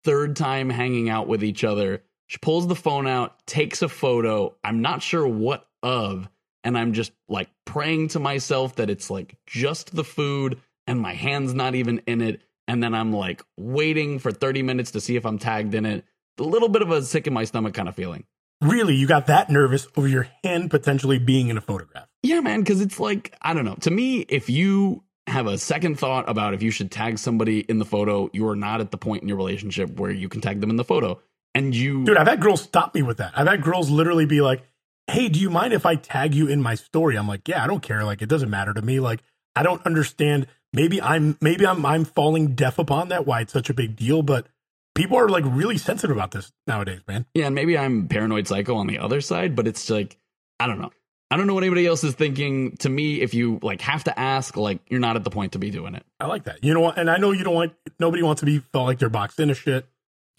third 0.03 0.35
time 0.35 0.69
hanging 0.69 1.09
out 1.09 1.27
with 1.27 1.43
each 1.43 1.63
other. 1.63 2.03
She 2.27 2.37
pulls 2.37 2.67
the 2.67 2.75
phone 2.75 3.07
out, 3.07 3.45
takes 3.45 3.81
a 3.81 3.89
photo. 3.89 4.55
I'm 4.63 4.81
not 4.81 5.01
sure 5.01 5.27
what 5.27 5.67
of, 5.81 6.29
and 6.63 6.77
I'm 6.77 6.93
just 6.93 7.11
like 7.27 7.49
praying 7.65 8.09
to 8.09 8.19
myself 8.19 8.75
that 8.75 8.89
it's 8.89 9.09
like 9.09 9.35
just 9.45 9.95
the 9.95 10.03
food 10.03 10.59
and 10.87 10.99
my 10.99 11.13
hand's 11.13 11.53
not 11.53 11.75
even 11.75 12.01
in 12.07 12.21
it. 12.21 12.41
And 12.67 12.81
then 12.81 12.93
I'm 12.93 13.11
like 13.11 13.41
waiting 13.57 14.19
for 14.19 14.31
30 14.31 14.63
minutes 14.63 14.91
to 14.91 15.01
see 15.01 15.15
if 15.15 15.25
I'm 15.25 15.37
tagged 15.37 15.75
in 15.75 15.85
it. 15.85 16.05
A 16.39 16.43
little 16.43 16.69
bit 16.69 16.81
of 16.81 16.91
a 16.91 17.01
sick 17.03 17.27
in 17.27 17.33
my 17.33 17.43
stomach 17.43 17.73
kind 17.73 17.89
of 17.89 17.95
feeling. 17.95 18.23
Really, 18.61 18.95
you 18.95 19.07
got 19.07 19.27
that 19.27 19.49
nervous 19.49 19.87
over 19.97 20.07
your 20.07 20.27
hand 20.43 20.71
potentially 20.71 21.19
being 21.19 21.49
in 21.49 21.57
a 21.57 21.61
photograph. 21.61 22.07
Yeah, 22.23 22.39
man, 22.39 22.61
because 22.61 22.81
it's 22.81 22.99
like, 22.99 23.35
I 23.41 23.53
don't 23.53 23.65
know. 23.65 23.75
To 23.81 23.91
me, 23.91 24.21
if 24.21 24.49
you 24.49 25.03
have 25.27 25.45
a 25.45 25.57
second 25.57 25.99
thought 25.99 26.27
about 26.29 26.53
if 26.53 26.63
you 26.63 26.71
should 26.71 26.91
tag 26.91 27.17
somebody 27.17 27.59
in 27.59 27.79
the 27.79 27.85
photo, 27.85 28.29
you 28.33 28.47
are 28.47 28.55
not 28.55 28.81
at 28.81 28.91
the 28.91 28.97
point 28.97 29.21
in 29.21 29.27
your 29.27 29.37
relationship 29.37 29.99
where 29.99 30.11
you 30.11 30.29
can 30.29 30.41
tag 30.41 30.61
them 30.61 30.69
in 30.69 30.75
the 30.77 30.83
photo. 30.83 31.19
And 31.53 31.75
you, 31.75 32.03
Dude, 32.03 32.17
I've 32.17 32.27
had 32.27 32.41
girls 32.41 32.61
stop 32.61 32.95
me 32.95 33.03
with 33.03 33.17
that. 33.17 33.33
I've 33.35 33.47
had 33.47 33.61
girls 33.61 33.89
literally 33.89 34.25
be 34.25 34.41
like, 34.41 34.63
"Hey, 35.07 35.29
do 35.29 35.39
you 35.39 35.49
mind 35.51 35.71
if 35.73 35.85
I 35.85 35.95
tag 35.95 36.33
you 36.33 36.47
in 36.47 36.61
my 36.63 36.73
story?" 36.75 37.15
I'm 37.15 37.27
like, 37.27 37.47
"Yeah, 37.47 37.63
I 37.63 37.67
don't 37.67 37.83
care. 37.83 38.03
Like, 38.03 38.21
it 38.23 38.29
doesn't 38.29 38.49
matter 38.49 38.73
to 38.73 38.81
me. 38.81 38.99
Like, 38.99 39.21
I 39.55 39.61
don't 39.61 39.85
understand. 39.85 40.47
Maybe 40.73 40.99
I'm 40.99 41.37
maybe 41.41 41.67
I'm 41.67 41.85
I'm 41.85 42.05
falling 42.05 42.55
deaf 42.55 42.79
upon 42.79 43.09
that. 43.09 43.27
Why 43.27 43.41
it's 43.41 43.53
such 43.53 43.69
a 43.69 43.73
big 43.75 43.95
deal, 43.95 44.23
but 44.23 44.47
people 44.95 45.17
are 45.17 45.29
like 45.29 45.43
really 45.45 45.77
sensitive 45.77 46.15
about 46.15 46.31
this 46.31 46.51
nowadays, 46.65 47.01
man. 47.07 47.25
yeah, 47.35 47.45
and 47.45 47.55
maybe 47.55 47.77
I'm 47.77 48.07
paranoid 48.07 48.47
psycho 48.47 48.75
on 48.75 48.87
the 48.87 48.97
other 48.97 49.21
side, 49.21 49.55
but 49.55 49.67
it's 49.67 49.89
like, 49.89 50.17
I 50.59 50.65
don't 50.67 50.81
know. 50.81 50.91
I 51.33 51.35
don't 51.35 51.47
know 51.47 51.55
what 51.55 51.63
anybody 51.63 51.87
else 51.87 52.03
is 52.03 52.13
thinking. 52.13 52.77
To 52.77 52.89
me, 52.89 53.19
if 53.19 53.33
you 53.33 53.57
like 53.63 53.81
have 53.81 54.03
to 54.03 54.19
ask, 54.19 54.55
like 54.55 54.81
you're 54.87 54.99
not 54.99 55.15
at 55.15 55.23
the 55.23 55.31
point 55.31 55.53
to 55.53 55.59
be 55.59 55.71
doing 55.71 55.95
it. 55.95 56.05
I 56.19 56.27
like 56.27 56.43
that. 56.43 56.63
You 56.63 56.75
know 56.75 56.79
what? 56.79 56.99
And 56.99 57.09
I 57.09 57.17
know 57.17 57.31
you 57.31 57.43
don't 57.43 57.55
want 57.55 57.73
nobody 57.99 58.21
wants 58.21 58.41
to 58.41 58.45
be 58.45 58.59
felt 58.59 58.85
like 58.85 58.99
they're 58.99 59.09
boxed 59.09 59.39
into 59.39 59.55
shit. 59.55 59.87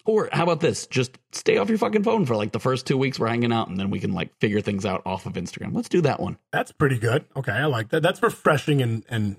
Or 0.05 0.29
how 0.31 0.43
about 0.43 0.61
this? 0.61 0.87
Just 0.87 1.17
stay 1.33 1.57
off 1.57 1.67
your 1.67 1.79
fucking 1.79 2.03
phone 2.03 2.25
for 2.25 2.37
like 2.37 2.53
the 2.53 2.61
first 2.61 2.87
two 2.87 2.95
weeks 2.95 3.19
we're 3.19 3.27
hanging 3.27 3.51
out, 3.51 3.67
and 3.67 3.77
then 3.77 3.89
we 3.89 3.99
can 3.99 4.13
like 4.13 4.33
figure 4.39 4.61
things 4.61 4.85
out 4.85 5.01
off 5.05 5.25
of 5.25 5.33
Instagram. 5.33 5.75
Let's 5.75 5.89
do 5.89 5.99
that 5.99 6.21
one. 6.21 6.37
That's 6.53 6.71
pretty 6.71 6.97
good. 6.97 7.25
Okay, 7.35 7.51
I 7.51 7.65
like 7.65 7.89
that. 7.89 8.01
That's 8.01 8.23
refreshing 8.23 8.81
and 8.81 9.03
and 9.09 9.35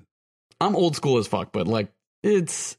I'm 0.60 0.76
old 0.76 0.94
school 0.94 1.16
as 1.16 1.26
fuck, 1.26 1.52
but 1.52 1.66
like 1.66 1.90
it's 2.22 2.76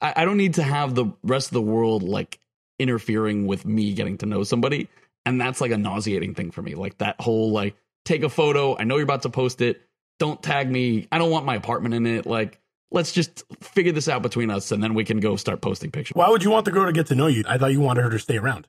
I, 0.00 0.14
I 0.16 0.24
don't 0.24 0.38
need 0.38 0.54
to 0.54 0.62
have 0.62 0.94
the 0.94 1.12
rest 1.22 1.48
of 1.48 1.52
the 1.52 1.60
world 1.60 2.02
like 2.02 2.38
interfering 2.78 3.46
with 3.46 3.66
me 3.66 3.92
getting 3.92 4.16
to 4.18 4.26
know 4.26 4.42
somebody, 4.42 4.88
and 5.26 5.38
that's 5.38 5.60
like 5.60 5.70
a 5.70 5.76
nauseating 5.76 6.34
thing 6.34 6.50
for 6.50 6.62
me. 6.62 6.74
Like 6.74 6.96
that 6.96 7.20
whole 7.20 7.50
like 7.50 7.76
take 8.06 8.22
a 8.22 8.28
photo. 8.28 8.76
I 8.78 8.84
know 8.84 8.96
you're 8.96 9.04
about 9.04 9.22
to 9.22 9.30
post 9.30 9.60
it. 9.60 9.82
Don't 10.18 10.42
tag 10.42 10.70
me. 10.70 11.08
I 11.12 11.18
don't 11.18 11.30
want 11.30 11.44
my 11.44 11.56
apartment 11.56 11.94
in 11.94 12.06
it. 12.06 12.24
Like 12.24 12.60
let's 12.90 13.12
just 13.12 13.44
figure 13.60 13.92
this 13.92 14.08
out 14.08 14.22
between 14.22 14.50
us, 14.50 14.72
and 14.72 14.82
then 14.82 14.94
we 14.94 15.04
can 15.04 15.20
go 15.20 15.36
start 15.36 15.60
posting 15.60 15.90
pictures. 15.90 16.14
why 16.14 16.30
would 16.30 16.42
you 16.42 16.50
want 16.50 16.64
the 16.64 16.72
girl 16.72 16.86
to 16.86 16.92
get 16.92 17.06
to 17.08 17.14
know 17.14 17.26
you? 17.26 17.44
I 17.46 17.58
thought 17.58 17.72
you 17.72 17.80
wanted 17.80 18.02
her 18.02 18.10
to 18.10 18.18
stay 18.18 18.38
around. 18.38 18.66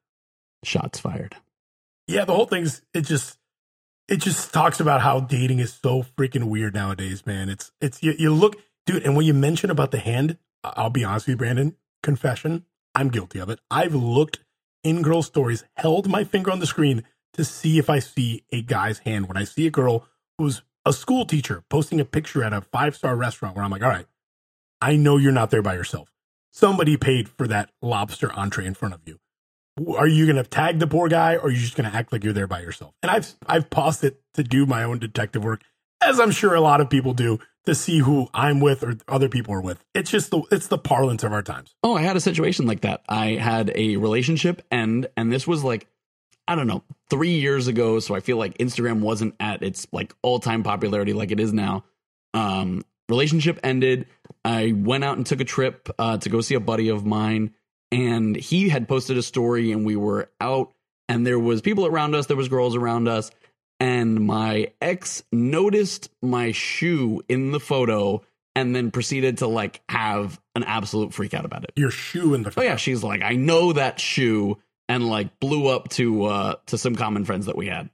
Shots 0.64 1.00
fired. 1.00 1.36
Yeah, 2.08 2.26
the 2.26 2.34
whole 2.34 2.46
thing's 2.46 2.82
it 2.94 3.02
just 3.02 3.38
it 4.08 4.18
just 4.18 4.54
talks 4.54 4.80
about 4.80 5.02
how 5.02 5.20
dating 5.20 5.60
is 5.60 5.74
so 5.74 6.04
freaking 6.18 6.46
weird 6.46 6.74
nowadays, 6.74 7.26
man. 7.26 7.50
It's 7.50 7.72
it's 7.80 8.02
you, 8.02 8.14
you 8.18 8.34
look, 8.34 8.58
dude, 8.86 9.04
and 9.04 9.16
when 9.16 9.26
you 9.26 9.34
mention 9.34 9.70
about 9.70 9.92
the 9.92 10.00
hand, 10.00 10.38
I'll 10.64 10.90
be 10.90 11.04
honest 11.04 11.28
with 11.28 11.34
you, 11.34 11.38
Brandon. 11.38 11.76
Confession, 12.04 12.66
I'm 12.96 13.10
guilty 13.10 13.40
of 13.40 13.50
it. 13.50 13.60
I've 13.70 13.96
looked 13.96 14.40
in 14.84 15.02
girl 15.02 15.22
stories, 15.22 15.64
held 15.76 16.08
my 16.08 16.24
finger 16.24 16.52
on 16.52 16.60
the 16.60 16.68
screen 16.68 17.04
to 17.38 17.46
see 17.46 17.80
if 17.80 17.90
I 17.90 18.00
see 18.00 18.44
a 18.52 18.62
guy's 18.62 19.00
hand. 19.00 19.28
When 19.28 19.38
I 19.38 19.44
see 19.44 19.68
a 19.68 19.72
girl 19.72 20.06
who's 20.38 20.62
a 20.86 20.94
school 20.94 21.26
teacher 21.26 21.64
posting 21.70 22.00
a 22.00 22.06
picture 22.06 22.44
at 22.44 22.54
a 22.54 22.62
five 22.62 22.96
star 22.96 23.16
restaurant, 23.16 23.56
where 23.56 23.64
I'm 23.64 23.72
like, 23.72 23.84
all 23.84 23.90
right, 23.90 24.08
I 24.82 24.96
know 24.96 25.18
you're 25.18 25.32
not 25.32 25.52
there 25.52 25.62
by 25.62 25.76
yourself. 25.76 26.12
Somebody 26.52 26.98
paid 26.98 27.30
for 27.30 27.48
that 27.48 27.70
lobster 27.82 28.32
entree 28.34 28.66
in 28.66 28.74
front 28.74 28.96
of 28.96 29.02
you 29.06 29.20
are 29.98 30.08
you 30.08 30.26
going 30.26 30.44
to 30.44 30.50
tag 30.50 30.80
the 30.80 30.88
poor 30.88 31.08
guy 31.08 31.36
or 31.36 31.46
are 31.46 31.50
you 31.50 31.58
just 31.58 31.76
going 31.76 31.90
to 31.90 31.96
act 31.96 32.12
like 32.12 32.24
you're 32.24 32.34
there 32.34 32.48
by 32.48 32.62
yourself? 32.62 32.94
And 33.02 33.12
I've 33.12 33.34
I've 33.46 33.70
paused 33.70 34.04
it 34.04 34.22
to 34.34 34.44
do 34.44 34.66
my 34.66 34.84
own 34.84 35.00
detective 35.00 35.44
work, 35.44 35.62
as 36.02 36.20
I'm 36.20 36.32
sure 36.32 36.56
a 36.56 36.62
lot 36.62 36.82
of 36.82 36.90
people 36.90 37.14
do, 37.14 37.40
to 37.66 37.76
see 37.76 38.00
who 38.00 38.28
I'm 38.34 38.60
with 38.60 38.84
or 38.84 38.96
other 39.08 39.30
people 39.30 39.54
are 39.54 39.62
with. 39.62 39.84
It's 39.94 40.10
just 40.10 40.32
the 40.32 40.42
it's 40.52 40.68
the 40.68 40.78
parlance 40.78 41.24
of 41.24 41.32
our 41.32 41.44
times. 41.44 41.76
Oh, 41.84 41.96
I 41.96 42.02
had 42.02 42.16
a 42.16 42.22
situation 42.22 42.66
like 42.66 42.82
that. 42.82 43.02
I 43.08 43.32
had 43.32 43.72
a 43.76 43.98
relationship 43.98 44.66
end, 44.72 45.08
and 45.16 45.32
this 45.32 45.46
was 45.48 45.64
like, 45.64 45.88
I 46.48 46.56
don't 46.56 46.68
know, 46.68 46.84
three 47.10 47.36
years 47.36 47.68
ago. 47.68 48.00
So 48.00 48.16
I 48.16 48.20
feel 48.20 48.38
like 48.38 48.58
Instagram 48.58 49.02
wasn't 49.02 49.36
at 49.40 49.64
its 49.64 49.88
like 49.92 50.14
all 50.22 50.40
time 50.40 50.64
popularity 50.64 51.14
like 51.14 51.32
it 51.32 51.40
is 51.40 51.54
now. 51.54 51.84
Um, 52.34 52.84
relationship 53.10 53.60
ended. 53.64 54.08
I 54.46 54.74
went 54.76 55.04
out 55.04 55.18
and 55.18 55.26
took 55.26 55.42
a 55.42 55.46
trip 55.46 55.90
uh, 56.00 56.18
to 56.18 56.30
go 56.30 56.42
see 56.42 56.56
a 56.56 56.60
buddy 56.60 56.90
of 56.90 57.06
mine, 57.06 57.54
and 57.92 58.36
he 58.36 58.70
had 58.70 58.88
posted 58.88 59.18
a 59.18 59.24
story, 59.24 59.72
and 59.72 59.86
we 59.86 59.96
were 59.96 60.30
out, 60.40 60.74
and 61.10 61.26
there 61.26 61.40
was 61.40 61.62
people 61.62 61.86
around 61.86 62.16
us, 62.16 62.28
there 62.28 62.38
was 62.38 62.48
girls 62.48 62.76
around 62.76 63.08
us, 63.08 63.32
and 63.80 64.26
my 64.26 64.72
ex 64.82 65.24
noticed 65.32 66.10
my 66.22 66.52
shoe 66.52 67.22
in 67.28 67.52
the 67.52 67.60
photo 67.60 68.24
and 68.56 68.76
then 68.76 68.90
proceeded 68.90 69.38
to 69.38 69.48
like 69.48 69.82
have 69.88 70.40
an 70.56 70.64
absolute 70.64 71.14
freak 71.14 71.34
out 71.34 71.46
about 71.46 71.64
it. 71.64 71.72
Your 71.76 71.92
shoe 71.92 72.34
in 72.34 72.44
the 72.44 72.52
Oh 72.58 72.64
yeah, 72.64 72.76
she's 72.76 73.04
like, 73.04 73.22
I 73.22 73.36
know 73.36 73.74
that 73.74 74.00
shoe, 74.00 74.58
and 74.90 75.08
like 75.08 75.40
blew 75.40 75.68
up 75.68 75.90
to 75.90 76.26
uh 76.26 76.56
to 76.68 76.78
some 76.78 76.96
common 76.96 77.26
friends 77.26 77.46
that 77.48 77.56
we 77.58 77.68
had. 77.68 77.90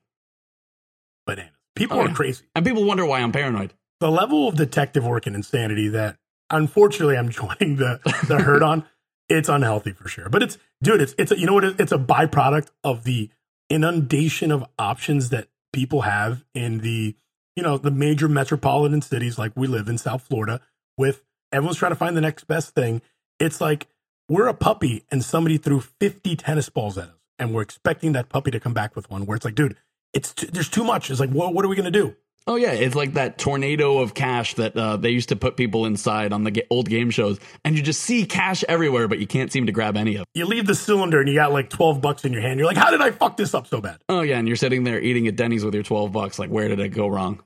bananas. 1.25 1.51
People 1.75 1.97
Oh, 1.97 2.01
are 2.01 2.07
yeah. 2.09 2.13
crazy. 2.13 2.45
And 2.55 2.65
people 2.65 2.83
wonder 2.85 3.05
why 3.05 3.19
I'm 3.21 3.31
paranoid. 3.31 3.73
The 3.99 4.11
level 4.11 4.47
of 4.47 4.55
detective 4.55 5.05
work 5.05 5.25
and 5.25 5.35
insanity 5.35 5.87
that 5.89 6.17
unfortunately 6.49 7.17
I'm 7.17 7.29
joining 7.41 7.77
the 7.77 7.99
the 8.27 8.39
herd 8.39 8.61
on 8.63 8.85
it's 9.29 9.49
unhealthy 9.49 9.91
for 9.93 10.07
sure. 10.07 10.29
But 10.29 10.43
it's 10.43 10.57
dude, 10.83 11.01
it's 11.01 11.15
it's 11.17 11.31
a, 11.31 11.39
you 11.39 11.45
know 11.47 11.53
what? 11.53 11.63
It's 11.79 11.91
a 11.91 11.97
byproduct 11.97 12.69
of 12.83 13.03
the 13.05 13.29
inundation 13.69 14.51
of 14.51 14.65
options 14.77 15.29
that 15.29 15.47
people 15.71 16.01
have 16.01 16.43
in 16.53 16.79
the 16.79 17.15
you 17.55 17.63
know 17.63 17.77
the 17.77 17.89
major 17.91 18.27
metropolitan 18.27 19.01
cities 19.01 19.37
like 19.39 19.53
we 19.55 19.65
live 19.67 19.87
in 19.87 19.97
South 19.97 20.21
Florida. 20.23 20.59
With 20.97 21.23
everyone's 21.51 21.77
trying 21.77 21.91
to 21.93 21.95
find 21.95 22.15
the 22.15 22.21
next 22.21 22.43
best 22.43 22.75
thing. 22.75 23.01
It's 23.39 23.59
like 23.59 23.87
we're 24.29 24.47
a 24.47 24.53
puppy 24.53 25.05
and 25.11 25.23
somebody 25.23 25.57
threw 25.57 25.79
fifty 25.81 26.35
tennis 26.35 26.69
balls 26.69 26.97
at 26.97 27.09
us, 27.09 27.15
and 27.39 27.53
we're 27.53 27.61
expecting 27.61 28.13
that 28.13 28.29
puppy 28.29 28.51
to 28.51 28.59
come 28.59 28.73
back 28.73 28.95
with 28.95 29.09
one. 29.09 29.25
Where 29.25 29.35
it's 29.35 29.45
like, 29.45 29.55
dude, 29.55 29.77
it's 30.13 30.33
too, 30.33 30.47
there's 30.47 30.69
too 30.69 30.83
much. 30.83 31.09
It's 31.11 31.19
like, 31.19 31.29
what 31.31 31.53
what 31.53 31.65
are 31.65 31.67
we 31.67 31.75
gonna 31.75 31.91
do? 31.91 32.15
Oh 32.45 32.55
yeah, 32.55 32.71
it's 32.73 32.93
like 32.93 33.13
that 33.13 33.37
tornado 33.37 33.99
of 33.99 34.13
cash 34.13 34.55
that 34.55 34.75
uh, 34.75 34.97
they 34.97 35.11
used 35.11 35.29
to 35.29 35.37
put 35.37 35.55
people 35.55 35.85
inside 35.85 36.33
on 36.33 36.43
the 36.43 36.51
ga- 36.51 36.67
old 36.69 36.89
game 36.89 37.09
shows, 37.09 37.39
and 37.63 37.77
you 37.77 37.81
just 37.81 38.01
see 38.01 38.25
cash 38.25 38.65
everywhere, 38.67 39.07
but 39.07 39.19
you 39.19 39.27
can't 39.27 39.49
seem 39.49 39.67
to 39.67 39.71
grab 39.71 39.95
any 39.95 40.15
of. 40.15 40.23
it. 40.23 40.27
You 40.33 40.45
leave 40.45 40.65
the 40.67 40.75
cylinder 40.75 41.21
and 41.21 41.29
you 41.29 41.35
got 41.35 41.53
like 41.53 41.69
twelve 41.69 42.01
bucks 42.01 42.25
in 42.25 42.33
your 42.33 42.41
hand. 42.41 42.59
You're 42.59 42.67
like, 42.67 42.75
how 42.75 42.91
did 42.91 42.99
I 43.01 43.11
fuck 43.11 43.37
this 43.37 43.53
up 43.53 43.67
so 43.67 43.79
bad? 43.79 43.99
Oh 44.09 44.21
yeah, 44.21 44.39
and 44.39 44.47
you're 44.47 44.57
sitting 44.57 44.83
there 44.83 44.99
eating 44.99 45.25
at 45.27 45.37
Denny's 45.37 45.63
with 45.63 45.73
your 45.73 45.83
twelve 45.83 46.11
bucks. 46.11 46.37
Like, 46.37 46.49
where 46.49 46.67
did 46.67 46.81
it 46.81 46.89
go 46.89 47.07
wrong? 47.07 47.41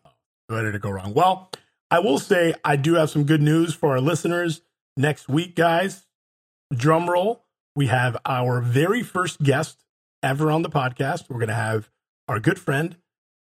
Where 0.48 0.64
did 0.64 0.74
it 0.74 0.82
go 0.82 0.90
wrong? 0.90 1.14
Well, 1.14 1.52
I 1.92 2.00
will 2.00 2.18
say 2.18 2.56
I 2.64 2.76
do 2.76 2.96
have 2.96 3.12
some 3.12 3.26
good 3.26 3.42
news 3.42 3.76
for 3.76 3.92
our 3.92 4.02
listeners 4.02 4.62
next 4.96 5.30
week, 5.30 5.56
guys. 5.56 6.07
Drum 6.74 7.10
roll. 7.10 7.44
We 7.76 7.88
have 7.88 8.18
our 8.26 8.62
very 8.62 9.04
first 9.04 9.42
guest 9.42 9.84
ever 10.22 10.52
on 10.52 10.64
the 10.64 10.70
podcast. 10.70 11.30
We're 11.30 11.40
going 11.40 11.48
to 11.50 11.54
have 11.54 11.90
our 12.28 12.40
good 12.40 12.60
friend, 12.60 12.98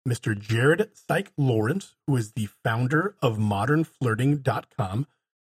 Mr. 0.07 0.38
Jared 0.38 0.90
Syke 0.94 1.33
Lawrence, 1.38 1.96
who 2.07 2.16
is 2.16 2.33
the 2.33 2.48
founder 2.64 3.16
of 3.22 3.38
modernflirting.com. 3.38 5.07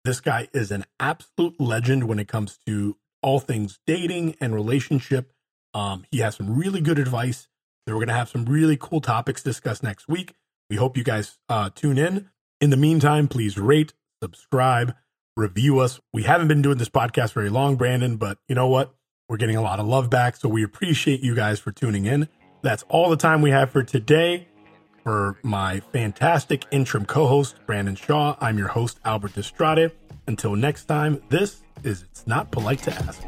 This 0.05 0.21
guy 0.21 0.47
is 0.53 0.71
an 0.71 0.85
absolute 0.99 1.59
legend 1.59 2.07
when 2.07 2.19
it 2.19 2.27
comes 2.27 2.57
to 2.65 2.95
all 3.21 3.39
things 3.39 3.79
dating 3.85 4.35
and 4.39 4.55
relationship. 4.55 5.33
Um, 5.73 6.05
he 6.09 6.19
has 6.19 6.35
some 6.35 6.57
really 6.57 6.81
good 6.81 6.99
advice. 6.99 7.47
We're 7.85 7.95
going 7.95 8.07
to 8.07 8.13
have 8.13 8.29
some 8.29 8.45
really 8.45 8.77
cool 8.79 9.01
topics 9.01 9.43
discussed 9.43 9.83
next 9.83 10.07
week. 10.07 10.35
We 10.69 10.75
hope 10.75 10.95
you 10.95 11.03
guys 11.03 11.37
uh, 11.49 11.71
tune 11.73 11.97
in. 11.97 12.29
In 12.61 12.69
the 12.69 12.77
meantime, 12.77 13.27
please 13.27 13.57
rate, 13.57 13.93
subscribe, 14.21 14.95
review 15.39 15.79
us. 15.79 15.99
We 16.13 16.23
haven't 16.23 16.49
been 16.49 16.61
doing 16.61 16.77
this 16.77 16.89
podcast 16.89 17.33
very 17.33 17.49
long, 17.49 17.75
Brandon, 17.77 18.17
but 18.17 18.37
you 18.47 18.55
know 18.55 18.67
what? 18.67 18.93
We're 19.27 19.37
getting 19.37 19.55
a 19.55 19.61
lot 19.61 19.79
of 19.79 19.87
love 19.87 20.09
back. 20.09 20.35
So 20.35 20.49
we 20.49 20.63
appreciate 20.63 21.21
you 21.21 21.35
guys 21.35 21.59
for 21.59 21.71
tuning 21.71 22.05
in. 22.05 22.27
That's 22.61 22.83
all 22.89 23.09
the 23.09 23.17
time 23.17 23.41
we 23.41 23.51
have 23.51 23.71
for 23.71 23.83
today. 23.83 24.47
For 25.03 25.37
my 25.43 25.79
fantastic 25.79 26.65
interim 26.71 27.05
co 27.05 27.25
host, 27.25 27.55
Brandon 27.65 27.95
Shaw, 27.95 28.35
I'm 28.41 28.57
your 28.57 28.67
host, 28.67 28.99
Albert 29.05 29.33
Destrade. 29.33 29.91
Until 30.27 30.55
next 30.55 30.85
time, 30.85 31.21
this 31.29 31.63
is 31.83 32.03
It's 32.03 32.27
Not 32.27 32.51
Polite 32.51 32.83
to 32.83 32.93
Ask. 32.93 33.23